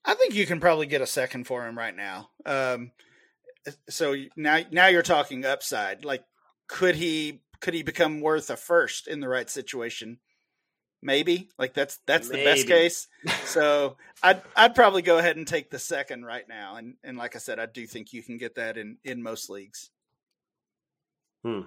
I 0.05 0.14
think 0.14 0.36
you 0.36 0.45
can 0.45 0.59
probably 0.59 0.86
get 0.86 1.01
a 1.01 1.07
second 1.07 1.47
for 1.47 1.68
him 1.68 1.76
right 1.76 1.95
now. 1.95 2.30
Um, 2.45 2.91
so 3.89 4.16
now, 4.36 4.59
now 4.72 4.86
you're 4.86 5.01
talking 5.01 5.43
upside. 5.43 6.05
Like, 6.05 6.24
could 6.68 6.95
he 6.95 7.41
could 7.59 7.74
he 7.74 7.84
become 7.84 8.22
worth 8.22 8.49
a 8.49 8.57
first 8.57 9.07
in 9.07 9.20
the 9.20 9.30
right 9.30 9.49
situation? 9.49 10.20
Maybe 11.02 11.49
like 11.58 11.74
that's 11.74 11.99
that's 12.06 12.30
maybe. 12.30 12.43
the 12.43 12.45
best 12.45 12.68
case. 12.68 13.08
So 13.45 13.97
i'd 14.24 14.41
i'd 14.56 14.76
probably 14.76 15.02
go 15.02 15.18
ahead 15.18 15.38
and 15.38 15.47
take 15.47 15.70
the 15.70 15.80
second 15.80 16.24
right 16.24 16.47
now 16.47 16.76
and 16.76 16.95
and 17.04 17.18
like 17.18 17.36
i 17.36 17.39
said 17.39 17.60
i 17.60 17.66
do 17.66 17.88
think 17.88 18.14
you 18.14 18.22
can 18.22 18.38
get 18.38 18.56
that 18.56 18.78
in 18.78 18.97
in 19.04 19.22
most 19.24 19.49
leagues. 19.49 19.89
Hmm. 21.43 21.62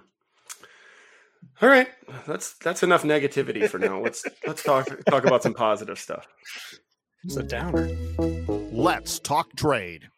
All 1.61 1.68
right. 1.68 1.89
That's 2.26 2.55
that's 2.59 2.82
enough 2.82 3.03
negativity 3.03 3.68
for 3.68 3.78
now. 3.78 4.01
Let's 4.01 4.24
let's 4.47 4.62
talk 4.62 4.89
talk 5.07 5.24
about 5.24 5.43
some 5.43 5.55
positive 5.55 5.99
stuff. 5.99 6.26
It's 7.24 7.37
a 7.37 7.43
downer. 7.43 7.89
Let's 8.72 9.18
talk 9.18 9.55
trade 9.57 10.09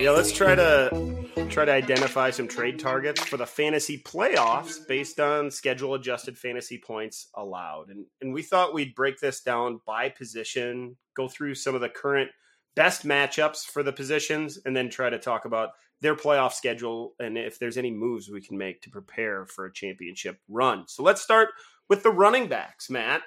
yeah, 0.00 0.10
let's 0.10 0.32
try 0.32 0.56
to 0.56 1.46
try 1.48 1.64
to 1.64 1.72
identify 1.72 2.30
some 2.30 2.48
trade 2.48 2.78
targets 2.78 3.22
for 3.22 3.36
the 3.36 3.46
fantasy 3.46 4.02
playoffs 4.02 4.86
based 4.88 5.20
on 5.20 5.50
schedule 5.50 5.94
adjusted 5.94 6.36
fantasy 6.36 6.82
points 6.84 7.28
allowed. 7.36 7.90
And 7.90 8.06
and 8.20 8.32
we 8.34 8.42
thought 8.42 8.74
we'd 8.74 8.96
break 8.96 9.20
this 9.20 9.40
down 9.40 9.80
by 9.86 10.08
position, 10.08 10.96
go 11.14 11.28
through 11.28 11.54
some 11.54 11.76
of 11.76 11.80
the 11.80 11.88
current 11.88 12.30
best 12.74 13.06
matchups 13.06 13.64
for 13.64 13.84
the 13.84 13.92
positions, 13.92 14.58
and 14.64 14.74
then 14.74 14.90
try 14.90 15.10
to 15.10 15.18
talk 15.18 15.44
about 15.44 15.70
their 16.00 16.16
playoff 16.16 16.52
schedule 16.52 17.14
and 17.20 17.38
if 17.38 17.60
there's 17.60 17.76
any 17.76 17.92
moves 17.92 18.28
we 18.28 18.40
can 18.40 18.58
make 18.58 18.82
to 18.82 18.90
prepare 18.90 19.46
for 19.46 19.66
a 19.66 19.72
championship 19.72 20.38
run. 20.48 20.88
So 20.88 21.04
let's 21.04 21.22
start 21.22 21.50
with 21.88 22.02
the 22.02 22.10
running 22.10 22.48
backs, 22.48 22.90
Matt. 22.90 23.22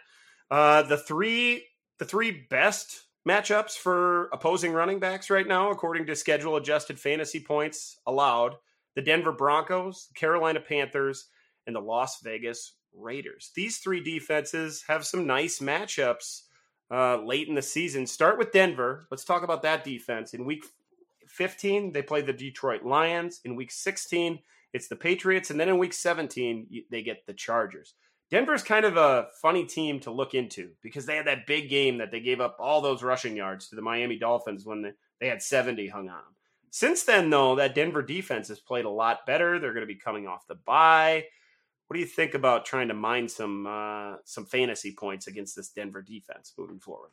Uh, 0.51 0.81
the 0.81 0.97
three 0.97 1.65
the 1.99 2.05
three 2.05 2.45
best 2.49 3.04
matchups 3.28 3.78
for 3.78 4.30
opposing 4.32 4.71
running 4.71 4.99
backs 4.99 5.30
right 5.30 5.47
now, 5.47 5.71
according 5.71 6.05
to 6.05 6.15
schedule 6.15 6.55
adjusted 6.55 6.99
fantasy 6.99 7.39
points 7.39 7.99
allowed 8.05 8.55
the 8.95 9.01
Denver 9.01 9.32
Broncos, 9.32 10.09
Carolina 10.15 10.59
Panthers, 10.59 11.28
and 11.67 11.76
the 11.76 11.82
Las 11.82 12.21
Vegas 12.21 12.73
Raiders. 12.93 13.51
These 13.55 13.80
three 13.80 14.01
defenses 14.01 14.84
have 14.88 15.05
some 15.05 15.28
nice 15.28 15.59
matchups 15.59 16.43
uh, 16.91 17.17
late 17.23 17.47
in 17.47 17.55
the 17.55 17.61
season. 17.61 18.05
Start 18.05 18.38
with 18.38 18.51
Denver. 18.51 19.07
Let's 19.11 19.26
talk 19.26 19.43
about 19.43 19.63
that 19.63 19.84
defense. 19.84 20.34
In 20.34 20.45
week 20.45 20.63
15, 21.28 21.91
they 21.91 22.01
play 22.01 22.21
the 22.21 22.34
Detroit 22.34 22.84
Lions. 22.84 23.41
In 23.43 23.55
week 23.55 23.71
16, 23.71 24.39
it's 24.73 24.88
the 24.88 24.95
Patriots. 24.95 25.49
And 25.49 25.59
then 25.59 25.69
in 25.69 25.78
week 25.78 25.93
17, 25.93 26.67
they 26.89 27.01
get 27.01 27.26
the 27.26 27.34
Chargers. 27.34 27.95
Denver's 28.32 28.63
kind 28.63 28.86
of 28.86 28.97
a 28.97 29.28
funny 29.41 29.65
team 29.65 29.99
to 30.01 30.11
look 30.11 30.34
into 30.34 30.71
because 30.82 31.05
they 31.05 31.15
had 31.15 31.28
that 31.28 31.45
big 31.45 31.69
game 31.69 31.99
that 31.99 32.11
they 32.11 32.19
gave 32.19 32.41
up 32.41 32.57
all 32.59 32.82
those 32.82 33.03
rushing 33.03 33.38
yards 33.38 33.69
to 33.69 33.76
the 33.76 33.82
Miami 33.82 34.17
Dolphins 34.17 34.65
when 34.65 34.93
they 35.19 35.28
had 35.28 35.41
70 35.41 35.88
hung 35.88 36.09
on. 36.09 36.23
Since 36.71 37.03
then, 37.03 37.30
though, 37.30 37.55
that 37.55 37.76
Denver 37.76 38.01
defense 38.01 38.47
has 38.49 38.59
played 38.59 38.86
a 38.86 38.89
lot 38.89 39.26
better. 39.26 39.59
They're 39.59 39.73
going 39.73 39.88
to 39.88 39.93
be 39.93 39.95
coming 39.95 40.28
off 40.28 40.47
the 40.47 40.55
bye. 40.55 41.23
What 41.88 41.93
do 41.93 41.99
you 41.99 42.07
think 42.07 42.34
about 42.34 42.65
trying 42.65 42.88
to 42.88 42.93
mine 42.95 43.30
some 43.30 43.67
uh, 43.67 44.15
some 44.26 44.45
fantasy 44.45 44.93
points 44.93 45.28
against 45.28 45.55
this 45.55 45.69
Denver 45.69 46.01
defense 46.01 46.53
moving 46.57 46.80
forward? 46.80 47.11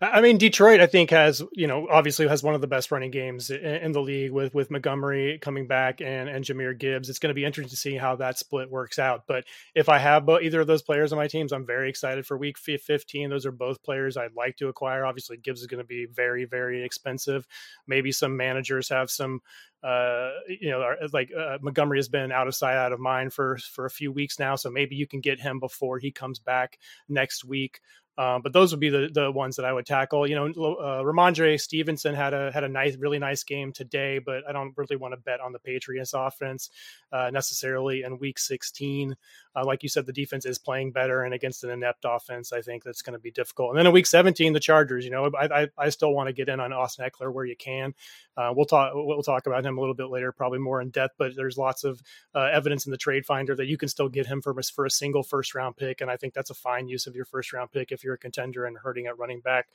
I 0.00 0.20
mean, 0.20 0.38
Detroit, 0.38 0.80
I 0.80 0.86
think 0.86 1.10
has 1.10 1.42
you 1.52 1.66
know 1.66 1.88
obviously 1.90 2.26
has 2.28 2.42
one 2.42 2.54
of 2.54 2.60
the 2.60 2.66
best 2.66 2.90
running 2.90 3.10
games 3.10 3.50
in, 3.50 3.92
the 3.92 4.00
league 4.00 4.32
with 4.32 4.54
with 4.54 4.70
Montgomery 4.70 5.38
coming 5.40 5.66
back 5.66 6.00
and 6.00 6.28
and 6.28 6.44
Jahmyr 6.44 6.76
Gibbs. 6.78 7.08
It's 7.08 7.18
going 7.18 7.30
to 7.30 7.34
be 7.34 7.44
interesting 7.44 7.70
to 7.70 7.76
see 7.76 7.96
how 7.96 8.16
that 8.16 8.38
split 8.38 8.70
works 8.70 8.98
out. 8.98 9.24
But 9.26 9.44
if 9.74 9.88
I 9.88 9.98
have 9.98 10.28
either 10.28 10.60
of 10.60 10.66
those 10.66 10.82
players 10.82 11.12
on 11.12 11.18
my 11.18 11.28
teams, 11.28 11.52
I'm 11.52 11.66
very 11.66 11.88
excited 11.88 12.26
for 12.26 12.36
Week 12.36 12.58
15. 12.58 13.30
Those 13.30 13.46
are 13.46 13.52
both 13.52 13.82
players 13.82 14.16
I'd 14.16 14.34
like 14.36 14.56
to 14.58 14.68
acquire. 14.68 15.06
Obviously, 15.06 15.36
Gibbs 15.36 15.60
is 15.60 15.66
going 15.66 15.82
to 15.82 15.86
be 15.86 16.06
very 16.06 16.44
very 16.44 16.84
expensive. 16.84 17.46
Maybe 17.86 18.12
some 18.12 18.36
managers 18.36 18.88
have 18.88 19.10
some 19.10 19.40
uh, 19.84 20.30
you 20.48 20.70
know, 20.70 20.94
like 21.12 21.30
uh, 21.38 21.58
Montgomery 21.60 21.98
has 21.98 22.08
been 22.08 22.32
out 22.32 22.48
of 22.48 22.54
sight, 22.54 22.74
out 22.74 22.92
of 22.92 22.98
mind 22.98 23.34
for 23.34 23.58
for 23.58 23.84
a 23.84 23.90
few 23.90 24.10
weeks 24.10 24.38
now. 24.38 24.56
So 24.56 24.70
maybe 24.70 24.96
you 24.96 25.06
can 25.06 25.20
get 25.20 25.38
him 25.38 25.60
before 25.60 25.98
he 25.98 26.10
comes 26.10 26.38
back 26.38 26.78
next 27.06 27.44
week. 27.44 27.80
Um, 28.16 28.42
but 28.42 28.52
those 28.52 28.72
would 28.72 28.80
be 28.80 28.90
the 28.90 29.10
the 29.12 29.30
ones 29.30 29.56
that 29.56 29.64
I 29.64 29.72
would 29.72 29.86
tackle. 29.86 30.26
You 30.26 30.36
know, 30.36 30.46
uh, 30.46 31.02
Rhamondre 31.02 31.60
Stevenson 31.60 32.14
had 32.14 32.32
a 32.32 32.52
had 32.52 32.62
a 32.62 32.68
nice, 32.68 32.96
really 32.96 33.18
nice 33.18 33.42
game 33.42 33.72
today, 33.72 34.18
but 34.18 34.44
I 34.48 34.52
don't 34.52 34.72
really 34.76 34.96
want 34.96 35.12
to 35.12 35.16
bet 35.16 35.40
on 35.40 35.52
the 35.52 35.58
Patriots 35.58 36.12
offense 36.14 36.70
uh, 37.12 37.30
necessarily 37.32 38.02
in 38.02 38.18
Week 38.18 38.38
16. 38.38 39.16
Uh, 39.56 39.64
like 39.64 39.82
you 39.82 39.88
said, 39.88 40.06
the 40.06 40.12
defense 40.12 40.46
is 40.46 40.58
playing 40.58 40.92
better, 40.92 41.22
and 41.22 41.34
against 41.34 41.64
an 41.64 41.70
inept 41.70 42.04
offense, 42.06 42.52
I 42.52 42.60
think 42.60 42.84
that's 42.84 43.02
going 43.02 43.14
to 43.14 43.20
be 43.20 43.30
difficult. 43.30 43.70
And 43.70 43.78
then 43.78 43.86
in 43.86 43.92
Week 43.92 44.06
17, 44.06 44.52
the 44.52 44.60
Chargers. 44.60 45.04
You 45.04 45.10
know, 45.10 45.30
I 45.38 45.62
I, 45.62 45.68
I 45.76 45.88
still 45.88 46.12
want 46.12 46.28
to 46.28 46.32
get 46.32 46.48
in 46.48 46.60
on 46.60 46.72
Austin 46.72 47.08
Ekeler 47.08 47.32
where 47.32 47.44
you 47.44 47.56
can. 47.56 47.94
Uh, 48.36 48.52
we'll 48.54 48.66
talk 48.66 48.92
we'll 48.94 49.22
talk 49.22 49.46
about 49.46 49.64
him 49.64 49.76
a 49.76 49.80
little 49.80 49.94
bit 49.94 50.08
later, 50.08 50.30
probably 50.30 50.58
more 50.58 50.80
in 50.80 50.90
depth. 50.90 51.14
But 51.18 51.34
there's 51.34 51.58
lots 51.58 51.82
of 51.82 52.00
uh, 52.32 52.50
evidence 52.52 52.86
in 52.86 52.92
the 52.92 52.96
trade 52.96 53.26
finder 53.26 53.56
that 53.56 53.66
you 53.66 53.76
can 53.76 53.88
still 53.88 54.08
get 54.08 54.26
him 54.26 54.40
for 54.40 54.54
for 54.62 54.86
a 54.86 54.90
single 54.90 55.24
first 55.24 55.54
round 55.54 55.76
pick, 55.76 56.00
and 56.00 56.10
I 56.10 56.16
think 56.16 56.34
that's 56.34 56.50
a 56.50 56.54
fine 56.54 56.86
use 56.86 57.06
of 57.06 57.16
your 57.16 57.24
first 57.24 57.52
round 57.52 57.72
pick 57.72 57.90
if 57.90 58.03
you're 58.04 58.14
a 58.14 58.18
contender 58.18 58.66
and 58.66 58.76
hurting 58.76 59.06
at 59.06 59.18
running 59.18 59.40
back. 59.40 59.66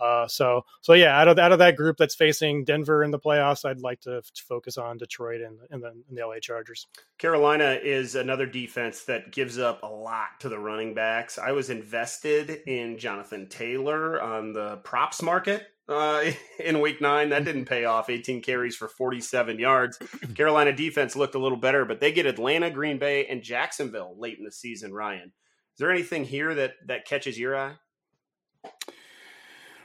Uh, 0.00 0.28
so 0.28 0.64
so 0.82 0.92
yeah, 0.92 1.18
out 1.18 1.28
of 1.28 1.38
out 1.38 1.52
of 1.52 1.58
that 1.58 1.76
group 1.76 1.96
that's 1.96 2.14
facing 2.14 2.64
Denver 2.64 3.02
in 3.02 3.10
the 3.10 3.18
playoffs, 3.18 3.64
I'd 3.64 3.80
like 3.80 4.00
to, 4.02 4.20
to 4.22 4.42
focus 4.42 4.78
on 4.78 4.98
Detroit 4.98 5.40
and, 5.40 5.58
and, 5.70 5.82
the, 5.82 5.88
and 5.88 6.16
the 6.16 6.26
LA 6.26 6.38
Chargers. 6.40 6.86
Carolina 7.18 7.78
is 7.82 8.14
another 8.14 8.46
defense 8.46 9.04
that 9.04 9.32
gives 9.32 9.58
up 9.58 9.82
a 9.82 9.86
lot 9.86 10.40
to 10.40 10.48
the 10.48 10.58
running 10.58 10.94
backs. 10.94 11.38
I 11.38 11.52
was 11.52 11.70
invested 11.70 12.60
in 12.66 12.98
Jonathan 12.98 13.48
Taylor 13.48 14.20
on 14.20 14.52
the 14.52 14.76
props 14.78 15.22
market 15.22 15.66
uh, 15.88 16.30
in 16.64 16.80
week 16.80 17.00
nine. 17.00 17.30
That 17.30 17.44
didn't 17.44 17.64
pay 17.64 17.84
off. 17.84 18.10
18 18.10 18.42
carries 18.42 18.76
for 18.76 18.88
47 18.88 19.58
yards. 19.58 19.98
Carolina 20.34 20.72
defense 20.72 21.16
looked 21.16 21.34
a 21.34 21.38
little 21.40 21.58
better, 21.58 21.84
but 21.84 22.00
they 22.00 22.12
get 22.12 22.26
Atlanta, 22.26 22.70
Green 22.70 22.98
Bay, 22.98 23.26
and 23.26 23.42
Jacksonville 23.42 24.14
late 24.18 24.38
in 24.38 24.44
the 24.44 24.52
season. 24.52 24.92
Ryan, 24.92 25.32
is 25.78 25.80
there 25.80 25.92
anything 25.92 26.24
here 26.24 26.52
that 26.56 26.72
that 26.86 27.04
catches 27.04 27.38
your 27.38 27.56
eye? 27.56 27.74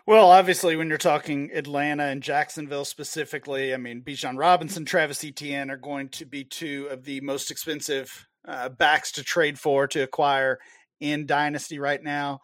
Well, 0.07 0.31
obviously, 0.31 0.75
when 0.75 0.89
you're 0.89 0.97
talking 0.97 1.51
Atlanta 1.53 2.05
and 2.05 2.23
Jacksonville 2.23 2.83
specifically, 2.83 3.75
I 3.75 3.77
mean, 3.77 4.01
Bijan 4.01 4.35
Robinson, 4.35 4.85
Travis 4.85 5.23
Etienne 5.23 5.69
are 5.69 5.77
going 5.77 6.09
to 6.09 6.25
be 6.25 6.45
two 6.45 6.87
of 6.89 7.03
the 7.03 7.21
most 7.21 7.51
expensive 7.51 8.27
uh, 8.43 8.69
backs 8.69 9.11
to 9.11 9.23
trade 9.23 9.59
for 9.59 9.85
to 9.89 10.01
acquire 10.01 10.57
in 10.99 11.27
Dynasty 11.27 11.77
right 11.77 12.01
now. 12.01 12.41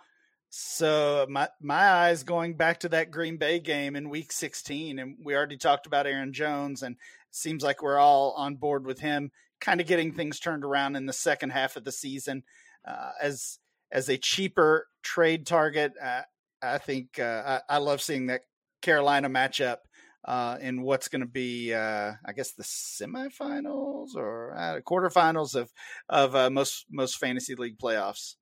So 0.51 1.25
my 1.27 1.49
my 1.59 1.89
eyes 1.89 2.21
going 2.21 2.55
back 2.55 2.81
to 2.81 2.89
that 2.89 3.09
Green 3.09 3.37
Bay 3.37 3.59
game 3.59 3.95
in 3.95 4.11
Week 4.11 4.31
16, 4.31 4.99
and 4.99 5.15
we 5.23 5.35
already 5.35 5.57
talked 5.57 5.87
about 5.87 6.05
Aaron 6.05 6.33
Jones, 6.33 6.83
and 6.83 6.97
seems 7.31 7.63
like 7.63 7.81
we're 7.81 7.97
all 7.97 8.33
on 8.37 8.57
board 8.57 8.85
with 8.85 8.99
him, 8.99 9.31
kind 9.59 9.81
of 9.81 9.87
getting 9.87 10.13
things 10.13 10.39
turned 10.39 10.63
around 10.63 10.95
in 10.95 11.07
the 11.07 11.13
second 11.13 11.49
half 11.49 11.77
of 11.77 11.83
the 11.83 11.91
season 11.91 12.43
uh, 12.87 13.11
as 13.21 13.59
as 13.91 14.09
a 14.09 14.17
cheaper 14.17 14.87
trade 15.03 15.45
target. 15.45 15.93
Uh, 16.01 16.21
I 16.61 16.77
think 16.77 17.19
uh, 17.19 17.59
I, 17.69 17.75
I, 17.75 17.77
love 17.77 18.01
seeing 18.01 18.27
that 18.27 18.41
Carolina 18.81 19.29
matchup 19.29 19.77
uh, 20.25 20.57
in 20.59 20.81
what's 20.81 21.07
going 21.07 21.21
to 21.21 21.27
be, 21.27 21.73
I 21.73 22.15
guess, 22.35 22.51
the 22.51 22.63
semifinals 22.63 24.15
or 24.15 24.81
quarterfinals 24.85 25.55
of 25.55 25.71
of 26.09 26.51
most 26.51 26.85
most 26.91 27.17
fantasy 27.17 27.55
league 27.55 27.77
playoffs. 27.77 28.35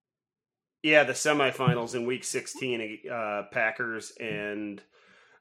Yeah, 0.84 1.04
the 1.04 1.14
semifinals 1.14 1.96
in 1.96 2.06
Week 2.06 2.24
16, 2.24 3.00
uh, 3.12 3.44
Packers 3.52 4.14
and 4.20 4.82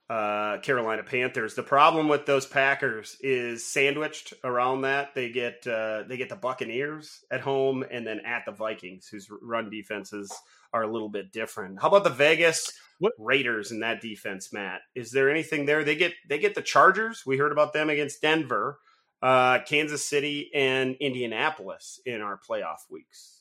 uh, 0.08 0.58
Carolina 0.58 1.02
Panthers. 1.02 1.54
The 1.54 1.62
problem 1.62 2.08
with 2.08 2.26
those 2.26 2.46
Packers 2.46 3.16
is 3.20 3.66
sandwiched 3.66 4.34
around 4.44 4.82
that. 4.82 5.14
They 5.14 5.30
get 5.30 5.66
uh, 5.66 6.04
they 6.08 6.16
get 6.16 6.28
the 6.28 6.36
Buccaneers 6.36 7.24
at 7.30 7.40
home 7.40 7.84
and 7.90 8.06
then 8.06 8.20
at 8.20 8.44
the 8.44 8.52
Vikings, 8.52 9.08
whose 9.08 9.28
run 9.42 9.68
defenses 9.68 10.32
are 10.72 10.82
a 10.82 10.92
little 10.92 11.08
bit 11.08 11.32
different. 11.32 11.80
How 11.80 11.88
about 11.88 12.04
the 12.04 12.10
Vegas 12.10 12.72
what? 12.98 13.12
Raiders 13.18 13.72
in 13.72 13.80
that 13.80 14.00
defense, 14.00 14.52
Matt? 14.52 14.80
Is 14.94 15.10
there 15.10 15.30
anything 15.30 15.66
there? 15.66 15.82
They 15.82 15.96
get 15.96 16.12
they 16.28 16.38
get 16.38 16.54
the 16.54 16.62
Chargers. 16.62 17.24
We 17.26 17.38
heard 17.38 17.52
about 17.52 17.72
them 17.72 17.90
against 17.90 18.22
Denver, 18.22 18.78
uh, 19.22 19.60
Kansas 19.66 20.04
City, 20.04 20.50
and 20.54 20.96
Indianapolis 21.00 22.00
in 22.06 22.20
our 22.20 22.38
playoff 22.38 22.88
weeks. 22.90 23.35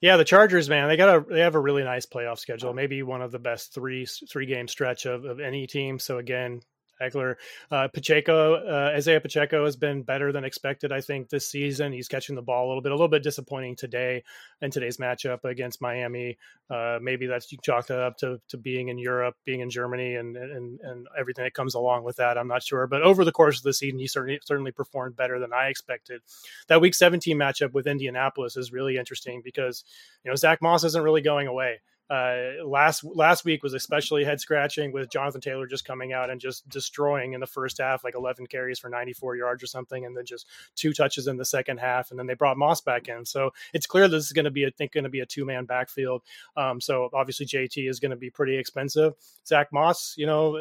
Yeah, 0.00 0.16
the 0.16 0.24
Chargers, 0.24 0.68
man, 0.68 0.88
they 0.88 0.96
got 0.96 1.16
a 1.16 1.24
they 1.28 1.40
have 1.40 1.56
a 1.56 1.60
really 1.60 1.82
nice 1.82 2.06
playoff 2.06 2.38
schedule. 2.38 2.72
Maybe 2.72 3.02
one 3.02 3.20
of 3.20 3.32
the 3.32 3.40
best 3.40 3.74
three 3.74 4.06
three 4.30 4.46
game 4.46 4.68
stretch 4.68 5.06
of, 5.06 5.24
of 5.24 5.40
any 5.40 5.66
team. 5.66 5.98
So 5.98 6.18
again, 6.18 6.60
Ekeler. 7.00 7.36
Uh, 7.70 7.88
Pacheco, 7.88 8.54
uh, 8.54 8.92
Isaiah 8.96 9.20
Pacheco 9.20 9.64
has 9.64 9.76
been 9.76 10.02
better 10.02 10.32
than 10.32 10.44
expected, 10.44 10.92
I 10.92 11.00
think, 11.00 11.28
this 11.28 11.48
season. 11.48 11.92
He's 11.92 12.08
catching 12.08 12.34
the 12.34 12.42
ball 12.42 12.66
a 12.66 12.68
little 12.68 12.82
bit, 12.82 12.92
a 12.92 12.94
little 12.94 13.08
bit 13.08 13.22
disappointing 13.22 13.76
today 13.76 14.24
in 14.60 14.70
today's 14.70 14.98
matchup 14.98 15.44
against 15.44 15.80
Miami. 15.80 16.38
Uh, 16.70 16.98
maybe 17.00 17.26
that's 17.26 17.50
you 17.50 17.58
chalk 17.62 17.86
that 17.86 18.00
up 18.00 18.16
to, 18.18 18.40
to 18.48 18.56
being 18.56 18.88
in 18.88 18.98
Europe, 18.98 19.36
being 19.44 19.60
in 19.60 19.70
Germany, 19.70 20.16
and, 20.16 20.36
and 20.36 20.80
and 20.80 21.06
everything 21.18 21.44
that 21.44 21.54
comes 21.54 21.74
along 21.74 22.04
with 22.04 22.16
that. 22.16 22.36
I'm 22.36 22.48
not 22.48 22.62
sure, 22.62 22.86
but 22.86 23.02
over 23.02 23.24
the 23.24 23.32
course 23.32 23.58
of 23.58 23.62
the 23.62 23.72
season, 23.72 23.98
he 23.98 24.06
certainly 24.06 24.40
certainly 24.44 24.72
performed 24.72 25.16
better 25.16 25.38
than 25.38 25.52
I 25.52 25.68
expected. 25.68 26.20
That 26.68 26.80
Week 26.80 26.94
17 26.94 27.36
matchup 27.36 27.72
with 27.72 27.86
Indianapolis 27.86 28.56
is 28.56 28.72
really 28.72 28.96
interesting 28.96 29.40
because 29.42 29.84
you 30.24 30.30
know 30.30 30.34
Zach 30.34 30.60
Moss 30.60 30.84
isn't 30.84 31.02
really 31.02 31.22
going 31.22 31.46
away. 31.46 31.80
Uh, 32.10 32.64
last 32.64 33.04
last 33.04 33.44
week 33.44 33.62
was 33.62 33.74
especially 33.74 34.24
head 34.24 34.40
scratching 34.40 34.92
with 34.92 35.10
Jonathan 35.10 35.40
Taylor 35.40 35.66
just 35.66 35.84
coming 35.84 36.12
out 36.12 36.30
and 36.30 36.40
just 36.40 36.68
destroying 36.68 37.34
in 37.34 37.40
the 37.40 37.46
first 37.46 37.78
half, 37.78 38.04
like 38.04 38.14
11 38.14 38.46
carries 38.46 38.78
for 38.78 38.88
94 38.88 39.36
yards 39.36 39.62
or 39.62 39.66
something, 39.66 40.06
and 40.06 40.16
then 40.16 40.24
just 40.24 40.46
two 40.74 40.92
touches 40.92 41.26
in 41.26 41.36
the 41.36 41.44
second 41.44 41.78
half, 41.78 42.10
and 42.10 42.18
then 42.18 42.26
they 42.26 42.34
brought 42.34 42.56
Moss 42.56 42.80
back 42.80 43.08
in. 43.08 43.24
So 43.24 43.50
it's 43.74 43.86
clear 43.86 44.08
this 44.08 44.24
is 44.24 44.32
going 44.32 44.46
to 44.46 44.50
be, 44.50 44.64
I 44.66 44.70
think, 44.70 44.92
going 44.92 45.04
to 45.04 45.10
be 45.10 45.20
a 45.20 45.26
two 45.26 45.44
man 45.44 45.64
backfield. 45.64 46.22
Um, 46.56 46.80
so 46.80 47.10
obviously 47.12 47.46
JT 47.46 47.88
is 47.88 48.00
going 48.00 48.10
to 48.10 48.16
be 48.16 48.30
pretty 48.30 48.56
expensive. 48.56 49.14
Zach 49.46 49.72
Moss, 49.72 50.14
you 50.16 50.26
know, 50.26 50.58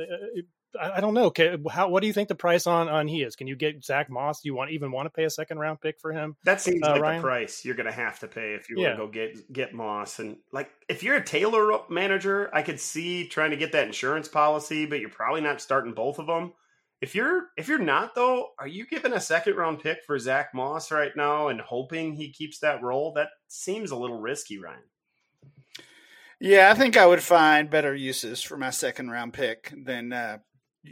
I, 0.80 1.01
don't 1.01 1.13
know. 1.13 1.32
how 1.69 1.89
what 1.89 2.01
do 2.01 2.07
you 2.07 2.13
think 2.13 2.28
the 2.28 2.36
price 2.36 2.67
on 2.67 2.88
on 2.89 3.07
he 3.07 3.23
is? 3.23 3.36
Can 3.36 3.47
you 3.47 3.55
get 3.55 3.84
Zach 3.84 4.09
Moss? 4.09 4.41
Do 4.41 4.49
you 4.49 4.55
want 4.55 4.71
even 4.71 4.91
want 4.91 5.05
to 5.05 5.09
pay 5.09 5.23
a 5.25 5.30
second 5.30 5.59
round 5.59 5.82
pick 5.82 5.99
for 5.99 6.11
him? 6.11 6.36
That 6.43 6.61
seems 6.61 6.82
uh, 6.84 6.91
like 6.91 7.01
Ryan? 7.01 7.21
the 7.21 7.28
price 7.28 7.65
you're 7.65 7.75
going 7.75 7.88
to 7.88 7.91
have 7.91 8.19
to 8.19 8.28
pay 8.28 8.53
if 8.53 8.69
you 8.69 8.80
yeah. 8.80 8.97
want 8.97 8.99
to 8.99 9.05
go 9.05 9.11
get 9.11 9.53
get 9.53 9.73
Moss. 9.73 10.19
And 10.19 10.38
like 10.51 10.69
if 10.89 11.03
you're 11.03 11.15
a 11.15 11.23
Taylor 11.23 11.80
manager, 11.89 12.49
I 12.53 12.61
could 12.61 12.80
see 12.80 13.28
trying 13.28 13.51
to 13.51 13.57
get 13.57 13.71
that 13.73 13.88
insurance 13.88 14.28
policy, 14.28 14.86
but 14.86 14.99
you're 14.99 15.09
probably 15.09 15.41
not 15.41 15.61
starting 15.61 15.93
both 15.93 16.19
of 16.19 16.28
them. 16.28 16.53
If 16.99 17.13
you're 17.13 17.47
if 17.57 17.67
you're 17.67 17.78
not 17.78 18.15
though, 18.15 18.49
are 18.59 18.67
you 18.67 18.88
giving 18.88 19.13
a 19.13 19.19
second 19.19 19.55
round 19.55 19.80
pick 19.80 19.99
for 20.05 20.17
Zach 20.17 20.53
Moss 20.53 20.91
right 20.91 21.11
now 21.15 21.49
and 21.49 21.61
hoping 21.61 22.13
he 22.13 22.32
keeps 22.32 22.59
that 22.59 22.82
role? 22.82 23.13
That 23.13 23.30
seems 23.47 23.91
a 23.91 23.95
little 23.95 24.19
risky, 24.19 24.57
Ryan. 24.57 24.80
Yeah, 26.39 26.69
I 26.71 26.75
think 26.75 26.97
I 26.97 27.07
would 27.07 27.23
find 27.23 27.69
better 27.69 27.95
uses 27.95 28.41
for 28.41 28.57
my 28.57 28.69
second 28.69 29.09
round 29.09 29.34
pick 29.34 29.73
than 29.75 30.13
uh, 30.13 30.38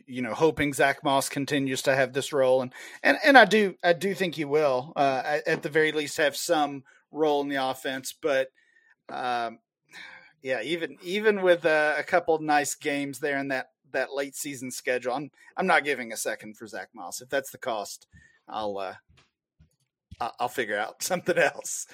you 0.06 0.22
know, 0.22 0.34
hoping 0.34 0.74
Zach 0.74 1.04
Moss 1.04 1.30
continues 1.30 1.82
to 1.84 1.96
have 1.96 2.14
this 2.14 2.34
role, 2.34 2.62
and 2.62 2.74
and 3.04 3.18
and 3.24 3.38
I 3.38 3.46
do 3.46 3.76
I 3.84 3.94
do 3.94 4.14
think 4.14 4.36
he 4.36 4.46
will, 4.46 4.94
uh, 4.96 5.40
at 5.46 5.64
the 5.64 5.70
very 5.70 5.92
least, 5.92 6.18
have 6.18 6.36
some 6.36 6.84
role 7.12 7.42
in 7.42 7.50
the 7.50 7.64
offense. 7.64 8.14
But 8.20 8.50
um, 9.10 9.60
yeah, 10.42 10.62
even 10.62 10.98
even 11.02 11.42
with 11.42 11.66
a, 11.66 11.96
a 11.98 12.04
couple 12.04 12.38
nice 12.40 12.76
games 12.76 13.20
there 13.20 13.38
in 13.38 13.50
that 13.50 13.68
that 13.92 14.14
late 14.14 14.36
season 14.36 14.72
schedule, 14.72 15.14
I'm 15.14 15.32
I'm 15.58 15.68
not 15.68 15.86
giving 15.86 16.12
a 16.12 16.18
second 16.18 16.58
for 16.58 16.68
Zach 16.68 16.90
Moss. 16.94 17.22
If 17.22 17.30
that's 17.30 17.52
the 17.52 17.58
cost, 17.58 18.08
I'll 18.48 18.78
uh, 18.78 18.96
I'll 20.40 20.48
figure 20.48 20.78
out 20.78 21.02
something 21.04 21.38
else. 21.38 21.88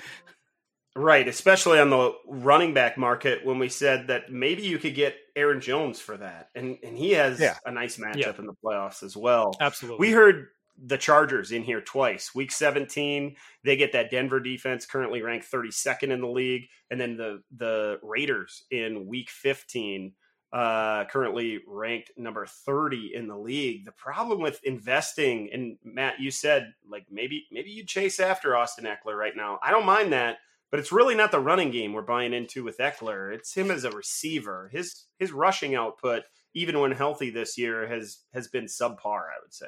Right, 0.96 1.28
especially 1.28 1.80
on 1.80 1.90
the 1.90 2.14
running 2.28 2.74
back 2.74 2.98
market 2.98 3.46
when 3.46 3.60
we 3.60 3.70
said 3.70 4.08
that 4.08 4.32
maybe 4.32 4.64
you 4.64 4.78
could 4.78 4.94
get 4.94 5.16
Aaron 5.38 5.62
Jones 5.62 6.00
for 6.00 6.18
that. 6.18 6.50
And 6.54 6.78
and 6.84 6.98
he 6.98 7.12
has 7.12 7.40
yeah. 7.40 7.58
a 7.66 7.72
nice 7.72 7.98
matchup 7.98 8.18
yeah. 8.18 8.34
in 8.38 8.46
the 8.46 8.56
playoffs 8.64 9.02
as 9.02 9.16
well. 9.16 9.54
Absolutely. 9.62 10.06
We 10.06 10.12
heard 10.14 10.48
the 10.84 10.98
Chargers 10.98 11.52
in 11.52 11.64
here 11.64 11.82
twice. 11.82 12.34
Week 12.34 12.52
17, 12.52 13.36
they 13.64 13.78
get 13.78 13.94
that 13.94 14.10
Denver 14.10 14.40
defense 14.40 14.86
currently 14.86 15.22
ranked 15.22 15.50
32nd 15.50 16.10
in 16.12 16.22
the 16.22 16.28
league 16.28 16.68
and 16.90 17.00
then 17.00 17.16
the 17.16 17.42
the 17.56 18.00
Raiders 18.04 18.64
in 18.72 19.08
week 19.08 19.30
15 19.30 20.14
uh, 20.54 21.06
currently 21.06 21.60
ranked 21.66 22.12
number 22.18 22.46
30 22.46 23.14
in 23.16 23.28
the 23.28 23.38
league. 23.38 23.86
The 23.86 23.94
problem 23.94 24.42
with 24.42 24.62
investing, 24.64 25.50
and 25.54 25.78
Matt, 25.84 26.20
you 26.20 26.30
said 26.30 26.74
like 26.90 27.06
maybe 27.10 27.46
maybe 27.52 27.70
you 27.70 27.86
chase 27.86 28.20
after 28.20 28.56
Austin 28.56 28.86
Ekeler 28.86 29.16
right 29.16 29.36
now. 29.36 29.60
I 29.64 29.72
don't 29.72 29.86
mind 29.86 30.12
that, 30.12 30.38
but 30.72 30.80
it's 30.80 30.92
really 30.92 31.14
not 31.16 31.32
the 31.32 31.40
running 31.40 31.70
game 31.70 31.94
we're 31.94 32.02
buying 32.02 32.34
into 32.34 32.64
with 32.64 32.78
Ekeler. 32.78 33.34
It's 33.34 33.54
him 33.54 33.70
as 33.70 33.84
a 33.84 33.92
receiver. 33.92 34.70
His 34.72 35.06
his 35.20 35.32
rushing 35.32 35.76
output, 35.76 36.24
even 36.54 36.80
when 36.80 36.94
healthy 36.94 37.30
this 37.30 37.58
year, 37.58 37.88
has 37.88 38.20
has 38.34 38.48
been 38.48 38.66
subpar. 38.66 39.06
I 39.06 39.42
would 39.44 39.54
say. 39.54 39.68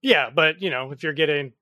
Yeah, 0.00 0.30
but 0.34 0.60
you 0.60 0.70
know, 0.70 0.90
if 0.90 1.02
you're 1.02 1.12
getting 1.12 1.52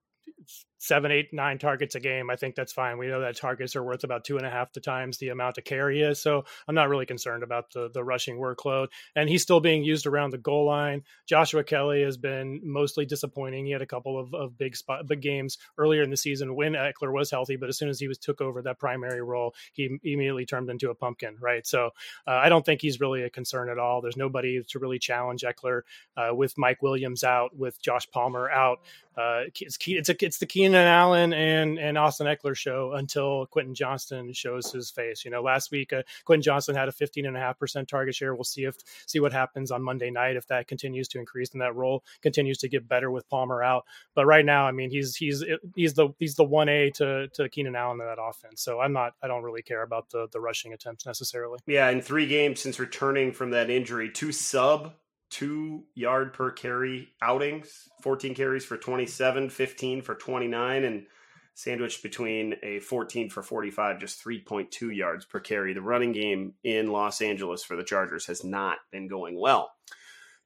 seven, 0.81 1.13
eight, 1.13 1.29
nine 1.33 1.59
targets 1.59 1.95
a 1.95 2.01
game, 2.01 2.31
I 2.31 2.37
think 2.37 2.55
that's 2.55 2.73
fine. 2.73 2.97
We 2.97 3.07
know 3.07 3.21
that 3.21 3.37
targets 3.37 3.77
are 3.77 3.83
worth 3.83 4.03
about 4.03 4.25
two 4.25 4.39
and 4.39 4.47
a 4.47 4.51
half 4.51 4.73
to 4.73 4.81
times 4.81 5.19
the 5.19 5.29
amount 5.29 5.59
of 5.59 5.65
carry 5.65 6.01
is. 6.01 6.23
So 6.23 6.47
I'm 6.67 6.75
not 6.75 6.89
really 6.89 7.05
concerned 7.05 7.43
about 7.43 7.71
the 7.73 7.91
the 7.91 8.03
rushing 8.03 8.39
workload. 8.39 8.89
And 9.15 9.29
he's 9.29 9.43
still 9.43 9.61
being 9.61 9.85
used 9.85 10.07
around 10.07 10.31
the 10.31 10.39
goal 10.39 10.65
line. 10.65 11.03
Joshua 11.27 11.63
Kelly 11.63 12.03
has 12.03 12.17
been 12.17 12.61
mostly 12.65 13.05
disappointing. 13.05 13.67
He 13.67 13.73
had 13.73 13.83
a 13.83 13.87
couple 13.87 14.19
of, 14.19 14.33
of 14.35 14.57
big 14.57 14.75
spot 14.75 15.07
big 15.07 15.21
games 15.21 15.59
earlier 15.77 16.03
in 16.03 16.11
the 16.11 16.17
season 16.17 16.57
when 16.57 16.73
Ekeler 16.73 17.13
was 17.13 17.31
healthy, 17.31 17.57
but 17.57 17.69
as 17.69 17.77
soon 17.77 17.91
as 17.91 18.01
he 18.01 18.09
was 18.09 18.17
took 18.17 18.41
over 18.41 18.63
that 18.63 18.79
primary 18.79 19.21
role, 19.21 19.55
he 19.75 19.99
immediately 20.03 20.47
turned 20.47 20.71
into 20.71 20.89
a 20.89 20.95
pumpkin, 20.95 21.37
right? 21.41 21.67
So 21.67 21.91
uh, 22.27 22.31
I 22.31 22.49
don't 22.49 22.65
think 22.65 22.81
he's 22.81 23.01
really 23.01 23.23
a 23.23 23.31
concern 23.31 23.69
at 23.69 23.79
all. 23.79 24.01
There's 24.01 24.17
nobody 24.17 24.63
to 24.63 24.79
really 24.79 24.99
challenge 24.99 25.43
Ekeler 25.43 25.83
uh, 26.17 26.35
with 26.35 26.57
Mike 26.57 26.83
Williams 26.83 27.23
out, 27.23 27.55
with 27.55 27.81
Josh 27.83 28.09
Palmer 28.11 28.49
out. 28.51 28.81
Uh, 29.21 29.45
it's. 29.61 29.77
It's 29.87 30.09
a, 30.09 30.25
it's 30.25 30.39
the 30.39 30.47
Keenan 30.47 30.87
Allen 30.87 31.33
and 31.33 31.79
and 31.79 31.99
Austin 31.99 32.27
Ekeler 32.27 32.57
show 32.57 32.93
until 32.93 33.47
Quentin 33.47 33.75
Johnston 33.75 34.33
shows 34.33 34.73
his 34.73 34.91
face. 34.91 35.25
You 35.25 35.31
know, 35.31 35.43
last 35.43 35.71
week 35.71 35.93
uh, 35.93 36.03
Quentin 36.25 36.43
Johnston 36.43 36.75
had 36.75 36.89
a 36.89 36.93
15 36.93 37.27
and 37.27 37.37
a 37.37 37.41
half 37.41 37.59
percent 37.59 37.89
target 37.89 38.15
share. 38.15 38.35
We'll 38.35 38.45
see 38.45 38.65
if 38.65 38.77
see 39.07 39.21
what 39.21 39.33
happens 39.33 39.71
on 39.71 39.83
Monday 39.83 40.11
night 40.11 40.37
if 40.37 40.47
that 40.49 40.69
continues 40.69 41.09
to 41.09 41.19
increase 41.19 41.51
and 41.53 41.61
that 41.61 41.75
role 41.75 42.05
continues 42.23 42.59
to 42.59 42.69
get 42.69 42.89
better 42.89 43.11
with 43.11 43.29
Palmer 43.29 43.63
out. 43.63 43.85
But 44.15 44.27
right 44.27 44.45
now, 44.45 44.67
I 44.67 44.73
mean, 44.73 44.91
he's 44.91 45.17
he's 45.17 45.45
he's 45.75 45.95
the 45.95 46.11
he's 46.19 46.37
the 46.37 46.45
one 46.45 46.69
A 46.69 46.91
to 46.93 47.29
to 47.29 47.49
Keenan 47.49 47.77
Allen 47.77 48.01
in 48.01 48.07
that 48.07 48.19
offense. 48.21 48.63
So 48.63 48.81
I'm 48.81 48.93
not 48.93 49.15
I 49.23 49.29
don't 49.29 49.43
really 49.43 49.63
care 49.63 49.83
about 49.83 50.11
the 50.11 50.29
the 50.33 50.41
rushing 50.41 50.73
attempts 50.73 51.05
necessarily. 51.05 51.59
Yeah, 51.67 51.91
in 51.91 52.01
three 52.01 52.27
games 52.27 52.61
since 52.61 52.79
returning 52.79 53.33
from 53.33 53.51
that 53.51 53.71
injury, 53.71 54.11
two 54.11 54.33
sub 54.33 54.95
two 55.31 55.85
yard 55.95 56.33
per 56.33 56.51
carry 56.51 57.09
outings 57.23 57.89
14 58.03 58.35
carries 58.35 58.65
for 58.65 58.77
27 58.77 59.49
15 59.49 60.03
for 60.03 60.15
29 60.15 60.85
and 60.85 61.07
sandwiched 61.55 62.03
between 62.03 62.55
a 62.63 62.81
14 62.81 63.29
for 63.31 63.43
45 63.43 64.01
just 64.01 64.25
3.2 64.25 64.97
yards 64.97 65.25
per 65.25 65.41
carry. 65.41 65.75
The 65.75 65.83
running 65.83 66.13
game 66.13 66.55
in 66.65 66.91
los 66.91 67.21
angeles 67.21 67.63
for 67.63 67.77
the 67.77 67.85
chargers 67.85 68.27
has 68.27 68.45
not 68.45 68.79
been 68.91 69.09
going 69.09 69.39
well. 69.39 69.71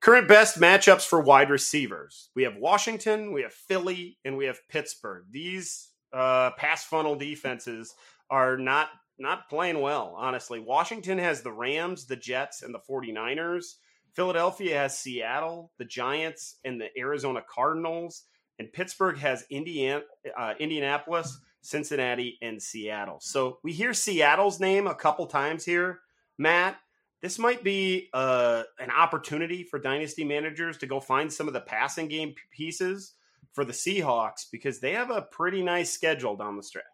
Current 0.01 0.28
best 0.28 0.61
matchups 0.61 1.07
for 1.07 1.20
wide 1.20 1.51
receivers. 1.51 2.30
We 2.35 2.43
have 2.43 2.57
washington 2.57 3.32
we 3.32 3.43
have 3.43 3.53
philly 3.53 4.18
and 4.24 4.37
we 4.37 4.47
have 4.47 4.68
pittsburgh. 4.68 5.24
These 5.30 5.89
uh, 6.12 6.51
pass 6.53 6.85
funnel 6.85 7.16
defenses 7.16 7.95
are 8.30 8.57
not 8.57 8.89
not 9.18 9.49
playing 9.49 9.80
well 9.80 10.14
honestly. 10.18 10.59
Washington 10.59 11.18
has 11.18 11.43
the 11.43 11.53
rams 11.53 12.07
the 12.07 12.16
jets 12.16 12.62
and 12.62 12.74
the 12.74 12.80
49ers 12.91 13.74
Philadelphia 14.15 14.77
has 14.77 14.99
Seattle, 14.99 15.73
the 15.79 15.85
Giants, 15.85 16.57
and 16.65 16.81
the 16.81 16.89
Arizona 16.97 17.43
Cardinals, 17.49 18.25
and 18.59 18.73
Pittsburgh 18.73 19.19
has 19.19 19.45
Indiana, 19.51 20.03
uh, 20.39 20.55
Indianapolis, 20.59 21.39
Cincinnati, 21.62 22.39
and 22.41 22.62
Seattle. 22.62 23.19
So 23.21 23.59
we 23.65 23.73
hear 23.73 23.93
Seattle's 23.93 24.61
name 24.61 24.87
a 24.87 24.95
couple 24.95 25.27
times 25.27 25.65
here, 25.65 26.01
Matt. 26.39 26.77
This 27.23 27.39
might 27.39 27.65
be 27.65 28.11
uh, 28.12 28.65
an 28.79 28.91
opportunity 28.91 29.65
for 29.65 29.79
dynasty 29.79 30.25
managers 30.25 30.77
to 30.79 30.87
go 30.87 31.01
find 31.01 31.33
some 31.33 31.49
of 31.49 31.55
the 31.55 31.61
passing 31.61 32.07
game 32.07 32.35
pieces 32.55 33.15
for 33.55 33.65
the 33.65 33.73
Seahawks 33.73 34.45
because 34.53 34.79
they 34.79 34.93
have 34.93 35.11
a 35.11 35.23
pretty 35.23 35.62
nice 35.62 35.91
schedule 35.91 36.37
down 36.37 36.57
the 36.57 36.62
stretch. 36.62 36.85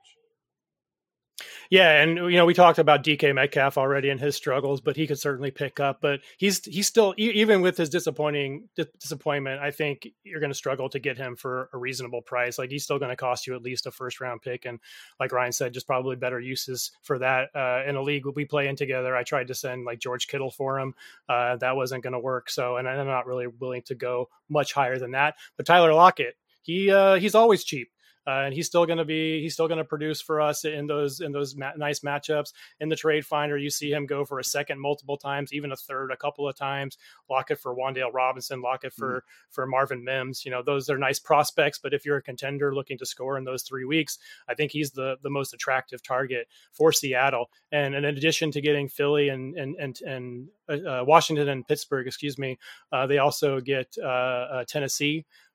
Yeah, 1.70 2.02
and 2.02 2.16
you 2.16 2.32
know 2.36 2.46
we 2.46 2.54
talked 2.54 2.80
about 2.80 3.04
DK 3.04 3.32
Metcalf 3.32 3.78
already 3.78 4.10
and 4.10 4.18
his 4.18 4.34
struggles, 4.34 4.80
but 4.80 4.96
he 4.96 5.06
could 5.06 5.20
certainly 5.20 5.52
pick 5.52 5.78
up. 5.78 6.00
But 6.00 6.18
he's 6.36 6.64
he's 6.64 6.88
still 6.88 7.14
even 7.16 7.60
with 7.60 7.76
his 7.76 7.88
disappointing 7.88 8.68
disappointment. 8.98 9.60
I 9.62 9.70
think 9.70 10.08
you're 10.24 10.40
going 10.40 10.50
to 10.50 10.56
struggle 10.56 10.88
to 10.88 10.98
get 10.98 11.16
him 11.16 11.36
for 11.36 11.70
a 11.72 11.78
reasonable 11.78 12.22
price. 12.22 12.58
Like 12.58 12.70
he's 12.70 12.82
still 12.82 12.98
going 12.98 13.10
to 13.10 13.16
cost 13.16 13.46
you 13.46 13.54
at 13.54 13.62
least 13.62 13.86
a 13.86 13.92
first 13.92 14.20
round 14.20 14.42
pick, 14.42 14.64
and 14.64 14.80
like 15.20 15.30
Ryan 15.30 15.52
said, 15.52 15.72
just 15.72 15.86
probably 15.86 16.16
better 16.16 16.40
uses 16.40 16.90
for 17.02 17.20
that 17.20 17.50
uh, 17.54 17.84
in 17.86 17.94
a 17.94 18.02
league 18.02 18.24
we 18.34 18.44
play 18.44 18.66
in 18.66 18.74
together. 18.74 19.14
I 19.14 19.22
tried 19.22 19.46
to 19.46 19.54
send 19.54 19.84
like 19.84 20.00
George 20.00 20.26
Kittle 20.26 20.50
for 20.50 20.80
him, 20.80 20.92
uh, 21.28 21.54
that 21.58 21.76
wasn't 21.76 22.02
going 22.02 22.14
to 22.14 22.18
work. 22.18 22.50
So, 22.50 22.78
and 22.78 22.88
I'm 22.88 23.06
not 23.06 23.26
really 23.26 23.46
willing 23.46 23.82
to 23.82 23.94
go 23.94 24.28
much 24.48 24.72
higher 24.72 24.98
than 24.98 25.12
that. 25.12 25.36
But 25.56 25.66
Tyler 25.66 25.94
Lockett, 25.94 26.34
he 26.62 26.90
uh, 26.90 27.14
he's 27.14 27.36
always 27.36 27.62
cheap 27.62 27.90
uh, 28.30 28.44
and 28.44 28.54
he's 28.54 28.66
still 28.66 28.86
going 28.86 28.98
to 28.98 29.04
be 29.04 29.40
he's 29.42 29.54
still 29.54 29.66
going 29.66 29.78
to 29.78 29.84
produce 29.84 30.20
for 30.20 30.40
us 30.40 30.64
in 30.64 30.86
those 30.86 31.20
in 31.20 31.32
those 31.32 31.56
ma- 31.56 31.72
nice 31.76 32.00
matchups 32.00 32.52
in 32.78 32.88
the 32.88 32.96
trade 32.96 33.26
finder. 33.26 33.56
You 33.56 33.70
see 33.70 33.90
him 33.90 34.06
go 34.06 34.24
for 34.24 34.38
a 34.38 34.44
second 34.44 34.80
multiple 34.80 35.16
times, 35.16 35.52
even 35.52 35.72
a 35.72 35.76
third 35.76 36.12
a 36.12 36.16
couple 36.16 36.48
of 36.48 36.56
times. 36.56 36.96
Lockett 37.28 37.58
for 37.58 37.74
Wan'Dale 37.74 38.12
Robinson, 38.12 38.62
Lockett 38.62 38.92
for 38.92 39.08
mm-hmm. 39.08 39.50
for 39.50 39.66
Marvin 39.66 40.04
Mims. 40.04 40.44
You 40.44 40.52
know 40.52 40.62
those 40.62 40.88
are 40.88 40.98
nice 40.98 41.18
prospects, 41.18 41.80
but 41.82 41.92
if 41.92 42.04
you're 42.04 42.18
a 42.18 42.22
contender 42.22 42.74
looking 42.74 42.98
to 42.98 43.06
score 43.06 43.36
in 43.36 43.44
those 43.44 43.62
three 43.62 43.84
weeks, 43.84 44.18
I 44.48 44.54
think 44.54 44.70
he's 44.70 44.92
the 44.92 45.16
the 45.22 45.30
most 45.30 45.52
attractive 45.52 46.02
target 46.02 46.46
for 46.72 46.92
Seattle. 46.92 47.50
And, 47.72 47.94
and 47.94 48.06
in 48.06 48.16
addition 48.16 48.52
to 48.52 48.60
getting 48.60 48.88
Philly 48.88 49.28
and 49.28 49.56
and 49.56 49.76
and 49.76 50.00
and 50.02 50.48
uh, 50.68 51.00
uh 51.00 51.04
Washington 51.04 51.48
and 51.48 51.66
Pittsburgh, 51.66 52.06
excuse 52.06 52.38
me, 52.38 52.58
uh, 52.92 53.06
they 53.06 53.18
also 53.18 53.60
get 53.60 53.96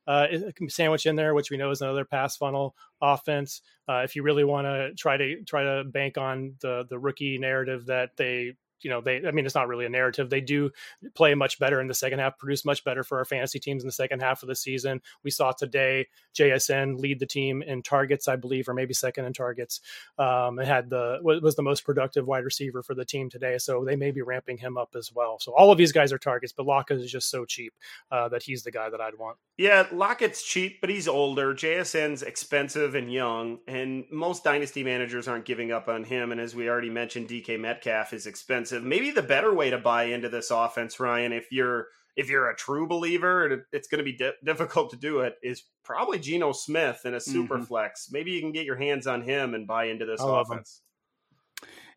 uh, 0.07 0.27
sandwich 0.67 1.05
in 1.05 1.15
there, 1.15 1.33
which 1.33 1.49
we 1.49 1.57
know 1.57 1.71
is 1.71 1.81
another 1.81 2.05
pass 2.05 2.37
funnel 2.37 2.75
offense. 3.01 3.61
Uh, 3.87 4.01
if 4.03 4.15
you 4.15 4.23
really 4.23 4.43
want 4.43 4.65
to 4.65 4.93
try 4.95 5.17
to 5.17 5.43
try 5.43 5.63
to 5.63 5.83
bank 5.83 6.17
on 6.17 6.55
the 6.61 6.85
the 6.89 6.99
rookie 6.99 7.37
narrative 7.37 7.85
that 7.87 8.11
they 8.17 8.53
you 8.81 8.89
know 8.89 9.01
they 9.01 9.25
i 9.25 9.31
mean 9.31 9.45
it's 9.45 9.55
not 9.55 9.67
really 9.67 9.85
a 9.85 9.89
narrative. 9.89 10.29
They 10.29 10.41
do 10.41 10.71
play 11.15 11.33
much 11.33 11.59
better 11.59 11.81
in 11.81 11.87
the 11.87 11.93
second 11.93 12.19
half 12.19 12.37
produce 12.37 12.65
much 12.65 12.83
better 12.83 13.03
for 13.03 13.17
our 13.17 13.25
fantasy 13.25 13.59
teams 13.59 13.83
in 13.83 13.87
the 13.87 13.93
second 13.93 14.21
half 14.21 14.43
of 14.43 14.47
the 14.47 14.55
season. 14.55 15.01
We 15.23 15.31
saw 15.31 15.51
today 15.51 16.07
jsn 16.37 16.99
lead 16.99 17.19
the 17.19 17.25
team 17.25 17.61
in 17.61 17.81
targets 17.81 18.27
i 18.27 18.35
believe 18.35 18.67
or 18.67 18.73
maybe 18.73 18.93
second 18.93 19.25
in 19.25 19.33
targets. 19.33 19.81
Um 20.17 20.59
it 20.59 20.67
had 20.67 20.89
the 20.89 21.19
was 21.21 21.55
the 21.55 21.63
most 21.63 21.85
productive 21.85 22.27
wide 22.27 22.43
receiver 22.43 22.83
for 22.83 22.93
the 22.95 23.05
team 23.05 23.29
today 23.29 23.57
so 23.57 23.83
they 23.85 23.95
may 23.95 24.11
be 24.11 24.21
ramping 24.21 24.57
him 24.57 24.77
up 24.77 24.95
as 24.97 25.11
well. 25.13 25.39
So 25.39 25.53
all 25.53 25.71
of 25.71 25.77
these 25.77 25.91
guys 25.91 26.11
are 26.11 26.17
targets 26.17 26.53
but 26.53 26.65
lockett 26.65 26.99
is 26.99 27.11
just 27.11 27.29
so 27.29 27.45
cheap 27.45 27.73
uh, 28.11 28.29
that 28.29 28.43
he's 28.43 28.63
the 28.63 28.71
guy 28.71 28.89
that 28.89 29.01
i'd 29.01 29.17
want. 29.17 29.37
Yeah 29.57 29.87
lockett's 29.91 30.43
cheap 30.43 30.81
but 30.81 30.89
he's 30.89 31.07
older. 31.07 31.53
Jsn's 31.53 32.21
expensive 32.21 32.95
and 32.95 33.11
young 33.11 33.59
and 33.67 34.05
most 34.11 34.43
dynasty 34.43 34.83
managers 34.83 35.27
aren't 35.27 35.45
giving 35.45 35.71
up 35.71 35.87
on 35.87 36.03
him 36.03 36.31
and 36.31 36.41
as 36.41 36.55
we 36.55 36.69
already 36.69 36.89
mentioned 36.89 37.29
dk 37.29 37.59
metcalf 37.59 38.13
is 38.13 38.27
expensive 38.27 38.64
expensive. 38.65 38.87
Maybe 38.87 39.11
the 39.11 39.21
better 39.21 39.53
way 39.53 39.69
to 39.69 39.77
buy 39.77 40.05
into 40.05 40.29
this 40.29 40.51
offense, 40.51 40.99
Ryan, 40.99 41.33
if 41.33 41.51
you're 41.51 41.87
if 42.15 42.29
you're 42.29 42.49
a 42.49 42.55
true 42.55 42.87
believer, 42.87 43.45
and 43.45 43.61
it's 43.73 43.89
going 43.89 43.99
to 43.99 44.05
be 44.05 44.15
di- 44.15 44.31
difficult 44.43 44.91
to 44.91 44.97
do 44.97 45.19
it, 45.19 45.35
is 45.43 45.63
probably 45.83 46.17
Geno 46.17 46.53
Smith 46.53 47.01
in 47.03 47.13
a 47.13 47.19
super 47.19 47.55
mm-hmm. 47.55 47.65
flex. 47.65 48.09
Maybe 48.09 48.31
you 48.31 48.39
can 48.39 48.53
get 48.53 48.65
your 48.65 48.77
hands 48.77 49.05
on 49.05 49.21
him 49.21 49.53
and 49.53 49.67
buy 49.67 49.85
into 49.85 50.05
this 50.05 50.21
offense. 50.23 50.81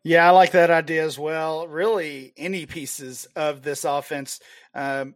Yeah, 0.03 0.27
I 0.27 0.31
like 0.31 0.51
that 0.51 0.69
idea 0.69 1.05
as 1.05 1.17
well. 1.17 1.67
Really, 1.67 2.33
any 2.37 2.65
pieces 2.65 3.27
of 3.35 3.61
this 3.61 3.85
offense, 3.85 4.39
um, 4.73 5.15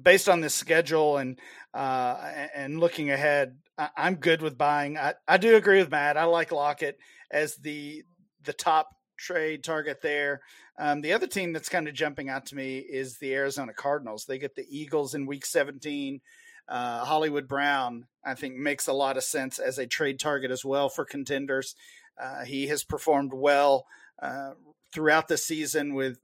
based 0.00 0.28
on 0.28 0.40
this 0.40 0.54
schedule 0.54 1.18
and 1.18 1.38
uh, 1.74 2.46
and 2.54 2.80
looking 2.80 3.10
ahead, 3.10 3.56
I, 3.76 3.90
am 3.96 4.16
good 4.16 4.40
with 4.40 4.56
buying. 4.56 4.96
I, 4.96 5.14
I 5.26 5.36
do 5.36 5.56
agree 5.56 5.78
with 5.78 5.90
Matt. 5.90 6.16
I 6.16 6.24
like 6.24 6.52
Lockett 6.52 6.98
as 7.30 7.56
the 7.56 8.02
the 8.44 8.54
top 8.54 8.88
trade 9.18 9.62
target 9.62 10.00
there. 10.00 10.40
Um, 10.78 11.00
the 11.00 11.12
other 11.12 11.26
team 11.26 11.52
that's 11.52 11.68
kind 11.68 11.88
of 11.88 11.94
jumping 11.94 12.28
out 12.28 12.46
to 12.46 12.54
me 12.56 12.78
is 12.78 13.18
the 13.18 13.34
Arizona 13.34 13.72
Cardinals. 13.72 14.24
They 14.24 14.38
get 14.38 14.54
the 14.54 14.66
Eagles 14.70 15.14
in 15.14 15.26
Week 15.26 15.44
17. 15.44 16.20
Uh, 16.68 17.04
Hollywood 17.04 17.48
Brown, 17.48 18.06
I 18.24 18.34
think, 18.34 18.54
makes 18.54 18.86
a 18.86 18.92
lot 18.92 19.16
of 19.16 19.24
sense 19.24 19.58
as 19.58 19.78
a 19.78 19.86
trade 19.86 20.20
target 20.20 20.50
as 20.50 20.64
well 20.64 20.88
for 20.88 21.04
contenders. 21.04 21.74
Uh, 22.20 22.44
he 22.44 22.68
has 22.68 22.84
performed 22.84 23.32
well 23.34 23.86
uh, 24.22 24.52
throughout 24.92 25.28
the 25.28 25.36
season 25.36 25.94
with 25.94 26.18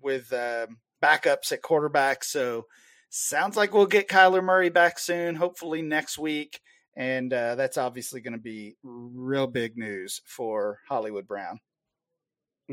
with 0.00 0.32
uh, 0.32 0.66
backups 1.02 1.52
at 1.52 1.62
quarterback. 1.62 2.24
So 2.24 2.66
sounds 3.10 3.56
like 3.56 3.74
we'll 3.74 3.86
get 3.86 4.08
Kyler 4.08 4.42
Murray 4.42 4.70
back 4.70 4.98
soon, 4.98 5.34
hopefully 5.34 5.82
next 5.82 6.18
week. 6.18 6.60
And 6.96 7.32
uh, 7.32 7.54
that's 7.54 7.78
obviously 7.78 8.20
going 8.20 8.34
to 8.34 8.38
be 8.38 8.76
real 8.82 9.46
big 9.46 9.76
news 9.76 10.20
for 10.26 10.78
Hollywood 10.88 11.26
Brown. 11.26 11.60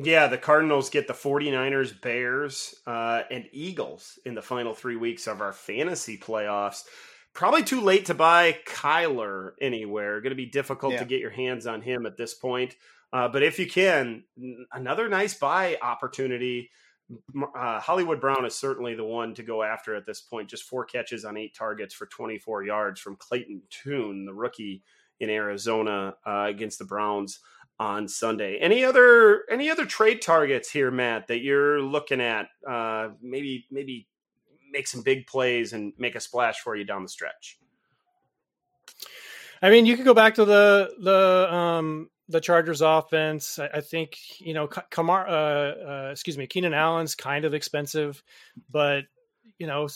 Yeah, 0.03 0.27
the 0.27 0.37
Cardinals 0.37 0.89
get 0.89 1.07
the 1.07 1.13
49ers, 1.13 1.99
Bears, 1.99 2.75
uh, 2.85 3.23
and 3.29 3.47
Eagles 3.51 4.19
in 4.25 4.35
the 4.35 4.41
final 4.41 4.73
three 4.73 4.95
weeks 4.95 5.27
of 5.27 5.41
our 5.41 5.53
fantasy 5.53 6.17
playoffs. 6.17 6.83
Probably 7.33 7.63
too 7.63 7.81
late 7.81 8.05
to 8.05 8.13
buy 8.13 8.57
Kyler 8.65 9.51
anywhere. 9.61 10.21
Going 10.21 10.31
to 10.31 10.35
be 10.35 10.45
difficult 10.45 10.93
yeah. 10.93 10.99
to 10.99 11.05
get 11.05 11.19
your 11.19 11.29
hands 11.29 11.67
on 11.67 11.81
him 11.81 12.05
at 12.05 12.17
this 12.17 12.33
point. 12.33 12.75
Uh, 13.11 13.27
but 13.27 13.43
if 13.43 13.59
you 13.59 13.67
can, 13.67 14.23
another 14.71 15.09
nice 15.09 15.33
buy 15.33 15.77
opportunity. 15.81 16.69
Uh, 17.55 17.79
Hollywood 17.79 18.21
Brown 18.21 18.45
is 18.45 18.55
certainly 18.55 18.93
the 18.93 19.03
one 19.03 19.33
to 19.35 19.43
go 19.43 19.63
after 19.63 19.95
at 19.95 20.05
this 20.05 20.21
point. 20.21 20.49
Just 20.49 20.63
four 20.63 20.85
catches 20.85 21.25
on 21.25 21.37
eight 21.37 21.55
targets 21.55 21.93
for 21.93 22.05
24 22.05 22.63
yards 22.63 22.99
from 22.99 23.15
Clayton 23.15 23.63
Tune, 23.69 24.25
the 24.25 24.33
rookie 24.33 24.83
in 25.19 25.29
Arizona 25.29 26.15
uh, 26.25 26.45
against 26.47 26.79
the 26.79 26.85
Browns 26.85 27.39
on 27.79 28.07
Sunday. 28.07 28.57
Any 28.57 28.83
other 28.83 29.43
any 29.49 29.69
other 29.69 29.85
trade 29.85 30.21
targets 30.21 30.69
here, 30.69 30.91
Matt, 30.91 31.27
that 31.27 31.39
you're 31.39 31.81
looking 31.81 32.21
at? 32.21 32.49
Uh, 32.67 33.09
maybe 33.21 33.65
maybe 33.71 34.07
make 34.71 34.87
some 34.87 35.01
big 35.01 35.25
plays 35.27 35.73
and 35.73 35.93
make 35.97 36.15
a 36.15 36.19
splash 36.19 36.59
for 36.59 36.75
you 36.75 36.83
down 36.83 37.03
the 37.03 37.09
stretch. 37.09 37.57
I 39.61 39.69
mean, 39.69 39.85
you 39.85 39.95
could 39.95 40.05
go 40.05 40.13
back 40.13 40.35
to 40.35 40.45
the 40.45 40.93
the 40.99 41.53
um, 41.53 42.09
the 42.27 42.41
Chargers 42.41 42.81
offense. 42.81 43.59
I, 43.59 43.69
I 43.75 43.81
think 43.81 44.17
you 44.39 44.53
know 44.53 44.67
Kamar. 44.67 45.27
Uh, 45.27 45.33
uh, 45.33 46.09
excuse 46.11 46.37
me, 46.37 46.47
Keenan 46.47 46.73
Allen's 46.73 47.15
kind 47.15 47.45
of 47.45 47.53
expensive, 47.53 48.21
but 48.69 49.05
you 49.57 49.67
know 49.67 49.87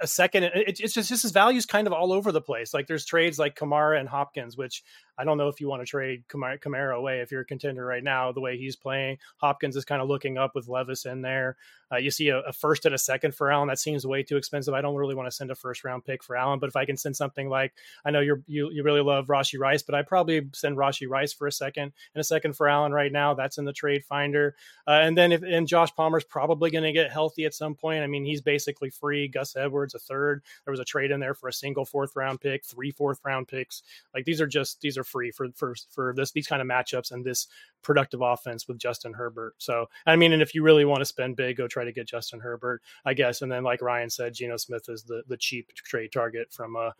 a 0.00 0.06
second. 0.06 0.44
It, 0.44 0.80
it's 0.80 0.94
just 0.94 1.32
value 1.32 1.58
is 1.58 1.66
kind 1.66 1.86
of 1.86 1.92
all 1.92 2.12
over 2.12 2.32
the 2.32 2.40
place. 2.40 2.74
Like 2.74 2.86
there's 2.86 3.04
trades 3.04 3.38
like 3.38 3.56
Kamara 3.56 3.98
and 3.98 4.08
Hopkins, 4.08 4.56
which 4.56 4.82
I 5.18 5.24
don't 5.24 5.36
know 5.36 5.48
if 5.48 5.60
you 5.60 5.68
want 5.68 5.82
to 5.82 5.86
trade 5.86 6.24
Kamara 6.28 6.96
away 6.96 7.20
if 7.20 7.30
you're 7.30 7.42
a 7.42 7.44
contender 7.46 7.84
right 7.84 8.02
now. 8.02 8.32
The 8.32 8.40
way 8.40 8.56
he's 8.56 8.76
playing, 8.76 9.18
Hopkins 9.36 9.76
is 9.76 9.84
kind 9.84 10.00
of 10.00 10.08
looking 10.08 10.38
up 10.38 10.54
with 10.54 10.68
Levis 10.68 11.04
in 11.04 11.20
there. 11.20 11.56
Uh, 11.92 11.96
you 11.96 12.10
see 12.10 12.28
a, 12.28 12.38
a, 12.40 12.52
first 12.52 12.86
and 12.86 12.94
a 12.94 12.98
second 12.98 13.34
for 13.34 13.50
Allen. 13.50 13.68
That 13.68 13.78
seems 13.78 14.06
way 14.06 14.22
too 14.22 14.36
expensive. 14.36 14.74
I 14.74 14.80
don't 14.80 14.94
really 14.94 15.16
want 15.16 15.26
to 15.26 15.32
send 15.32 15.50
a 15.50 15.56
first 15.56 15.84
round 15.84 16.04
pick 16.04 16.22
for 16.22 16.36
Allen, 16.36 16.60
but 16.60 16.68
if 16.68 16.76
I 16.76 16.84
can 16.84 16.96
send 16.96 17.16
something 17.16 17.48
like 17.48 17.74
I 18.04 18.12
know 18.12 18.20
you 18.20 18.42
you 18.46 18.82
really 18.82 19.02
love 19.02 19.26
Rashee 19.26 19.58
Rice, 19.58 19.82
but 19.82 19.94
I 19.94 20.02
probably 20.02 20.48
send 20.54 20.76
Rashee 20.76 21.08
Rice 21.08 21.32
for 21.32 21.46
a 21.46 21.52
second 21.52 21.92
and 22.14 22.20
a 22.20 22.24
second 22.24 22.54
for 22.54 22.68
Allen 22.68 22.92
right 22.92 23.12
now. 23.12 23.34
That's 23.34 23.58
in 23.58 23.64
the 23.64 23.72
trade 23.72 24.04
finder. 24.04 24.54
Uh, 24.86 25.00
and 25.02 25.18
then 25.18 25.32
if 25.32 25.42
and 25.42 25.66
Josh 25.66 25.94
Palmer's 25.94 26.24
probably 26.24 26.70
going 26.70 26.84
to 26.84 26.92
get 26.92 27.10
healthy 27.10 27.44
at 27.44 27.54
some 27.54 27.74
point. 27.74 28.04
I 28.04 28.06
mean, 28.06 28.24
he's 28.24 28.40
basically 28.40 28.90
free. 28.90 29.26
Gus 29.26 29.56
Edwards 29.56 29.69
a 29.74 29.98
third. 29.98 30.42
There 30.64 30.72
was 30.72 30.80
a 30.80 30.84
trade 30.84 31.10
in 31.10 31.20
there 31.20 31.34
for 31.34 31.48
a 31.48 31.52
single 31.52 31.84
fourth 31.84 32.16
round 32.16 32.40
pick, 32.40 32.64
three 32.64 32.90
fourth 32.90 33.20
round 33.24 33.48
picks. 33.48 33.82
Like 34.14 34.24
these 34.24 34.40
are 34.40 34.46
just 34.46 34.80
these 34.80 34.98
are 34.98 35.04
free 35.04 35.30
for 35.30 35.48
for 35.54 35.74
for 35.90 36.14
this 36.16 36.32
these 36.32 36.46
kind 36.46 36.62
of 36.62 36.68
matchups 36.68 37.12
and 37.12 37.24
this 37.24 37.48
productive 37.82 38.20
offense 38.20 38.68
with 38.68 38.78
Justin 38.78 39.12
Herbert. 39.12 39.54
So 39.58 39.86
I 40.06 40.16
mean, 40.16 40.32
and 40.32 40.42
if 40.42 40.54
you 40.54 40.62
really 40.62 40.84
want 40.84 41.00
to 41.00 41.04
spend 41.06 41.36
big, 41.36 41.56
go 41.56 41.66
try 41.66 41.84
to 41.84 41.92
get 41.92 42.06
Justin 42.06 42.40
Herbert, 42.40 42.82
I 43.04 43.14
guess. 43.14 43.42
And 43.42 43.50
then, 43.50 43.64
like 43.64 43.82
Ryan 43.82 44.10
said, 44.10 44.34
Geno 44.34 44.56
Smith 44.56 44.88
is 44.88 45.02
the 45.02 45.22
the 45.28 45.36
cheap 45.36 45.72
trade 45.74 46.12
target 46.12 46.52
from 46.52 46.76
a 46.76 46.94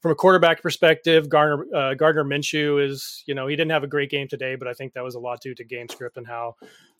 from 0.00 0.12
a 0.12 0.14
quarterback 0.14 0.62
perspective. 0.62 1.28
Garner 1.28 1.64
uh, 1.74 1.94
Gardner 1.94 2.24
Minshew 2.24 2.84
is 2.84 3.22
you 3.26 3.34
know 3.34 3.46
he 3.46 3.56
didn't 3.56 3.72
have 3.72 3.84
a 3.84 3.88
great 3.88 4.10
game 4.10 4.28
today, 4.28 4.56
but 4.56 4.68
I 4.68 4.74
think 4.74 4.92
that 4.94 5.04
was 5.04 5.14
a 5.14 5.20
lot 5.20 5.40
due 5.40 5.54
to 5.54 5.64
game 5.64 5.88
script 5.88 6.16
and 6.16 6.26
how 6.26 6.56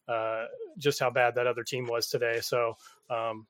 uh, 0.08 0.46
just 0.78 1.00
how 1.00 1.10
bad 1.10 1.34
that 1.34 1.46
other 1.46 1.64
team 1.64 1.86
was 1.86 2.08
today. 2.08 2.40
So 2.40 2.76
um, 3.10 3.46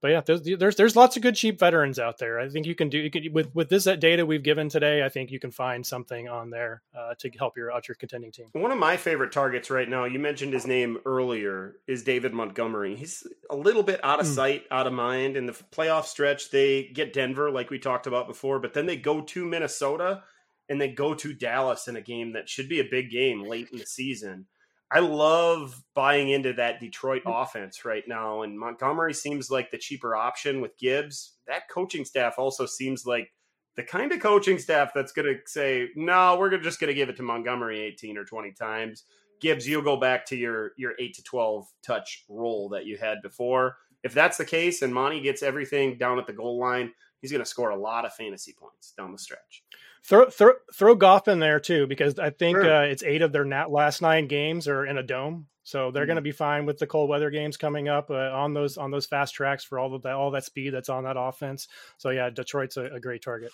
but 0.00 0.08
yeah, 0.08 0.20
there's, 0.24 0.42
there's 0.42 0.76
there's 0.76 0.96
lots 0.96 1.16
of 1.16 1.22
good 1.22 1.34
cheap 1.34 1.58
veterans 1.58 1.98
out 1.98 2.18
there. 2.18 2.40
I 2.40 2.48
think 2.48 2.66
you 2.66 2.74
can 2.74 2.88
do 2.88 2.98
you 2.98 3.10
can 3.10 3.32
with 3.32 3.54
with 3.54 3.68
this 3.68 3.84
data 3.84 4.24
we've 4.24 4.42
given 4.42 4.68
today. 4.68 5.04
I 5.04 5.08
think 5.08 5.30
you 5.30 5.38
can 5.38 5.50
find 5.50 5.86
something 5.86 6.28
on 6.28 6.50
there 6.50 6.82
uh, 6.96 7.14
to 7.18 7.30
help 7.38 7.56
your 7.56 7.70
out 7.70 7.88
your 7.88 7.96
contending 7.96 8.32
team. 8.32 8.46
One 8.52 8.72
of 8.72 8.78
my 8.78 8.96
favorite 8.96 9.32
targets 9.32 9.70
right 9.70 9.88
now, 9.88 10.04
you 10.04 10.18
mentioned 10.18 10.52
his 10.52 10.66
name 10.66 10.98
earlier, 11.04 11.76
is 11.86 12.02
David 12.02 12.32
Montgomery. 12.32 12.96
He's 12.96 13.26
a 13.50 13.56
little 13.56 13.82
bit 13.82 14.00
out 14.02 14.20
of 14.20 14.26
mm. 14.26 14.34
sight, 14.34 14.64
out 14.70 14.86
of 14.86 14.92
mind. 14.92 15.36
In 15.36 15.46
the 15.46 15.52
playoff 15.52 16.04
stretch, 16.04 16.50
they 16.50 16.84
get 16.84 17.12
Denver, 17.12 17.50
like 17.50 17.70
we 17.70 17.78
talked 17.78 18.06
about 18.06 18.26
before, 18.26 18.58
but 18.58 18.72
then 18.72 18.86
they 18.86 18.96
go 18.96 19.20
to 19.20 19.44
Minnesota 19.44 20.22
and 20.70 20.80
they 20.80 20.88
go 20.88 21.14
to 21.14 21.34
Dallas 21.34 21.88
in 21.88 21.96
a 21.96 22.00
game 22.00 22.32
that 22.32 22.48
should 22.48 22.68
be 22.68 22.80
a 22.80 22.84
big 22.90 23.10
game 23.10 23.42
late 23.42 23.68
in 23.72 23.78
the 23.78 23.86
season. 23.86 24.46
I 24.92 25.00
love 25.00 25.82
buying 25.94 26.30
into 26.30 26.52
that 26.54 26.80
Detroit 26.80 27.22
mm. 27.24 27.42
offense 27.42 27.84
right 27.84 28.04
now. 28.06 28.42
And 28.42 28.58
Montgomery 28.58 29.14
seems 29.14 29.50
like 29.50 29.70
the 29.70 29.78
cheaper 29.78 30.16
option 30.16 30.60
with 30.60 30.76
Gibbs. 30.78 31.34
That 31.46 31.68
coaching 31.68 32.04
staff 32.04 32.34
also 32.38 32.66
seems 32.66 33.06
like 33.06 33.32
the 33.76 33.82
kind 33.84 34.12
of 34.12 34.20
coaching 34.20 34.58
staff 34.58 34.90
that's 34.94 35.12
going 35.12 35.26
to 35.26 35.40
say, 35.46 35.88
no, 35.94 36.36
we're 36.38 36.56
just 36.58 36.80
going 36.80 36.88
to 36.88 36.94
give 36.94 37.08
it 37.08 37.16
to 37.16 37.22
Montgomery 37.22 37.80
18 37.80 38.18
or 38.18 38.24
20 38.24 38.52
times. 38.52 39.04
Gibbs, 39.40 39.66
you'll 39.66 39.82
go 39.82 39.96
back 39.96 40.26
to 40.26 40.36
your 40.36 40.72
your 40.76 40.92
eight 40.98 41.14
to 41.14 41.22
twelve 41.22 41.66
touch 41.82 42.24
role 42.28 42.68
that 42.70 42.84
you 42.84 42.98
had 42.98 43.22
before. 43.22 43.76
If 44.02 44.12
that's 44.14 44.36
the 44.36 44.44
case, 44.44 44.82
and 44.82 44.94
Monty 44.94 45.20
gets 45.20 45.42
everything 45.42 45.98
down 45.98 46.18
at 46.18 46.26
the 46.26 46.32
goal 46.32 46.58
line, 46.58 46.92
he's 47.20 47.32
going 47.32 47.42
to 47.42 47.48
score 47.48 47.70
a 47.70 47.76
lot 47.76 48.04
of 48.04 48.14
fantasy 48.14 48.54
points 48.58 48.92
down 48.96 49.12
the 49.12 49.18
stretch. 49.18 49.64
Throw 50.02 50.30
throw 50.30 50.52
throw 50.74 50.94
Goff 50.94 51.28
in 51.28 51.38
there 51.38 51.60
too 51.60 51.86
because 51.86 52.18
I 52.18 52.30
think 52.30 52.58
sure. 52.58 52.72
uh, 52.72 52.82
it's 52.86 53.02
eight 53.02 53.22
of 53.22 53.32
their 53.32 53.44
nat- 53.44 53.70
last 53.70 54.00
nine 54.00 54.26
games 54.26 54.66
are 54.66 54.84
in 54.86 54.96
a 54.96 55.02
dome, 55.02 55.46
so 55.62 55.90
they're 55.90 56.02
mm-hmm. 56.02 56.08
going 56.08 56.16
to 56.16 56.22
be 56.22 56.32
fine 56.32 56.66
with 56.66 56.78
the 56.78 56.86
cold 56.86 57.10
weather 57.10 57.30
games 57.30 57.56
coming 57.56 57.88
up 57.88 58.10
uh, 58.10 58.14
on 58.14 58.54
those 58.54 58.78
on 58.78 58.90
those 58.90 59.06
fast 59.06 59.34
tracks 59.34 59.62
for 59.62 59.78
all 59.78 59.94
of 59.94 60.02
that 60.02 60.14
all 60.14 60.30
that 60.30 60.44
speed 60.44 60.70
that's 60.70 60.88
on 60.88 61.04
that 61.04 61.16
offense. 61.18 61.68
So 61.98 62.10
yeah, 62.10 62.30
Detroit's 62.30 62.76
a, 62.76 62.84
a 62.84 63.00
great 63.00 63.22
target. 63.22 63.52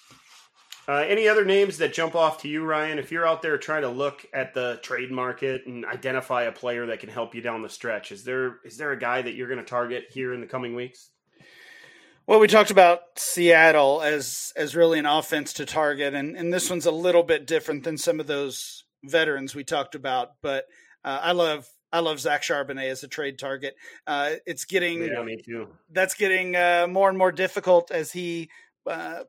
Uh, 0.89 1.05
any 1.09 1.27
other 1.27 1.45
names 1.45 1.79
that 1.79 1.93
jump 1.93 2.15
off 2.15 2.43
to 2.43 2.49
you, 2.49 2.65
Ryan? 2.65 3.01
If 3.01 3.11
you're 3.11 3.27
out 3.27 3.43
there 3.43 3.59
trying 3.59 3.83
to 3.83 3.89
look 3.89 4.25
at 4.33 4.55
the 4.55 4.79
trade 4.83 5.11
market 5.11 5.67
and 5.67 5.85
identify 5.85 6.45
a 6.45 6.53
player 6.53 6.87
that 6.87 7.01
can 7.01 7.09
help 7.09 7.35
you 7.35 7.41
down 7.41 7.63
the 7.63 7.69
stretch, 7.69 8.13
is 8.13 8.23
there 8.23 8.61
is 8.65 8.77
there 8.77 8.93
a 8.93 8.99
guy 8.99 9.21
that 9.21 9.35
you're 9.35 9.49
going 9.49 9.59
to 9.59 9.65
target 9.65 10.05
here 10.11 10.33
in 10.33 10.41
the 10.41 10.47
coming 10.47 10.77
weeks? 10.77 11.11
Well, 12.27 12.41
we 12.41 12.49
talked 12.49 12.73
about 12.73 13.03
Seattle 13.17 14.03
as 14.03 14.53
as 14.57 14.75
really 14.75 14.99
an 14.99 15.07
offense 15.07 15.53
to 15.55 15.67
target, 15.67 16.13
and 16.13 16.37
and 16.37 16.53
this 16.53 16.69
one's 16.69 16.87
a 16.87 16.91
little 16.91 17.23
bit 17.23 17.47
different 17.47 17.85
than 17.85 17.97
some 17.97 18.19
of 18.19 18.27
those 18.27 18.85
veterans 19.05 19.55
we 19.55 19.63
talked 19.63 19.95
about. 19.95 20.33
But 20.43 20.65
uh, 21.05 21.21
I 21.23 21.33
love 21.33 21.69
I 21.93 22.01
love 22.01 22.19
Zach 22.19 22.43
Charbonnet 22.43 22.91
as 22.91 23.05
a 23.05 23.09
trade 23.09 23.39
target. 23.39 23.77
Uh, 24.09 24.33
it's 24.45 24.65
getting 24.65 25.03
yeah, 25.03 25.23
me 25.23 25.41
too. 25.41 25.69
That's 25.91 26.15
getting 26.15 26.57
uh, 26.57 26.89
more 26.91 27.09
and 27.09 27.17
more 27.17 27.31
difficult 27.31 27.93
as 27.93 28.11
he 28.11 28.51
uh, 28.91 29.21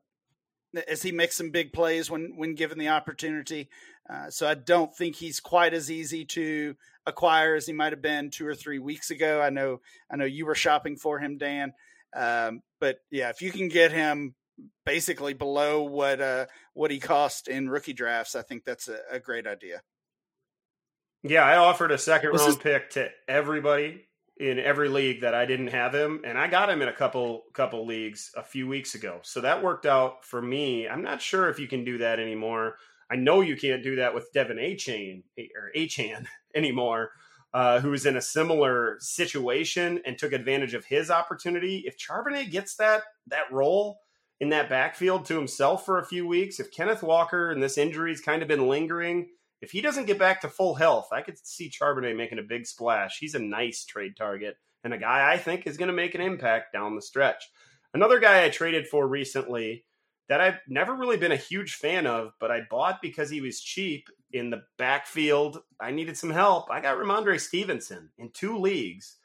as 0.87 1.03
he 1.03 1.11
makes 1.11 1.37
some 1.37 1.51
big 1.51 1.73
plays 1.73 2.09
when 2.09 2.33
when 2.35 2.55
given 2.55 2.79
the 2.79 2.89
opportunity. 2.89 3.69
Uh, 4.09 4.31
so 4.31 4.47
I 4.47 4.55
don't 4.55 4.95
think 4.95 5.15
he's 5.15 5.39
quite 5.39 5.75
as 5.75 5.91
easy 5.91 6.25
to 6.25 6.75
acquire 7.05 7.53
as 7.53 7.67
he 7.67 7.73
might 7.73 7.93
have 7.93 8.01
been 8.01 8.31
two 8.31 8.47
or 8.47 8.55
three 8.55 8.79
weeks 8.79 9.11
ago. 9.11 9.39
I 9.39 9.51
know 9.51 9.81
I 10.11 10.15
know 10.15 10.25
you 10.25 10.47
were 10.47 10.55
shopping 10.55 10.97
for 10.97 11.19
him, 11.19 11.37
Dan. 11.37 11.73
Um, 12.15 12.61
but 12.80 12.97
yeah, 13.11 13.30
if 13.30 13.41
you 13.41 13.51
can 13.51 13.67
get 13.67 13.91
him 13.91 14.36
basically 14.86 15.34
below 15.34 15.84
what 15.84 16.21
uh, 16.21 16.45
what 16.73 16.91
he 16.91 16.99
cost 16.99 17.47
in 17.47 17.69
rookie 17.69 17.93
drafts, 17.93 18.36
I 18.36 18.41
think 18.41 18.63
that's 18.65 18.88
a, 18.88 18.99
a 19.11 19.19
great 19.19 19.47
idea. 19.47 19.82
Yeah, 21.23 21.43
I 21.43 21.57
offered 21.57 21.91
a 21.91 21.97
second 21.97 22.32
round 22.32 22.49
is... 22.49 22.57
pick 22.57 22.91
to 22.91 23.09
everybody 23.28 24.07
in 24.39 24.59
every 24.59 24.88
league 24.88 25.21
that 25.21 25.34
I 25.34 25.45
didn't 25.45 25.69
have 25.69 25.93
him, 25.93 26.21
and 26.23 26.38
I 26.38 26.47
got 26.47 26.69
him 26.69 26.82
in 26.82 26.88
a 26.88 26.93
couple 26.93 27.43
couple 27.53 27.86
leagues 27.86 28.32
a 28.36 28.43
few 28.43 28.67
weeks 28.67 28.95
ago. 28.95 29.19
So 29.23 29.41
that 29.41 29.63
worked 29.63 29.86
out 29.86 30.25
for 30.25 30.41
me. 30.41 30.88
I'm 30.88 31.03
not 31.03 31.21
sure 31.21 31.49
if 31.49 31.59
you 31.59 31.67
can 31.67 31.84
do 31.84 31.97
that 31.99 32.19
anymore. 32.19 32.75
I 33.09 33.15
know 33.15 33.41
you 33.41 33.55
can't 33.55 33.84
do 33.84 33.95
that 33.97 34.13
with 34.13 34.28
De'Von 34.36 34.59
Achane 34.59 35.23
or 35.38 35.71
Achane 35.75 36.25
anymore 36.55 37.11
uh, 37.53 37.79
who 37.79 37.91
was 37.91 38.05
in 38.05 38.17
a 38.17 38.21
similar 38.21 38.97
situation 38.99 40.01
and 40.05 40.17
took 40.17 40.33
advantage 40.33 40.73
of 40.73 40.85
his 40.85 41.09
opportunity. 41.09 41.83
If 41.85 41.97
Charbonnet 41.97 42.51
gets 42.51 42.75
that 42.75 43.03
that 43.27 43.51
role 43.51 43.99
in 44.39 44.49
that 44.49 44.69
backfield 44.69 45.25
to 45.25 45.35
himself 45.35 45.85
for 45.85 45.99
a 45.99 46.05
few 46.05 46.27
weeks, 46.27 46.59
if 46.59 46.71
Kenneth 46.71 47.01
Walker 47.01 47.51
and 47.51 47.63
this 47.63 47.77
injury's 47.77 48.21
kind 48.21 48.41
of 48.41 48.47
been 48.47 48.67
lingering, 48.67 49.29
if 49.61 49.71
he 49.71 49.81
doesn't 49.81 50.05
get 50.05 50.19
back 50.19 50.41
to 50.41 50.49
full 50.49 50.75
health, 50.75 51.09
I 51.11 51.21
could 51.21 51.39
see 51.39 51.69
Charbonnet 51.69 52.15
making 52.15 52.39
a 52.39 52.43
big 52.43 52.67
splash. 52.67 53.17
He's 53.19 53.35
a 53.35 53.39
nice 53.39 53.85
trade 53.85 54.15
target 54.15 54.57
and 54.83 54.93
a 54.93 54.97
guy 54.97 55.31
I 55.31 55.37
think 55.37 55.65
is 55.65 55.77
going 55.77 55.87
to 55.87 55.93
make 55.93 56.15
an 56.15 56.21
impact 56.21 56.73
down 56.73 56.95
the 56.95 57.01
stretch. 57.01 57.49
Another 57.93 58.19
guy 58.19 58.43
I 58.43 58.49
traded 58.49 58.87
for 58.87 59.07
recently 59.07 59.85
that 60.30 60.41
I've 60.41 60.59
never 60.67 60.93
really 60.93 61.17
been 61.17 61.32
a 61.32 61.38
huge 61.38 61.75
fan 61.75 62.05
of, 62.05 62.34
but 62.39 62.51
I 62.51 62.61
bought 62.69 63.01
because 63.01 63.30
he 63.30 63.41
was 63.41 63.61
cheap 63.61 64.09
in 64.34 64.49
the 64.49 64.63
backfield. 64.78 65.59
I 65.80 65.91
needed 65.91 66.17
some 66.17 66.30
help. 66.30 66.69
I 66.69 66.82
got 66.82 66.97
Rhamondre 66.97 67.39
Stevenson 67.39 68.09
in 68.17 68.30
two 68.32 68.57
leagues 68.57 69.17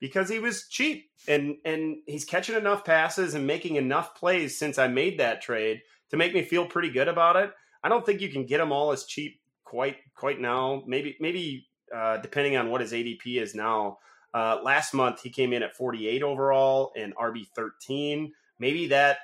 because 0.00 0.28
he 0.28 0.38
was 0.38 0.66
cheap 0.68 1.10
and 1.26 1.56
and 1.64 1.98
he's 2.06 2.24
catching 2.24 2.56
enough 2.56 2.84
passes 2.84 3.34
and 3.34 3.46
making 3.46 3.76
enough 3.76 4.14
plays 4.14 4.58
since 4.58 4.78
I 4.78 4.88
made 4.88 5.18
that 5.18 5.42
trade 5.42 5.82
to 6.10 6.16
make 6.16 6.34
me 6.34 6.42
feel 6.42 6.66
pretty 6.66 6.90
good 6.90 7.08
about 7.08 7.36
it. 7.36 7.52
I 7.82 7.88
don't 7.88 8.04
think 8.04 8.20
you 8.20 8.28
can 8.28 8.46
get 8.46 8.60
him 8.60 8.72
all 8.72 8.92
as 8.92 9.04
cheap 9.04 9.40
quite 9.64 9.96
quite 10.14 10.40
now. 10.40 10.82
Maybe 10.86 11.16
maybe 11.20 11.68
uh, 11.94 12.18
depending 12.18 12.56
on 12.56 12.70
what 12.70 12.80
his 12.80 12.92
ADP 12.92 13.40
is 13.40 13.54
now. 13.54 13.98
Uh, 14.34 14.58
last 14.62 14.92
month 14.92 15.22
he 15.22 15.30
came 15.30 15.52
in 15.52 15.62
at 15.62 15.74
48 15.74 16.22
overall 16.22 16.92
and 16.96 17.16
RB 17.16 17.46
13. 17.54 18.32
Maybe 18.58 18.88
that 18.88 19.18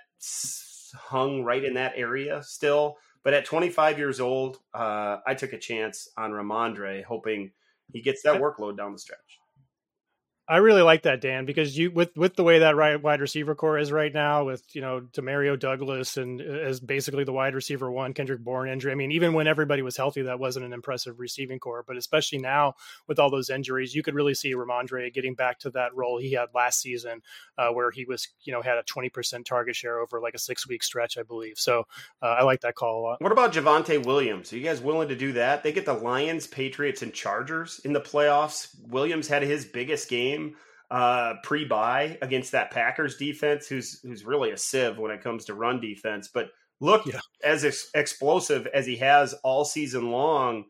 hung 0.95 1.43
right 1.43 1.65
in 1.65 1.75
that 1.75 1.93
area 1.97 2.43
still. 2.43 2.97
But 3.23 3.35
at 3.35 3.45
25 3.45 3.99
years 3.99 4.21
old, 4.21 4.59
uh, 4.75 5.19
I 5.27 5.35
took 5.35 5.53
a 5.53 5.59
chance 5.59 6.09
on 6.17 6.33
Rhamondre, 6.33 7.05
hoping 7.05 7.53
he 7.93 8.03
gets 8.03 8.23
that 8.23 8.41
workload 8.41 8.77
down 8.77 8.93
the 8.93 8.99
stretch. 8.99 9.41
I 10.47 10.59
really 10.59 10.83
like 10.83 11.05
that, 11.05 11.23
Dan, 11.23 11.47
because 11.47 11.77
you 11.77 11.91
with 11.91 12.15
with 12.17 12.37
the 12.37 12.45
way 12.45 12.59
that 12.59 12.77
right 12.77 13.03
wide 13.03 13.23
receiver 13.23 13.55
corps 13.55 13.79
is 13.79 13.91
right 13.91 14.13
now, 14.13 14.45
with 14.45 14.63
you 14.75 14.83
know 14.83 15.01
Demario 15.01 15.59
Douglas 15.59 16.19
and 16.19 16.39
uh, 16.39 16.45
as 16.45 16.81
basically 16.81 17.25
the 17.25 17.33
wide 17.33 17.55
receiver 17.55 17.91
one, 17.91 18.13
Kendrick 18.13 18.41
Bourne 18.41 18.69
injury. 18.69 18.93
I 18.93 18.95
mean, 18.95 19.11
even 19.11 19.33
when 19.33 19.47
everybody 19.47 19.81
was 19.81 19.97
healthy, 19.97 20.21
that 20.23 20.39
wasn't 20.39 20.67
an 20.67 20.75
impressive 20.75 21.19
receiving 21.19 21.59
corps. 21.59 21.83
But 21.87 21.97
especially 21.97 22.41
now 22.41 22.75
with 23.09 23.19
all 23.19 23.31
those 23.31 23.49
injuries, 23.49 23.95
you 23.95 24.03
could 24.03 24.15
really 24.15 24.35
see 24.35 24.55
Rhamondre 24.55 25.15
getting 25.15 25.35
back 25.35 25.61
to 25.61 25.71
that 25.71 25.95
role 25.95 26.19
he 26.19 26.33
had 26.33 26.49
last 26.55 26.83
season, 26.83 27.23
uh, 27.57 27.69
where 27.69 27.91
he 27.91 28.05
was 28.05 28.29
you 28.43 28.53
know 28.53 28.61
had 28.61 28.77
a 28.77 28.83
twenty 28.83 29.09
percent 29.09 29.47
target 29.47 29.75
share 29.75 29.99
over 29.99 30.21
like 30.21 30.35
a 30.35 30.39
six 30.39 30.69
week 30.69 30.83
stretch, 30.83 31.17
I 31.17 31.23
believe. 31.23 31.57
So 31.57 31.85
uh, 32.21 32.27
I 32.27 32.43
like 32.43 32.61
that 32.61 32.75
call 32.75 33.01
a 33.01 33.03
lot. 33.03 33.23
What 33.23 33.33
about 33.33 33.55
Javonte 33.55 34.05
Williams? 34.05 34.53
Are 34.53 34.59
you 34.59 34.65
guys 34.65 34.83
willing 34.83 35.09
to 35.09 35.17
do 35.17 35.33
that? 35.33 35.63
They 35.63 35.73
get 35.73 35.87
the 35.87 35.95
Lions, 35.95 36.47
Patriots, 36.47 37.01
and 37.01 37.15
Chargers 37.15 37.81
in 37.83 37.95
the 37.95 38.01
playoffs. 38.01 38.69
Williams 38.89 39.27
had 39.27 39.43
his 39.43 39.65
biggest 39.65 40.11
game 40.11 40.34
game 40.37 40.55
uh, 40.91 41.35
pre 41.43 41.65
bye 41.65 42.19
against 42.23 42.53
that 42.53 42.71
Packers 42.71 43.17
defense, 43.17 43.67
who's 43.67 44.01
who's 44.01 44.25
really 44.25 44.51
a 44.51 44.57
sieve 44.57 44.99
when 44.99 45.11
it 45.11 45.23
comes 45.23 45.45
to 45.47 45.55
run 45.55 45.81
defense. 45.81 46.29
But 46.33 46.51
look 46.81 47.07
yeah. 47.07 47.21
as 47.43 47.65
ex- 47.65 47.91
explosive 47.95 48.67
as 48.69 48.87
he 48.87 48.97
has 48.97 49.35
all 49.43 49.65
season 49.65 50.11
long 50.11 50.65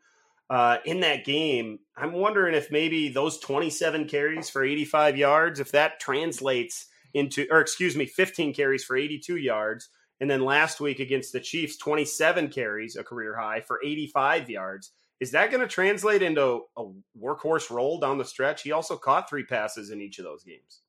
uh, 0.51 0.79
in 0.85 1.01
that 1.01 1.25
game. 1.25 1.79
I'm 1.97 2.13
wondering 2.13 2.55
if 2.55 2.71
maybe 2.71 3.09
those 3.09 3.39
27 3.39 4.09
carries 4.09 4.51
for 4.51 4.65
85 4.65 5.17
yards, 5.17 5.61
if 5.61 5.73
that 5.73 6.01
translates 6.01 6.87
into, 7.13 7.47
or 7.51 7.61
excuse 7.61 7.97
me, 7.97 8.07
15 8.07 8.55
carries 8.55 8.85
for 8.85 8.97
82 8.97 9.37
yards. 9.37 9.89
And 10.21 10.31
then 10.31 10.45
last 10.45 10.81
week 10.81 11.01
against 11.01 11.33
the 11.33 11.41
Chiefs, 11.41 11.77
27 11.77 12.49
carries, 12.49 12.97
a 12.97 13.05
career 13.05 13.37
high 13.37 13.61
for 13.61 13.81
85 13.85 14.49
yards 14.49 14.93
is 15.25 15.31
that 15.31 15.51
going 15.51 15.63
to 15.63 15.67
translate 15.67 16.21
into 16.21 16.65
a 16.77 16.85
workhorse 17.19 17.71
role 17.71 17.99
down 17.99 18.19
the 18.19 18.27
stretch? 18.27 18.61
He 18.61 18.73
also 18.73 18.99
caught 18.99 19.27
three 19.27 19.43
passes 19.43 19.89
in 19.89 20.03
each 20.03 20.19
of 20.19 20.25
those 20.27 20.45
games. 20.45 20.83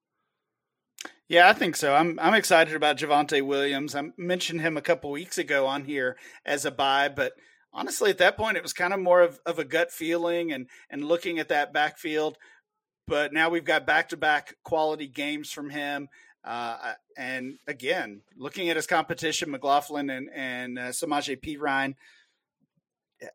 Yeah, 1.29 1.47
I 1.47 1.53
think 1.53 1.77
so. 1.77 1.95
I'm 1.95 2.19
I'm 2.19 2.33
excited 2.33 2.75
about 2.75 2.97
Javonte 2.97 3.41
Williams. 3.41 3.95
I 3.95 4.09
mentioned 4.17 4.59
him 4.59 4.75
a 4.75 4.81
couple 4.81 5.09
weeks 5.09 5.37
ago 5.37 5.65
on 5.67 5.85
here 5.85 6.17
as 6.45 6.65
a 6.65 6.71
buy, 6.71 7.07
but 7.07 7.31
honestly, 7.71 8.09
at 8.09 8.17
that 8.17 8.35
point, 8.35 8.57
it 8.57 8.63
was 8.63 8.73
kind 8.73 8.93
of 8.93 8.99
more 8.99 9.21
of, 9.21 9.39
of 9.45 9.57
a 9.57 9.63
gut 9.63 9.89
feeling 9.89 10.51
and 10.51 10.67
and 10.89 11.05
looking 11.05 11.39
at 11.39 11.47
that 11.47 11.71
backfield. 11.71 12.37
But 13.07 13.31
now 13.31 13.49
we've 13.49 13.63
got 13.63 13.87
back 13.87 14.09
to 14.09 14.17
back 14.17 14.55
quality 14.65 15.07
games 15.07 15.49
from 15.49 15.69
him. 15.69 16.09
Uh, 16.43 16.91
and 17.17 17.57
again, 17.67 18.19
looking 18.37 18.69
at 18.69 18.75
his 18.75 18.85
competition, 18.85 19.49
McLaughlin 19.49 20.09
and 20.09 20.29
and 20.35 20.77
uh, 20.77 20.89
Samaje 20.89 21.41
Perine, 21.41 21.95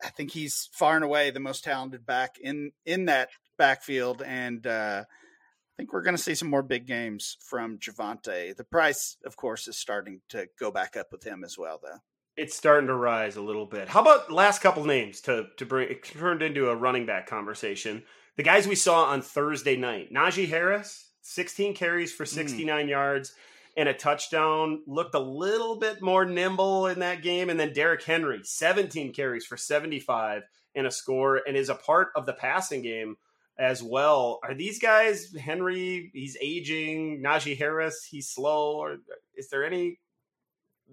I 0.04 0.08
think 0.10 0.32
he's 0.32 0.68
far 0.72 0.96
and 0.96 1.04
away 1.04 1.30
the 1.30 1.40
most 1.40 1.64
talented 1.64 2.04
back 2.06 2.36
in 2.40 2.72
in 2.84 3.06
that 3.06 3.30
backfield, 3.58 4.22
and 4.22 4.66
uh, 4.66 5.04
I 5.06 5.76
think 5.76 5.92
we're 5.92 6.02
going 6.02 6.16
to 6.16 6.22
see 6.22 6.34
some 6.34 6.50
more 6.50 6.62
big 6.62 6.86
games 6.86 7.36
from 7.40 7.78
Javonte. 7.78 8.56
The 8.56 8.64
price, 8.64 9.16
of 9.24 9.36
course, 9.36 9.68
is 9.68 9.78
starting 9.78 10.20
to 10.30 10.48
go 10.58 10.70
back 10.70 10.96
up 10.96 11.08
with 11.12 11.24
him 11.24 11.42
as 11.44 11.56
well, 11.56 11.80
though. 11.82 11.98
It's 12.36 12.56
starting 12.56 12.86
to 12.88 12.94
rise 12.94 13.36
a 13.36 13.42
little 13.42 13.66
bit. 13.66 13.88
How 13.88 14.00
about 14.00 14.30
last 14.30 14.60
couple 14.60 14.84
names 14.84 15.20
to 15.22 15.46
to 15.56 15.66
bring 15.66 15.90
it 15.90 16.04
turned 16.04 16.42
into 16.42 16.68
a 16.68 16.76
running 16.76 17.06
back 17.06 17.26
conversation? 17.26 18.02
The 18.36 18.42
guys 18.42 18.66
we 18.66 18.74
saw 18.74 19.04
on 19.04 19.22
Thursday 19.22 19.76
night: 19.76 20.12
Najee 20.12 20.48
Harris, 20.48 21.10
16 21.22 21.74
carries 21.74 22.12
for 22.12 22.24
hmm. 22.24 22.34
69 22.34 22.86
mm. 22.86 22.88
yards 22.88 23.34
and 23.80 23.88
a 23.88 23.94
touchdown. 23.94 24.82
Looked 24.86 25.14
a 25.14 25.20
little 25.20 25.76
bit 25.76 26.02
more 26.02 26.26
nimble 26.26 26.86
in 26.86 26.98
that 26.98 27.22
game. 27.22 27.48
And 27.48 27.58
then 27.58 27.72
Derrick 27.72 28.04
Henry, 28.04 28.40
17 28.44 29.14
carries 29.14 29.46
for 29.46 29.56
75 29.56 30.42
and 30.74 30.86
a 30.86 30.90
score, 30.90 31.40
and 31.48 31.56
is 31.56 31.70
a 31.70 31.74
part 31.74 32.08
of 32.14 32.26
the 32.26 32.34
passing 32.34 32.82
game 32.82 33.16
as 33.58 33.82
well. 33.82 34.38
Are 34.44 34.54
these 34.54 34.78
guys, 34.78 35.34
Henry, 35.34 36.10
he's 36.12 36.36
aging, 36.40 37.22
Najee 37.24 37.56
Harris, 37.56 38.04
he's 38.04 38.28
slow, 38.28 38.76
or 38.76 38.98
is 39.34 39.48
there 39.48 39.64
any 39.64 39.98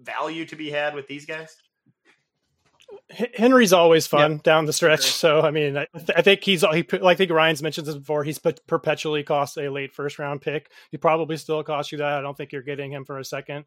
value 0.00 0.46
to 0.46 0.56
be 0.56 0.70
had 0.70 0.94
with 0.94 1.06
these 1.08 1.26
guys? 1.26 1.54
Henry's 3.36 3.72
always 3.72 4.06
fun 4.06 4.32
yep. 4.32 4.42
down 4.42 4.64
the 4.66 4.72
stretch. 4.72 5.02
So 5.02 5.40
I 5.40 5.50
mean, 5.50 5.76
I, 5.76 5.86
th- 5.96 6.10
I 6.16 6.22
think 6.22 6.42
he's 6.44 6.60
he 6.62 6.84
like 6.92 7.02
I 7.02 7.14
think 7.14 7.30
Ryan's 7.30 7.62
mentioned 7.62 7.86
this 7.86 7.96
before. 7.96 8.24
He's 8.24 8.38
perpetually 8.38 9.22
cost 9.22 9.56
a 9.58 9.68
late 9.70 9.92
first 9.94 10.18
round 10.18 10.40
pick. 10.40 10.70
He 10.90 10.96
probably 10.96 11.36
still 11.36 11.62
cost 11.62 11.92
you 11.92 11.98
that. 11.98 12.12
I 12.18 12.20
don't 12.20 12.36
think 12.36 12.52
you're 12.52 12.62
getting 12.62 12.92
him 12.92 13.04
for 13.04 13.18
a 13.18 13.24
second. 13.24 13.64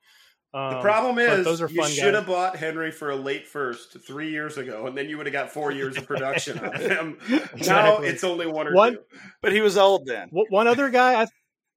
Um, 0.53 0.71
The 0.75 0.81
problem 0.81 1.17
is, 1.17 1.45
those 1.45 1.61
are 1.61 1.69
you 1.69 1.81
fun 1.81 1.89
should 1.91 2.03
guys. 2.03 2.15
have 2.15 2.27
bought 2.27 2.55
Henry 2.57 2.91
for 2.91 3.09
a 3.11 3.15
late 3.15 3.47
first 3.47 3.97
three 4.05 4.31
years 4.31 4.57
ago, 4.57 4.85
and 4.85 4.97
then 4.97 5.07
you 5.07 5.15
would 5.17 5.25
have 5.25 5.31
got 5.33 5.49
four 5.51 5.71
years 5.71 5.95
of 5.97 6.05
production 6.05 6.59
out 6.59 6.75
of 6.81 6.81
him. 6.81 7.17
Now 7.65 7.99
it's 7.99 8.23
only 8.25 8.47
one 8.47 8.67
or 8.67 8.73
One- 8.75 8.93
two. 8.95 8.99
But 9.41 9.53
he 9.53 9.61
was 9.61 9.77
old 9.77 10.05
then. 10.05 10.27
One 10.31 10.45
one 10.49 10.67
other 10.67 10.89
guy, 10.89 11.21
I 11.21 11.27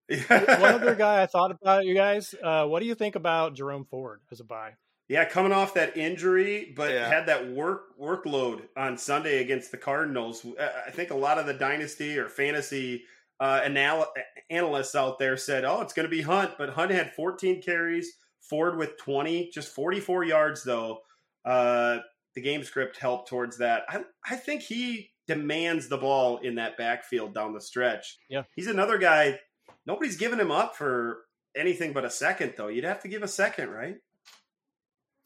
one 0.28 0.74
other 0.74 0.94
guy 0.96 1.22
I 1.22 1.26
thought 1.26 1.50
about 1.50 1.84
you 1.86 1.94
guys. 1.94 2.34
Uh, 2.42 2.66
what 2.66 2.80
do 2.80 2.86
you 2.86 2.94
think 2.94 3.14
about 3.16 3.54
Jerome 3.54 3.84
Ford 3.84 4.20
as 4.32 4.40
a 4.40 4.44
buy? 4.44 4.72
Yeah, 5.09 5.24
coming 5.26 5.52
off 5.52 5.74
that 5.74 5.96
injury, 5.96 6.72
but 6.76 6.90
Yeah. 6.92 7.09
had 7.09 7.26
that 7.26 7.48
work 7.48 7.98
workload 8.00 8.68
on 8.76 8.96
Sunday 8.96 9.40
against 9.42 9.70
the 9.70 9.76
Cardinals. 9.76 10.44
Uh, 10.44 10.82
I 10.86 10.90
think 10.90 11.11
a 11.11 11.14
lot 11.16 11.38
of 11.38 11.46
the 11.46 11.52
dynasty 11.55 12.18
or 12.18 12.28
fantasy 12.28 13.05
uh, 13.40 13.61
anal- 13.64 14.07
analysts 14.48 14.94
out 14.94 15.18
there 15.18 15.36
said, 15.36 15.64
"Oh, 15.64 15.80
it's 15.82 15.92
going 15.92 16.05
to 16.05 16.11
be 16.11 16.22
Hunt," 16.22 16.52
but 16.57 16.70
Hunt 16.70 16.90
had 16.92 17.12
14 17.14 17.61
carries, 17.61 18.16
Ford 18.40 18.76
with 18.78 18.96
20, 18.96 19.50
just 19.50 19.74
44 19.74 20.24
yards 20.24 20.62
though. 20.64 21.00
Uh, 21.44 21.98
the 22.34 22.40
game 22.40 22.62
script 22.64 22.96
helped 22.96 23.28
towards 23.28 23.59
that. 23.59 23.82
I, 23.88 24.05
I 24.28 24.36
think 24.36 24.62
he 24.62 25.11
demands 25.26 25.88
the 25.88 25.98
ball 25.98 26.38
in 26.38 26.55
that 26.57 26.76
backfield 26.78 27.34
down 27.34 27.52
the 27.55 27.61
stretch. 27.61 28.18
Yeah. 28.28 28.42
he's 28.57 28.66
another 28.68 28.98
guy. 28.98 29.40
Nobody's 29.86 30.16
giving 30.16 30.38
him 30.38 30.50
up 30.50 30.76
for 30.76 31.18
anything 31.57 31.92
but 31.92 32.05
a 32.05 32.11
second, 32.11 32.55
though. 32.57 32.68
You'd 32.68 32.84
have 32.84 33.00
to 33.02 33.09
give 33.09 33.22
a 33.22 33.28
second, 33.28 33.70
right? 33.70 33.96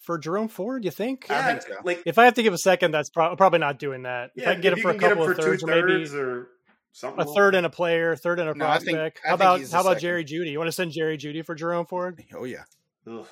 For 0.09 0.17
Jerome 0.17 0.49
Ford, 0.49 0.87
you 0.87 0.91
think? 0.91 1.31
I 1.31 1.35
Yeah, 1.35 1.47
think 1.59 1.63
so. 1.65 1.75
like 1.85 2.03
If 2.07 2.17
I 2.17 2.25
have 2.25 2.33
to 2.33 2.43
give 2.43 2.55
a 2.55 2.59
second, 2.59 2.93
that's 2.93 3.11
pro- 3.11 3.37
probably 3.37 3.59
not 3.59 3.79
doing 3.79 4.05
that. 4.05 4.31
if 4.35 4.49
I 4.49 4.55
can 4.55 4.63
get 4.63 4.73
him 4.73 4.79
for 4.79 4.89
a 4.91 4.95
couple 4.95 5.23
him 5.23 5.31
of 5.31 5.37
for 5.37 5.43
thirds, 5.43 5.63
or 5.63 5.67
maybe 5.67 6.03
or 6.17 6.49
something. 6.93 7.21
a 7.21 7.35
third 7.35 7.55
and 7.55 7.67
a 7.67 7.69
player, 7.69 8.17
third 8.17 8.41
and 8.41 8.49
a 8.49 8.55
No, 8.55 8.67
I 8.67 8.79
think- 8.79 8.97
prospect. 8.97 9.21
I 9.23 9.29
how 9.29 9.35
about 9.35 9.59
he's 9.59 9.71
the 9.71 9.77
how 9.77 9.83
about. 9.83 9.99
Jerry 9.99 10.25
Jeudy? 10.25 10.51
You 10.51 10.57
want 10.59 10.69
to 10.69 10.73
send 10.73 10.93
Jerry 10.93 11.19
Jeudy 11.19 11.45
for 11.45 11.55
Jerome 11.55 11.85
Ford? 11.85 12.25
Oh 12.35 12.45
yeah. 12.45 12.65
Ugh. 13.07 13.27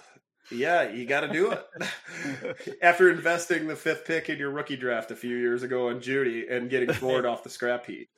Yeah, 0.52 0.90
you 0.90 1.06
got 1.06 1.20
to 1.22 1.28
do 1.28 1.50
it. 1.52 1.66
After 2.82 3.10
investing 3.10 3.68
the 3.68 3.74
fifth 3.74 4.04
pick 4.04 4.28
in 4.28 4.38
your 4.38 4.50
rookie 4.50 4.76
draft 4.76 5.10
a 5.10 5.16
few 5.16 5.34
years 5.34 5.62
ago 5.62 5.88
on 5.88 6.00
Jeudy 6.00 6.44
and 6.52 6.68
getting 6.68 6.92
Ford 6.92 7.24
off 7.24 7.42
the 7.42 7.48
scrap 7.48 7.86
heap, 7.86 8.10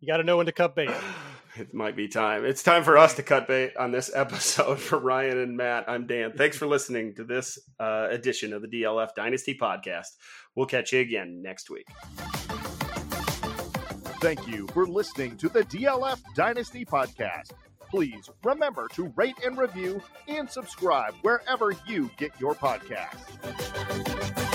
You 0.00 0.06
got 0.06 0.18
to 0.18 0.24
know 0.24 0.36
when 0.36 0.46
to 0.46 0.52
cut 0.52 0.74
bait. 0.74 0.90
it 1.56 1.74
might 1.74 1.96
be 1.96 2.08
time. 2.08 2.44
It's 2.44 2.62
time 2.62 2.84
for 2.84 2.96
us 2.96 3.14
to 3.14 3.22
cut 3.22 3.48
bait 3.48 3.76
on 3.76 3.90
this 3.90 4.10
episode 4.14 4.78
for 4.80 4.98
Ryan 4.98 5.38
and 5.38 5.56
Matt. 5.56 5.84
I'm 5.88 6.06
Dan. 6.06 6.32
Thanks 6.36 6.56
for 6.56 6.66
listening 6.66 7.14
to 7.14 7.24
this 7.24 7.58
uh, 7.80 8.08
edition 8.10 8.52
of 8.52 8.62
the 8.62 8.68
DLF 8.68 9.14
Dynasty 9.16 9.56
podcast. 9.56 10.08
We'll 10.54 10.66
catch 10.66 10.92
you 10.92 11.00
again 11.00 11.42
next 11.42 11.70
week. 11.70 11.86
Thank 14.20 14.48
you 14.48 14.66
for 14.68 14.86
listening 14.86 15.36
to 15.38 15.48
the 15.48 15.62
DLF 15.62 16.20
Dynasty 16.34 16.84
Podcast. 16.84 17.52
Please 17.88 18.28
remember 18.42 18.88
to 18.94 19.12
rate 19.14 19.36
and 19.44 19.56
review 19.56 20.02
and 20.26 20.50
subscribe 20.50 21.14
wherever 21.22 21.72
you 21.86 22.10
get 22.16 22.32
your 22.40 22.54
podcasts. 22.56 24.47